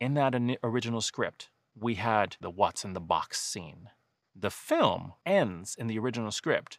In 0.00 0.14
that 0.14 0.34
original 0.62 1.00
script, 1.02 1.50
we 1.78 1.96
had 1.96 2.36
the 2.40 2.50
what's 2.50 2.84
in 2.84 2.94
the 2.94 3.00
box 3.00 3.38
scene. 3.40 3.90
The 4.34 4.50
film 4.50 5.12
ends 5.26 5.74
in 5.78 5.88
the 5.88 5.98
original 5.98 6.30
script 6.30 6.78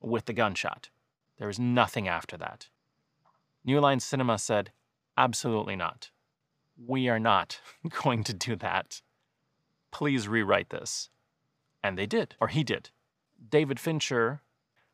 with 0.00 0.26
the 0.26 0.32
gunshot. 0.32 0.90
There 1.38 1.48
is 1.48 1.58
nothing 1.58 2.06
after 2.06 2.36
that. 2.36 2.68
New 3.64 3.80
Line 3.80 3.98
Cinema 3.98 4.38
said, 4.38 4.70
absolutely 5.16 5.74
not. 5.74 6.10
We 6.76 7.08
are 7.08 7.18
not 7.18 7.60
going 8.02 8.22
to 8.24 8.34
do 8.34 8.54
that. 8.56 9.02
Please 9.90 10.28
rewrite 10.28 10.70
this. 10.70 11.10
And 11.82 11.98
they 11.98 12.06
did, 12.06 12.36
or 12.40 12.48
he 12.48 12.62
did. 12.62 12.90
David 13.50 13.80
Fincher 13.80 14.42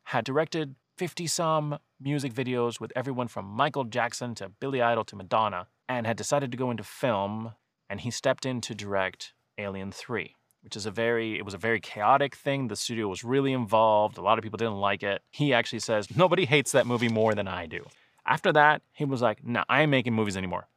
had 0.05 0.25
directed 0.25 0.75
50 0.99 1.27
some 1.27 1.79
music 1.97 2.33
videos 2.33 2.81
with 2.81 2.91
everyone 2.93 3.29
from 3.29 3.45
Michael 3.45 3.85
Jackson 3.85 4.35
to 4.35 4.49
Billy 4.49 4.81
Idol 4.81 5.05
to 5.05 5.15
Madonna 5.15 5.67
and 5.87 6.05
had 6.05 6.17
decided 6.17 6.51
to 6.51 6.57
go 6.57 6.71
into 6.71 6.83
film 6.83 7.53
and 7.89 8.01
he 8.01 8.11
stepped 8.11 8.45
in 8.45 8.59
to 8.59 8.75
direct 8.75 9.31
Alien 9.57 9.93
3, 9.93 10.35
which 10.61 10.75
is 10.75 10.85
a 10.85 10.91
very 10.91 11.37
it 11.39 11.45
was 11.45 11.53
a 11.53 11.57
very 11.57 11.79
chaotic 11.79 12.35
thing. 12.35 12.67
The 12.67 12.75
studio 12.75 13.07
was 13.07 13.23
really 13.23 13.53
involved. 13.53 14.17
A 14.17 14.21
lot 14.21 14.37
of 14.37 14.43
people 14.43 14.57
didn't 14.57 14.81
like 14.81 15.01
it. 15.01 15.21
He 15.31 15.53
actually 15.53 15.79
says, 15.79 16.13
"Nobody 16.17 16.43
hates 16.43 16.73
that 16.73 16.85
movie 16.85 17.07
more 17.07 17.33
than 17.33 17.47
I 17.47 17.65
do." 17.65 17.85
After 18.25 18.51
that, 18.51 18.81
he 18.91 19.05
was 19.05 19.21
like, 19.21 19.41
"No, 19.41 19.63
I 19.69 19.83
ain't 19.83 19.91
making 19.91 20.15
movies 20.15 20.35
anymore. 20.35 20.67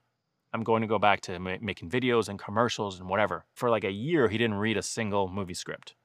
I'm 0.52 0.62
going 0.62 0.82
to 0.82 0.86
go 0.94 1.00
back 1.00 1.20
to 1.22 1.40
ma- 1.40 1.56
making 1.60 1.90
videos 1.90 2.28
and 2.28 2.38
commercials 2.38 3.00
and 3.00 3.08
whatever." 3.08 3.44
For 3.54 3.70
like 3.70 3.82
a 3.82 3.90
year, 3.90 4.28
he 4.28 4.38
didn't 4.38 4.58
read 4.58 4.76
a 4.76 4.84
single 4.84 5.26
movie 5.26 5.54
script. 5.54 5.96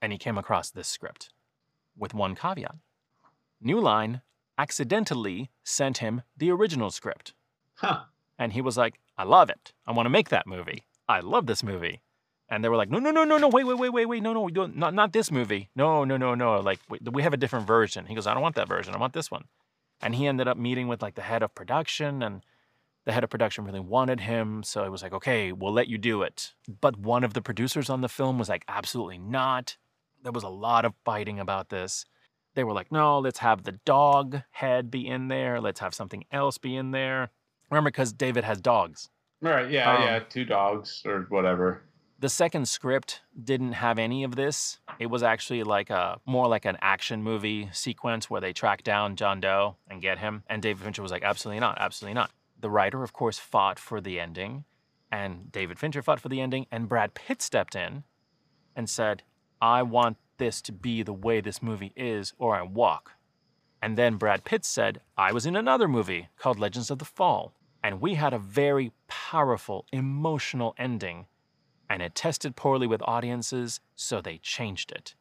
And 0.00 0.12
he 0.12 0.18
came 0.18 0.38
across 0.38 0.70
this 0.70 0.88
script 0.88 1.28
with 1.94 2.14
one 2.14 2.34
caveat. 2.34 2.76
New 3.60 3.80
Line 3.80 4.22
accidentally 4.58 5.50
sent 5.64 5.98
him 5.98 6.22
the 6.36 6.50
original 6.50 6.90
script. 6.90 7.34
Huh. 7.74 8.04
And 8.38 8.52
he 8.52 8.60
was 8.60 8.76
like, 8.76 8.98
I 9.18 9.24
love 9.24 9.50
it. 9.50 9.72
I 9.86 9.92
want 9.92 10.06
to 10.06 10.10
make 10.10 10.28
that 10.30 10.46
movie. 10.46 10.84
I 11.08 11.20
love 11.20 11.46
this 11.46 11.62
movie. 11.62 12.02
And 12.48 12.62
they 12.62 12.68
were 12.68 12.76
like, 12.76 12.90
no, 12.90 12.98
no, 12.98 13.10
no, 13.10 13.24
no, 13.24 13.38
no, 13.38 13.48
wait, 13.48 13.64
wait, 13.64 13.78
wait, 13.78 13.92
wait, 13.92 14.06
wait, 14.06 14.22
no, 14.22 14.32
no, 14.32 14.42
we 14.42 14.52
don't, 14.52 14.76
not, 14.76 14.94
not 14.94 15.12
this 15.12 15.30
movie. 15.30 15.68
No, 15.74 16.04
no, 16.04 16.16
no, 16.16 16.34
no. 16.34 16.60
Like, 16.60 16.78
we, 16.88 16.98
we 17.10 17.22
have 17.22 17.32
a 17.32 17.38
different 17.38 17.66
version. 17.66 18.06
He 18.06 18.14
goes, 18.14 18.26
I 18.26 18.34
don't 18.34 18.42
want 18.42 18.54
that 18.54 18.68
version. 18.68 18.94
I 18.94 18.98
want 18.98 19.14
this 19.14 19.30
one. 19.30 19.44
And 20.00 20.14
he 20.14 20.26
ended 20.26 20.46
up 20.46 20.56
meeting 20.56 20.86
with 20.86 21.02
like 21.02 21.14
the 21.16 21.22
head 21.22 21.42
of 21.42 21.54
production, 21.54 22.22
and 22.22 22.42
the 23.04 23.12
head 23.12 23.24
of 23.24 23.30
production 23.30 23.64
really 23.64 23.80
wanted 23.80 24.20
him. 24.20 24.62
So 24.62 24.84
it 24.84 24.92
was 24.92 25.02
like, 25.02 25.12
okay, 25.12 25.52
we'll 25.52 25.72
let 25.72 25.88
you 25.88 25.98
do 25.98 26.22
it. 26.22 26.52
But 26.80 26.98
one 26.98 27.24
of 27.24 27.34
the 27.34 27.42
producers 27.42 27.90
on 27.90 28.00
the 28.00 28.08
film 28.08 28.38
was 28.38 28.48
like, 28.48 28.64
absolutely 28.68 29.18
not. 29.18 29.76
There 30.22 30.32
was 30.32 30.44
a 30.44 30.48
lot 30.48 30.84
of 30.84 30.94
fighting 31.04 31.40
about 31.40 31.70
this. 31.70 32.04
They 32.56 32.64
were 32.64 32.72
like, 32.72 32.90
no, 32.90 33.18
let's 33.18 33.38
have 33.40 33.64
the 33.64 33.72
dog 33.84 34.42
head 34.50 34.90
be 34.90 35.06
in 35.06 35.28
there. 35.28 35.60
Let's 35.60 35.78
have 35.80 35.94
something 35.94 36.24
else 36.32 36.56
be 36.56 36.74
in 36.74 36.90
there. 36.90 37.30
Remember, 37.70 37.90
because 37.90 38.14
David 38.14 38.44
has 38.44 38.62
dogs. 38.62 39.10
Right. 39.42 39.70
Yeah. 39.70 39.94
Um, 39.94 40.02
yeah. 40.02 40.18
Two 40.20 40.46
dogs 40.46 41.02
or 41.04 41.26
whatever. 41.28 41.82
The 42.18 42.30
second 42.30 42.66
script 42.66 43.20
didn't 43.44 43.72
have 43.72 43.98
any 43.98 44.24
of 44.24 44.36
this. 44.36 44.78
It 44.98 45.08
was 45.08 45.22
actually 45.22 45.64
like 45.64 45.90
a 45.90 46.18
more 46.24 46.48
like 46.48 46.64
an 46.64 46.78
action 46.80 47.22
movie 47.22 47.68
sequence 47.72 48.30
where 48.30 48.40
they 48.40 48.54
track 48.54 48.82
down 48.82 49.16
John 49.16 49.38
Doe 49.38 49.76
and 49.90 50.00
get 50.00 50.18
him. 50.18 50.42
And 50.46 50.62
David 50.62 50.82
Fincher 50.82 51.02
was 51.02 51.12
like, 51.12 51.22
absolutely 51.22 51.60
not, 51.60 51.76
absolutely 51.78 52.14
not. 52.14 52.30
The 52.58 52.70
writer, 52.70 53.02
of 53.02 53.12
course, 53.12 53.38
fought 53.38 53.78
for 53.78 54.00
the 54.00 54.18
ending, 54.18 54.64
and 55.12 55.52
David 55.52 55.78
Fincher 55.78 56.00
fought 56.00 56.20
for 56.20 56.30
the 56.30 56.40
ending, 56.40 56.66
and 56.72 56.88
Brad 56.88 57.12
Pitt 57.12 57.42
stepped 57.42 57.76
in 57.76 58.04
and 58.74 58.88
said, 58.88 59.24
I 59.60 59.82
want 59.82 60.16
this 60.38 60.60
to 60.62 60.72
be 60.72 61.02
the 61.02 61.12
way 61.12 61.40
this 61.40 61.62
movie 61.62 61.92
is, 61.96 62.32
or 62.38 62.56
I 62.56 62.62
walk. 62.62 63.12
And 63.82 63.96
then 63.96 64.16
Brad 64.16 64.44
Pitt 64.44 64.64
said, 64.64 65.00
I 65.16 65.32
was 65.32 65.46
in 65.46 65.56
another 65.56 65.88
movie 65.88 66.28
called 66.38 66.58
Legends 66.58 66.90
of 66.90 66.98
the 66.98 67.04
Fall, 67.04 67.52
and 67.82 68.00
we 68.00 68.14
had 68.14 68.32
a 68.32 68.38
very 68.38 68.92
powerful, 69.08 69.86
emotional 69.92 70.74
ending 70.78 71.26
and 71.88 72.02
it 72.02 72.14
tested 72.14 72.56
poorly 72.56 72.86
with 72.86 73.02
audiences, 73.04 73.80
so 73.94 74.20
they 74.20 74.38
changed 74.38 74.92
it. 74.92 75.14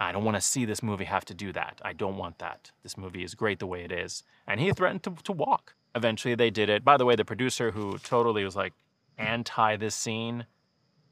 I 0.00 0.12
don't 0.12 0.24
want 0.24 0.36
to 0.36 0.40
see 0.40 0.64
this 0.64 0.82
movie 0.82 1.04
have 1.04 1.26
to 1.26 1.34
do 1.34 1.52
that. 1.52 1.80
I 1.84 1.92
don't 1.92 2.16
want 2.16 2.38
that. 2.38 2.70
This 2.82 2.96
movie 2.96 3.22
is 3.22 3.34
great 3.34 3.58
the 3.58 3.66
way 3.66 3.84
it 3.84 3.92
is. 3.92 4.22
And 4.46 4.58
he 4.58 4.72
threatened 4.72 5.02
to, 5.02 5.14
to 5.24 5.32
walk. 5.32 5.74
Eventually, 5.94 6.34
they 6.34 6.50
did 6.50 6.70
it. 6.70 6.84
By 6.84 6.96
the 6.96 7.04
way, 7.04 7.16
the 7.16 7.24
producer 7.24 7.72
who 7.72 7.98
totally 7.98 8.44
was 8.44 8.56
like 8.56 8.72
anti 9.18 9.76
this 9.76 9.94
scene 9.94 10.46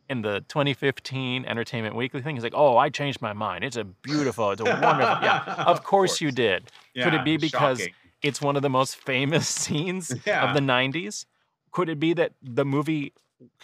in 0.08 0.22
the 0.22 0.40
2015 0.48 1.44
Entertainment 1.44 1.94
Weekly 1.94 2.22
thing, 2.22 2.36
he's 2.36 2.42
like, 2.42 2.54
Oh, 2.56 2.76
I 2.76 2.88
changed 2.88 3.20
my 3.20 3.32
mind. 3.32 3.64
It's 3.64 3.76
a 3.76 3.84
beautiful, 3.84 4.50
it's 4.50 4.60
a 4.60 4.64
wonderful. 4.64 5.18
Yeah, 5.22 5.42
of, 5.46 5.66
Of 5.78 5.84
course, 5.84 6.20
you 6.20 6.28
course. 6.28 6.34
did. 6.34 6.70
Could 7.02 7.14
it 7.14 7.24
be 7.24 7.36
because 7.36 7.78
shocking. 7.80 7.94
it's 8.22 8.40
one 8.40 8.56
of 8.56 8.62
the 8.62 8.70
most 8.70 8.96
famous 8.96 9.46
scenes 9.62 10.12
Yeah. 10.26 10.48
of 10.48 10.54
the 10.54 10.60
90s? 10.60 11.26
Could 11.72 11.88
it 11.88 12.00
be 12.00 12.14
that 12.14 12.32
the 12.42 12.64
movie 12.64 13.12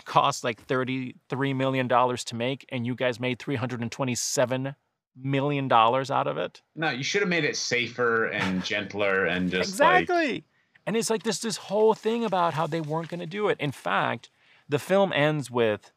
cost 0.05 0.45
like 0.45 0.65
$33 0.67 1.57
million 1.57 1.89
to 1.89 2.35
make 2.35 2.65
and 2.71 2.87
you 2.87 2.95
guys 2.95 3.19
made 3.19 3.39
$327 3.39 4.75
million 5.17 5.73
out 5.73 6.27
of 6.27 6.39
it? 6.39 6.63
No, 6.77 6.91
you 6.91 7.03
should 7.03 7.23
have 7.23 7.29
made 7.29 7.45
it 7.45 7.57
safer 7.57 8.27
and 8.27 8.65
gentler 8.65 9.25
and 9.27 9.51
just 9.51 9.71
exactly. 9.71 10.33
like 10.33 10.45
and 10.87 10.97
it's 10.99 11.09
like 11.09 11.23
this 11.23 11.39
this 11.39 11.57
whole 11.57 11.95
thing 11.95 12.25
about 12.27 12.53
how 12.55 12.67
they 12.67 12.81
weren't 12.81 13.09
going 13.09 13.21
to 13.21 13.27
do 13.27 13.49
it. 13.49 13.57
In 13.59 13.73
fact, 13.73 14.29
the 14.69 14.79
film 14.79 15.13
ends 15.15 15.51
with 15.51 15.93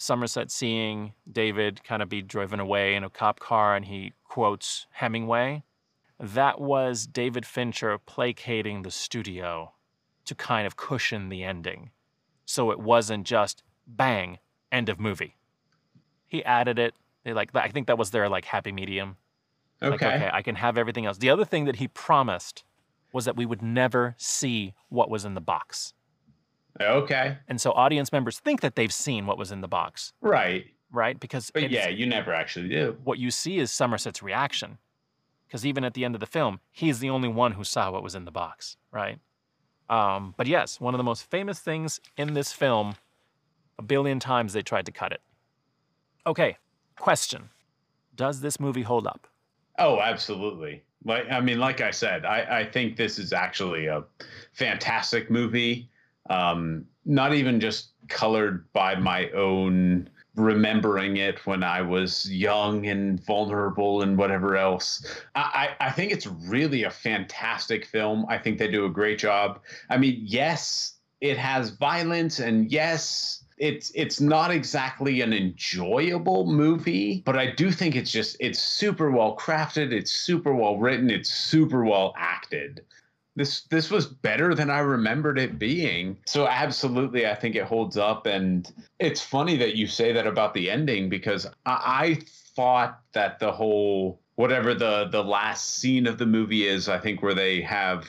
Somerset 0.00 0.50
seeing 0.50 1.12
David 1.30 1.84
kind 1.84 2.00
of 2.00 2.08
be 2.08 2.22
driven 2.22 2.58
away 2.58 2.94
in 2.94 3.04
a 3.04 3.10
cop 3.10 3.38
car 3.38 3.76
and 3.76 3.84
he 3.84 4.14
quotes 4.24 4.86
Hemingway. 4.92 5.62
That 6.18 6.58
was 6.58 7.06
David 7.06 7.44
Fincher 7.44 7.98
placating 7.98 8.80
the 8.80 8.90
studio 8.90 9.74
to 10.24 10.34
kind 10.34 10.66
of 10.66 10.78
cushion 10.78 11.28
the 11.28 11.44
ending. 11.44 11.90
So 12.46 12.70
it 12.70 12.80
wasn't 12.80 13.26
just 13.26 13.62
bang, 13.86 14.38
end 14.72 14.88
of 14.88 14.98
movie. 14.98 15.36
He 16.26 16.42
added 16.46 16.78
it. 16.78 16.94
They 17.24 17.34
like 17.34 17.54
I 17.54 17.68
think 17.68 17.86
that 17.88 17.98
was 17.98 18.10
their 18.10 18.30
like 18.30 18.46
happy 18.46 18.72
medium. 18.72 19.18
okay. 19.82 19.90
Like, 19.90 20.02
okay, 20.02 20.30
I 20.32 20.40
can 20.40 20.54
have 20.54 20.78
everything 20.78 21.04
else. 21.04 21.18
The 21.18 21.28
other 21.28 21.44
thing 21.44 21.66
that 21.66 21.76
he 21.76 21.88
promised 21.88 22.64
was 23.12 23.26
that 23.26 23.36
we 23.36 23.44
would 23.44 23.60
never 23.60 24.14
see 24.16 24.72
what 24.88 25.10
was 25.10 25.26
in 25.26 25.34
the 25.34 25.42
box. 25.42 25.92
Okay. 26.80 27.38
And 27.48 27.60
so 27.60 27.72
audience 27.72 28.12
members 28.12 28.38
think 28.38 28.60
that 28.60 28.74
they've 28.76 28.92
seen 28.92 29.26
what 29.26 29.38
was 29.38 29.50
in 29.52 29.60
the 29.60 29.68
box, 29.68 30.12
Right. 30.20 30.66
right? 30.92 31.18
Because 31.18 31.50
But 31.50 31.70
yeah, 31.70 31.88
you 31.88 32.06
never 32.06 32.32
actually 32.32 32.68
do. 32.68 32.96
what 33.04 33.18
you 33.18 33.30
see 33.30 33.58
is 33.58 33.70
Somerset's 33.70 34.22
reaction. 34.22 34.78
Because 35.46 35.66
even 35.66 35.82
at 35.84 35.94
the 35.94 36.04
end 36.04 36.14
of 36.14 36.20
the 36.20 36.26
film, 36.26 36.60
he's 36.70 37.00
the 37.00 37.10
only 37.10 37.28
one 37.28 37.52
who 37.52 37.64
saw 37.64 37.90
what 37.90 38.02
was 38.04 38.14
in 38.14 38.24
the 38.24 38.30
box, 38.30 38.76
right? 38.92 39.18
Um, 39.88 40.34
but 40.36 40.46
yes, 40.46 40.80
one 40.80 40.94
of 40.94 40.98
the 40.98 41.04
most 41.04 41.28
famous 41.28 41.58
things 41.58 42.00
in 42.16 42.34
this 42.34 42.52
film, 42.52 42.94
a 43.76 43.82
billion 43.82 44.20
times 44.20 44.52
they 44.52 44.62
tried 44.62 44.86
to 44.86 44.92
cut 44.92 45.10
it. 45.12 45.20
Okay, 46.26 46.56
question 46.96 47.50
Does 48.14 48.40
this 48.42 48.60
movie 48.60 48.82
hold 48.82 49.06
up? 49.08 49.26
Oh, 49.78 49.98
absolutely. 50.00 50.84
Like 51.04 51.24
I 51.30 51.40
mean, 51.40 51.58
like 51.58 51.80
I 51.80 51.90
said, 51.90 52.24
I, 52.26 52.60
I 52.60 52.64
think 52.64 52.96
this 52.96 53.18
is 53.18 53.32
actually 53.32 53.86
a 53.86 54.04
fantastic 54.52 55.30
movie. 55.30 55.90
Um, 56.30 56.86
not 57.04 57.34
even 57.34 57.60
just 57.60 57.90
colored 58.08 58.70
by 58.72 58.94
my 58.94 59.30
own 59.30 60.08
remembering 60.36 61.16
it 61.16 61.44
when 61.46 61.62
I 61.62 61.82
was 61.82 62.30
young 62.30 62.86
and 62.86 63.24
vulnerable 63.24 64.02
and 64.02 64.16
whatever 64.16 64.56
else. 64.56 65.04
I, 65.34 65.74
I 65.80 65.88
I 65.88 65.90
think 65.90 66.12
it's 66.12 66.26
really 66.26 66.84
a 66.84 66.90
fantastic 66.90 67.84
film. 67.84 68.26
I 68.28 68.38
think 68.38 68.58
they 68.58 68.70
do 68.70 68.86
a 68.86 68.90
great 68.90 69.18
job. 69.18 69.60
I 69.88 69.98
mean, 69.98 70.20
yes, 70.24 70.94
it 71.20 71.36
has 71.36 71.70
violence 71.70 72.38
and 72.38 72.70
yes, 72.70 73.44
it's 73.58 73.92
it's 73.94 74.20
not 74.20 74.50
exactly 74.50 75.20
an 75.20 75.32
enjoyable 75.32 76.46
movie, 76.46 77.22
but 77.26 77.36
I 77.36 77.50
do 77.50 77.70
think 77.70 77.94
it's 77.94 78.10
just 78.10 78.36
it's 78.40 78.58
super 78.58 79.10
well 79.10 79.36
crafted, 79.36 79.92
it's 79.92 80.12
super 80.12 80.54
well 80.54 80.78
written, 80.78 81.10
it's 81.10 81.30
super 81.30 81.84
well 81.84 82.14
acted. 82.16 82.82
This 83.40 83.62
this 83.62 83.90
was 83.90 84.04
better 84.04 84.54
than 84.54 84.68
I 84.68 84.80
remembered 84.80 85.38
it 85.38 85.58
being. 85.58 86.18
So 86.26 86.46
absolutely 86.46 87.26
I 87.26 87.34
think 87.34 87.56
it 87.56 87.64
holds 87.64 87.96
up 87.96 88.26
and 88.26 88.70
it's 88.98 89.22
funny 89.22 89.56
that 89.56 89.76
you 89.76 89.86
say 89.86 90.12
that 90.12 90.26
about 90.26 90.52
the 90.52 90.70
ending 90.70 91.08
because 91.08 91.46
I, 91.64 91.80
I 92.04 92.18
thought 92.54 93.00
that 93.14 93.38
the 93.38 93.50
whole 93.50 94.20
whatever 94.34 94.74
the 94.74 95.08
the 95.10 95.24
last 95.24 95.76
scene 95.76 96.06
of 96.06 96.18
the 96.18 96.26
movie 96.26 96.66
is, 96.66 96.86
I 96.90 96.98
think 96.98 97.22
where 97.22 97.32
they 97.32 97.62
have 97.62 98.06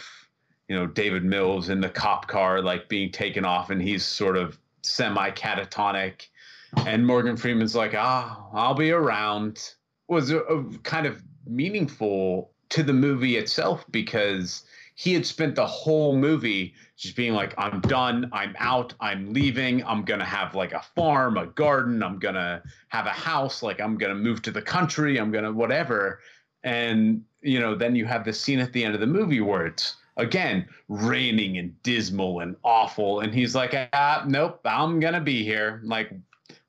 you 0.68 0.76
know 0.76 0.86
David 0.86 1.24
Mills 1.24 1.70
in 1.70 1.80
the 1.80 1.88
cop 1.88 2.28
car 2.28 2.62
like 2.62 2.90
being 2.90 3.10
taken 3.10 3.46
off 3.46 3.70
and 3.70 3.82
he's 3.82 4.04
sort 4.04 4.36
of 4.36 4.60
semi 4.82 5.32
catatonic 5.32 6.28
and 6.76 7.08
Morgan 7.08 7.38
Freeman's 7.38 7.74
like 7.74 7.94
ah 7.96 8.50
I'll 8.52 8.74
be 8.74 8.92
around 8.92 9.76
was 10.10 10.30
a, 10.30 10.40
a 10.40 10.78
kind 10.80 11.06
of 11.06 11.24
meaningful 11.48 12.52
to 12.68 12.84
the 12.84 12.92
movie 12.92 13.38
itself 13.38 13.86
because 13.92 14.66
he 15.02 15.16
had 15.16 15.26
spent 15.26 15.56
the 15.56 15.66
whole 15.66 16.16
movie 16.16 16.76
just 16.96 17.16
being 17.16 17.34
like 17.34 17.56
I'm 17.58 17.82
done 17.82 18.30
I'm 18.32 18.56
out 18.60 18.94
I'm 19.00 19.34
leaving 19.34 19.84
I'm 19.84 20.06
to 20.06 20.24
have 20.24 20.54
like 20.54 20.74
a 20.74 20.84
farm 20.96 21.38
a 21.38 21.48
garden 21.48 22.04
I'm 22.04 22.20
to 22.20 22.62
have 22.90 23.08
a 23.08 23.10
house 23.10 23.64
like 23.64 23.82
I'm 23.82 23.98
to 23.98 24.14
move 24.14 24.44
to 24.44 24.52
the 24.52 24.62
country 24.62 25.20
I'm 25.20 25.32
to 25.32 25.52
whatever. 25.54 26.20
And 26.64 27.24
you 27.42 27.60
know 27.60 27.74
then 27.74 27.96
you 27.96 28.06
have 28.06 28.24
the 28.24 28.32
scene 28.32 28.60
at 28.60 28.74
the 28.74 28.84
end 28.84 28.94
of 28.94 29.00
the 29.00 29.08
movie 29.08 29.42
where 29.42 29.66
it's 29.66 29.96
again 30.18 30.68
raining 30.88 31.58
and 31.58 31.82
dismal 31.82 32.42
and 32.42 32.56
awful 32.64 33.22
and 33.22 33.34
he's 33.34 33.56
like 33.56 33.74
ah 33.94 34.24
nope 34.28 34.60
i'm 34.66 35.00
gonna 35.00 35.20
be 35.20 35.44
here. 35.44 35.82
Like 35.84 36.12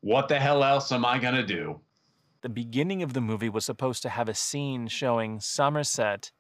what 0.01 0.28
the 0.28 0.41
hell 0.41 0.64
else 0.64 0.91
am 0.91 1.05
i 1.05 1.18
gonna 1.18 1.47
do? 1.47 1.78
The 2.41 2.49
beginning 2.49 3.03
of 3.03 3.12
the 3.12 3.20
movie 3.20 3.51
was 3.51 3.66
supposed 3.66 4.01
to 4.05 4.09
have 4.09 4.30
a 4.30 4.35
scene 4.35 4.89
showing 4.89 5.39
Somerset 5.39 6.33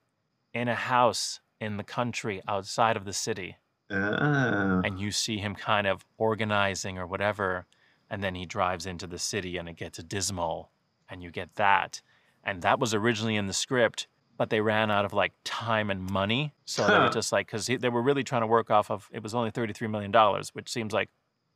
in 0.54 0.68
a 0.68 0.74
house 0.74 1.41
in 1.62 1.76
the 1.76 1.84
country 1.84 2.42
outside 2.48 2.96
of 2.96 3.04
the 3.04 3.12
city. 3.12 3.56
Ah. 3.94 4.80
and 4.84 4.98
you 4.98 5.10
see 5.10 5.36
him 5.36 5.54
kind 5.54 5.86
of 5.86 6.04
organizing 6.16 6.96
or 6.96 7.06
whatever 7.06 7.66
and 8.08 8.24
then 8.24 8.34
he 8.34 8.46
drives 8.46 8.86
into 8.86 9.06
the 9.06 9.18
city 9.18 9.58
and 9.58 9.68
it 9.68 9.76
gets 9.76 10.02
dismal 10.02 10.70
and 11.10 11.22
you 11.22 11.30
get 11.30 11.56
that. 11.56 12.00
And 12.42 12.62
that 12.62 12.78
was 12.78 12.94
originally 12.94 13.36
in 13.36 13.48
the 13.48 13.52
script 13.52 14.06
but 14.38 14.48
they 14.48 14.62
ran 14.62 14.90
out 14.90 15.04
of 15.04 15.12
like 15.12 15.32
time 15.44 15.90
and 15.90 16.10
money. 16.10 16.54
So 16.64 16.86
they 16.86 16.98
were 16.98 17.10
just 17.10 17.32
like 17.32 17.48
because 17.48 17.66
they 17.66 17.88
were 17.90 18.02
really 18.02 18.24
trying 18.24 18.40
to 18.40 18.46
work 18.46 18.70
off 18.70 18.90
of 18.90 19.10
it 19.12 19.22
was 19.22 19.34
only 19.34 19.50
33 19.50 19.88
million 19.88 20.10
dollars 20.10 20.54
which 20.54 20.70
seems 20.70 20.94
like 20.94 21.10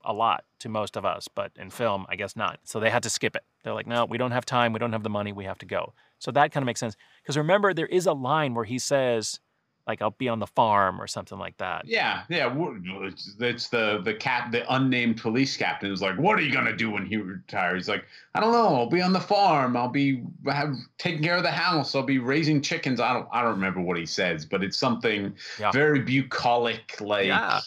a 0.04 0.12
lot 0.12 0.44
to 0.59 0.68
most 0.68 0.96
of 0.96 1.04
us 1.04 1.26
but 1.26 1.50
in 1.57 1.70
film 1.70 2.07
i 2.09 2.16
guess 2.16 2.36
not. 2.36 2.61
So 2.64 2.80
they 2.80 2.90
had 2.90 3.02
to 3.04 3.11
skip 3.11 3.34
it. 3.34 3.44
They're 3.64 3.72
like 3.72 3.86
no 3.86 4.04
we 4.04 4.18
don't 4.18 4.32
have 4.32 4.44
time. 4.44 4.74
We 4.74 4.78
don't 4.78 4.92
have 4.92 5.04
the 5.04 5.11
money. 5.11 5.32
We 5.32 5.44
have 5.44 5.59
to 5.59 5.66
go. 5.66 5.94
So 6.18 6.30
that 6.32 6.52
kind 6.52 6.62
of 6.62 6.66
makes 6.66 6.80
sense. 6.80 6.96
Because 7.22 7.38
remember 7.38 7.72
there 7.72 7.86
is 7.86 8.07
a 8.07 8.12
line 8.12 8.52
where 8.52 8.64
he 8.66 8.78
says 8.78 9.40
like 9.87 10.03
i'll 10.03 10.11
be 10.12 10.28
on 10.28 10.39
the 10.39 10.47
farm 10.47 11.01
or 11.01 11.07
something 11.07 11.39
like 11.39 11.57
that 11.59 11.87
yeah 11.87 12.22
yeah 12.28 12.53
it's 13.41 13.68
the 13.68 14.01
the 14.05 14.14
cap, 14.14 14.51
the 14.53 14.74
unnamed 14.74 15.20
police 15.20 15.57
captain 15.57 15.93
is 15.93 16.03
like 16.03 16.18
what 16.18 16.39
are 16.39 16.43
you 16.43 16.53
gonna 16.53 16.76
do 16.76 16.91
when 16.91 17.07
he 17.07 17.16
retires 17.16 17.84
he's 17.84 17.89
like 17.89 18.05
i 18.34 18.41
don't 18.41 18.53
know 18.53 18.74
i'll 18.74 18.89
be 18.91 19.01
on 19.01 19.12
the 19.12 19.20
farm 19.20 19.76
i'll 19.76 19.89
be 19.89 20.22
have, 20.47 20.74
taking 20.99 21.22
care 21.22 21.37
of 21.37 21.43
the 21.43 21.51
house 21.51 21.95
i'll 21.95 22.03
be 22.03 22.18
raising 22.18 22.61
chickens 22.61 23.01
i 23.01 23.12
don't 23.12 23.28
i 23.32 23.43
don't 23.43 23.53
remember 23.55 23.80
what 23.80 23.97
he 23.97 24.07
says 24.07 24.45
but 24.45 24.62
it's 24.62 24.76
something 24.76 25.34
Yeah. 25.59 25.70
very 25.72 26.01
bucolic 26.01 27.01
like 27.01 27.26
Yeah. 27.26 27.61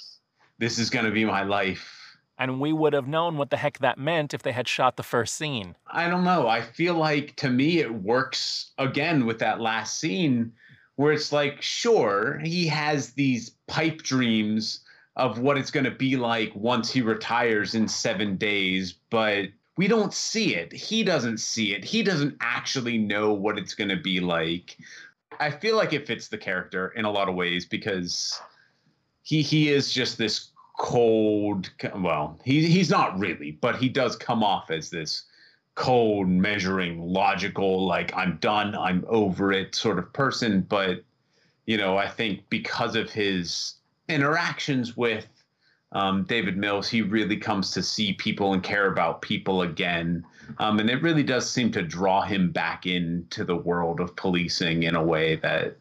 this 0.58 0.78
is 0.80 0.90
gonna 0.90 1.12
be 1.12 1.26
my 1.26 1.44
life 1.44 1.96
And 2.38 2.60
we 2.62 2.72
would 2.72 2.94
have 2.94 3.08
known 3.08 3.36
what 3.38 3.50
the 3.50 3.58
heck 3.58 3.80
that 3.80 3.98
meant 3.98 4.34
if 4.34 4.44
they 4.44 4.54
had 4.54 4.66
shot 4.68 4.96
the 4.96 5.04
first 5.04 5.36
scene. 5.36 5.76
I 5.92 6.10
don't 6.10 6.24
know. 6.24 6.48
I 6.48 6.62
feel 6.62 6.94
like 6.96 7.36
to 7.44 7.50
me 7.50 7.80
it 7.80 7.94
works 7.94 8.72
again 8.78 9.26
with 9.26 9.40
that 9.40 9.60
last 9.60 10.00
scene 10.00 10.54
where 11.00 11.14
it's 11.14 11.32
like, 11.32 11.62
sure, 11.62 12.40
he 12.40 12.68
has 12.68 13.14
these 13.14 13.52
pipe 13.68 14.02
dreams 14.02 14.82
of 15.16 15.40
what 15.40 15.58
it's 15.58 15.72
going 15.72 15.86
to 15.86 15.92
be 15.92 16.18
like 16.18 16.52
once 16.54 16.92
he 16.92 17.02
retires 17.02 17.74
in 17.74 17.88
seven 17.88 18.36
days, 18.36 18.96
but 19.10 19.46
we 19.78 19.88
don't 19.88 20.14
see 20.14 20.56
it. 20.56 20.74
He 20.74 21.06
doesn't 21.06 21.38
see 21.38 21.74
it. 21.74 21.86
He 21.86 22.04
doesn't 22.04 22.36
actually 22.42 22.98
know 22.98 23.32
what 23.32 23.58
it's 23.58 23.74
going 23.76 23.88
to 23.88 23.96
be 23.96 24.20
like. 24.20 24.76
I 25.40 25.52
feel 25.52 25.78
like 25.78 25.94
it 25.94 26.06
fits 26.06 26.28
the 26.28 26.38
character 26.38 26.90
in 26.90 27.06
a 27.06 27.12
lot 27.12 27.30
of 27.30 27.36
ways 27.36 27.66
because 27.66 28.38
he 29.24 29.42
he 29.42 29.70
is 29.70 29.94
just 29.94 30.18
this 30.18 30.50
cold 30.78 31.70
well 31.96 32.40
he 32.44 32.66
he's 32.66 32.90
not 32.90 33.20
really 33.20 33.52
but 33.52 33.76
he 33.76 33.90
does 33.90 34.16
come 34.16 34.44
off 34.44 34.72
as 34.72 34.90
this 34.90 35.29
cold 35.80 36.28
measuring 36.28 37.02
logical 37.02 37.88
like 37.88 38.14
i'm 38.14 38.36
done 38.42 38.76
i'm 38.76 39.06
over 39.08 39.54
it 39.54 39.74
sort 39.74 39.98
of 39.98 40.12
person 40.12 40.60
but 40.60 41.06
you 41.68 41.78
know 41.78 41.96
i 41.96 42.06
think 42.06 42.42
because 42.50 42.98
of 42.98 43.10
his 43.10 43.76
interactions 44.10 44.98
with 44.98 45.26
um, 45.94 46.26
david 46.26 46.58
mills 46.58 46.90
he 46.90 47.02
really 47.02 47.38
comes 47.38 47.72
to 47.72 47.82
see 47.82 48.12
people 48.12 48.52
and 48.52 48.62
care 48.62 48.92
about 48.92 49.22
people 49.22 49.62
again 49.62 50.22
um, 50.58 50.80
and 50.80 50.90
it 50.90 51.02
really 51.02 51.24
does 51.24 51.50
seem 51.50 51.72
to 51.72 51.82
draw 51.82 52.24
him 52.24 52.52
back 52.52 52.86
into 52.86 53.46
the 53.46 53.56
world 53.56 54.02
of 54.02 54.14
policing 54.18 54.84
in 54.84 54.96
a 54.96 55.04
way 55.04 55.38
that 55.38 55.78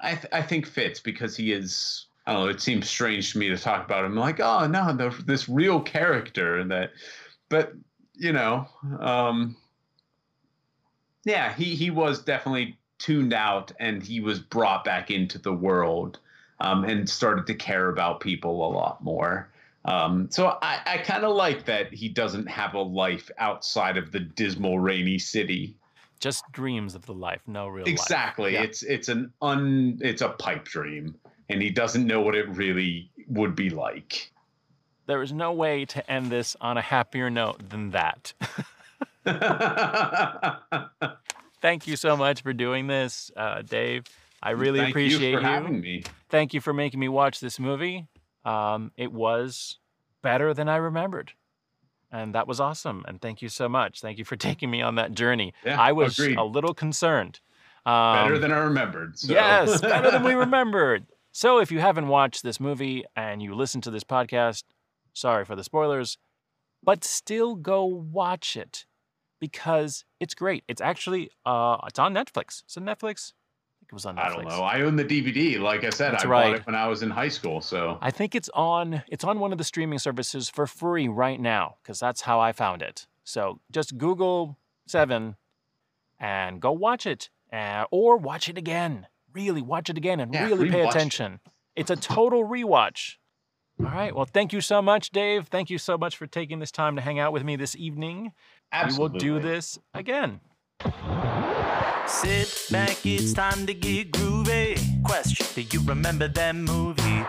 i, 0.00 0.16
th- 0.16 0.32
I 0.32 0.42
think 0.42 0.66
fits 0.66 0.98
because 0.98 1.36
he 1.36 1.52
is 1.52 2.06
I 2.28 2.32
don't 2.32 2.46
know. 2.46 2.50
It 2.50 2.60
seems 2.60 2.90
strange 2.90 3.32
to 3.32 3.38
me 3.38 3.50
to 3.50 3.56
talk 3.56 3.84
about 3.84 4.04
him 4.04 4.16
like, 4.16 4.40
oh 4.40 4.66
no, 4.66 4.92
the, 4.92 5.10
this 5.26 5.48
real 5.48 5.80
character 5.80 6.64
that, 6.64 6.90
but 7.48 7.72
you 8.16 8.32
know, 8.32 8.66
um, 9.00 9.56
yeah, 11.24 11.52
he 11.54 11.74
he 11.74 11.90
was 11.90 12.22
definitely 12.22 12.78
tuned 12.98 13.32
out 13.32 13.72
and 13.78 14.02
he 14.02 14.20
was 14.20 14.38
brought 14.38 14.84
back 14.84 15.10
into 15.10 15.38
the 15.38 15.52
world 15.52 16.18
um, 16.60 16.84
and 16.84 17.08
started 17.08 17.46
to 17.46 17.54
care 17.54 17.88
about 17.88 18.20
people 18.20 18.66
a 18.66 18.70
lot 18.72 19.02
more. 19.02 19.50
Um, 19.84 20.28
so 20.30 20.58
I, 20.62 20.80
I 20.84 20.98
kind 20.98 21.24
of 21.24 21.36
like 21.36 21.64
that 21.66 21.92
he 21.92 22.08
doesn't 22.08 22.46
have 22.46 22.74
a 22.74 22.80
life 22.80 23.30
outside 23.38 23.96
of 23.96 24.10
the 24.10 24.20
dismal, 24.20 24.78
rainy 24.78 25.18
city. 25.18 25.76
Just 26.18 26.44
dreams 26.50 26.94
of 26.94 27.06
the 27.06 27.14
life, 27.14 27.40
no 27.46 27.68
real 27.68 27.84
life. 27.84 27.92
Exactly. 27.92 28.54
Yeah. 28.54 28.62
It's 28.62 28.82
it's 28.82 29.08
an 29.08 29.32
un 29.42 29.98
it's 30.00 30.22
a 30.22 30.30
pipe 30.30 30.64
dream, 30.64 31.14
and 31.48 31.60
he 31.60 31.70
doesn't 31.70 32.06
know 32.06 32.20
what 32.20 32.34
it 32.34 32.48
really 32.48 33.10
would 33.28 33.54
be 33.54 33.70
like. 33.70 34.32
There 35.06 35.22
is 35.22 35.32
no 35.32 35.52
way 35.52 35.84
to 35.86 36.10
end 36.10 36.30
this 36.30 36.56
on 36.60 36.76
a 36.76 36.82
happier 36.82 37.30
note 37.30 37.68
than 37.68 37.90
that. 37.92 38.32
Thank 41.62 41.86
you 41.86 41.96
so 41.96 42.16
much 42.16 42.42
for 42.42 42.52
doing 42.52 42.86
this, 42.86 43.30
uh, 43.36 43.62
Dave. 43.62 44.04
I 44.42 44.50
really 44.50 44.80
Thank 44.80 44.90
appreciate 44.90 45.30
you 45.32 45.38
for 45.38 45.44
having 45.44 45.80
me. 45.80 46.04
Thank 46.28 46.54
you 46.54 46.60
for 46.60 46.72
making 46.72 47.00
me 47.00 47.08
watch 47.08 47.40
this 47.40 47.58
movie. 47.58 48.06
Um, 48.44 48.92
it 48.96 49.12
was 49.12 49.78
better 50.22 50.52
than 50.54 50.68
I 50.68 50.76
remembered. 50.76 51.32
And 52.12 52.34
that 52.34 52.46
was 52.46 52.60
awesome. 52.60 53.04
And 53.08 53.20
thank 53.20 53.42
you 53.42 53.48
so 53.48 53.68
much. 53.68 54.00
Thank 54.00 54.18
you 54.18 54.24
for 54.24 54.36
taking 54.36 54.70
me 54.70 54.82
on 54.82 54.94
that 54.96 55.12
journey. 55.12 55.54
Yeah, 55.64 55.80
I 55.80 55.92
was 55.92 56.18
agreed. 56.18 56.36
a 56.38 56.44
little 56.44 56.74
concerned. 56.74 57.40
Um, 57.84 58.24
Better 58.24 58.38
than 58.38 58.52
I 58.52 58.58
remembered. 58.58 59.18
So. 59.18 59.32
Yes, 59.32 59.80
better 59.80 60.10
than 60.10 60.24
we 60.24 60.34
remembered. 60.46 61.06
So 61.30 61.58
if 61.58 61.70
you 61.70 61.78
haven't 61.80 62.08
watched 62.08 62.42
this 62.42 62.58
movie 62.58 63.04
and 63.14 63.42
you 63.42 63.54
listen 63.54 63.80
to 63.82 63.90
this 63.90 64.04
podcast, 64.04 64.64
sorry 65.16 65.44
for 65.44 65.56
the 65.56 65.64
spoilers, 65.64 66.18
but 66.82 67.02
still 67.04 67.54
go 67.56 67.84
watch 67.84 68.56
it 68.56 68.86
because 69.40 70.04
it's 70.20 70.34
great. 70.34 70.64
It's 70.68 70.80
actually 70.80 71.30
uh 71.44 71.78
it's 71.86 71.98
on 71.98 72.14
Netflix. 72.14 72.62
It's 72.64 72.76
on 72.76 72.84
Netflix. 72.84 73.32
I 73.32 73.78
think 73.80 73.92
it 73.92 73.94
was 73.94 74.06
on 74.06 74.16
Netflix. 74.16 74.20
I 74.20 74.28
don't 74.34 74.44
know. 74.48 74.62
I 74.62 74.80
own 74.82 74.96
the 74.96 75.04
DVD. 75.04 75.58
Like 75.60 75.84
I 75.84 75.90
said, 75.90 76.12
That's 76.12 76.24
I 76.24 76.28
right. 76.28 76.50
bought 76.52 76.60
it 76.60 76.66
when 76.66 76.74
I 76.74 76.88
was 76.88 77.02
in 77.02 77.10
high 77.10 77.28
school. 77.28 77.60
So 77.60 77.98
I 78.00 78.10
think 78.10 78.34
it's 78.34 78.50
on 78.54 79.02
it's 79.08 79.24
on 79.24 79.40
one 79.40 79.52
of 79.52 79.58
the 79.58 79.64
streaming 79.64 79.98
services 79.98 80.48
for 80.48 80.66
free 80.66 81.08
right 81.08 81.40
now 81.40 81.76
because 81.82 81.98
that's 82.00 82.22
how 82.22 82.40
I 82.40 82.52
found 82.52 82.82
it. 82.82 83.06
So 83.24 83.60
just 83.70 83.98
Google 83.98 84.58
Seven 84.86 85.36
and 86.18 86.60
go 86.62 86.72
watch 86.72 87.04
it, 87.06 87.28
uh, 87.52 87.84
or 87.90 88.16
watch 88.16 88.48
it 88.48 88.56
again. 88.56 89.06
Really 89.34 89.60
watch 89.60 89.90
it 89.90 89.98
again 89.98 90.18
and 90.20 90.32
Yeah, 90.32 90.44
really 90.46 90.70
pay 90.70 90.82
it. 90.82 90.88
attention. 90.88 91.40
It's 91.74 91.90
a 91.90 91.96
total 91.96 92.44
rewatch. 92.44 93.16
All 93.80 93.86
right. 93.86 94.14
Well, 94.14 94.24
thank 94.24 94.52
you 94.52 94.60
so 94.60 94.80
much, 94.80 95.10
Dave. 95.10 95.48
Thank 95.48 95.68
you 95.68 95.78
so 95.78 95.98
much 95.98 96.16
for 96.16 96.26
taking 96.26 96.60
this 96.60 96.70
time 96.70 96.96
to 96.96 97.02
hang 97.02 97.18
out 97.18 97.32
with 97.32 97.44
me 97.44 97.56
this 97.56 97.76
evening. 97.76 98.32
absolutely. 98.72 99.26
We 99.26 99.30
will 99.32 99.40
do 99.40 99.48
this 99.48 99.78
again. 99.92 100.40
Sit 102.06 102.66
back, 102.70 103.04
it's 103.04 103.32
time 103.32 103.66
to 103.66 103.74
get 103.74 104.12
groovy. 104.12 105.02
Question 105.02 105.46
Do 105.54 105.62
you 105.62 105.84
remember 105.86 106.28
that 106.28 106.54
movie? 106.54 107.24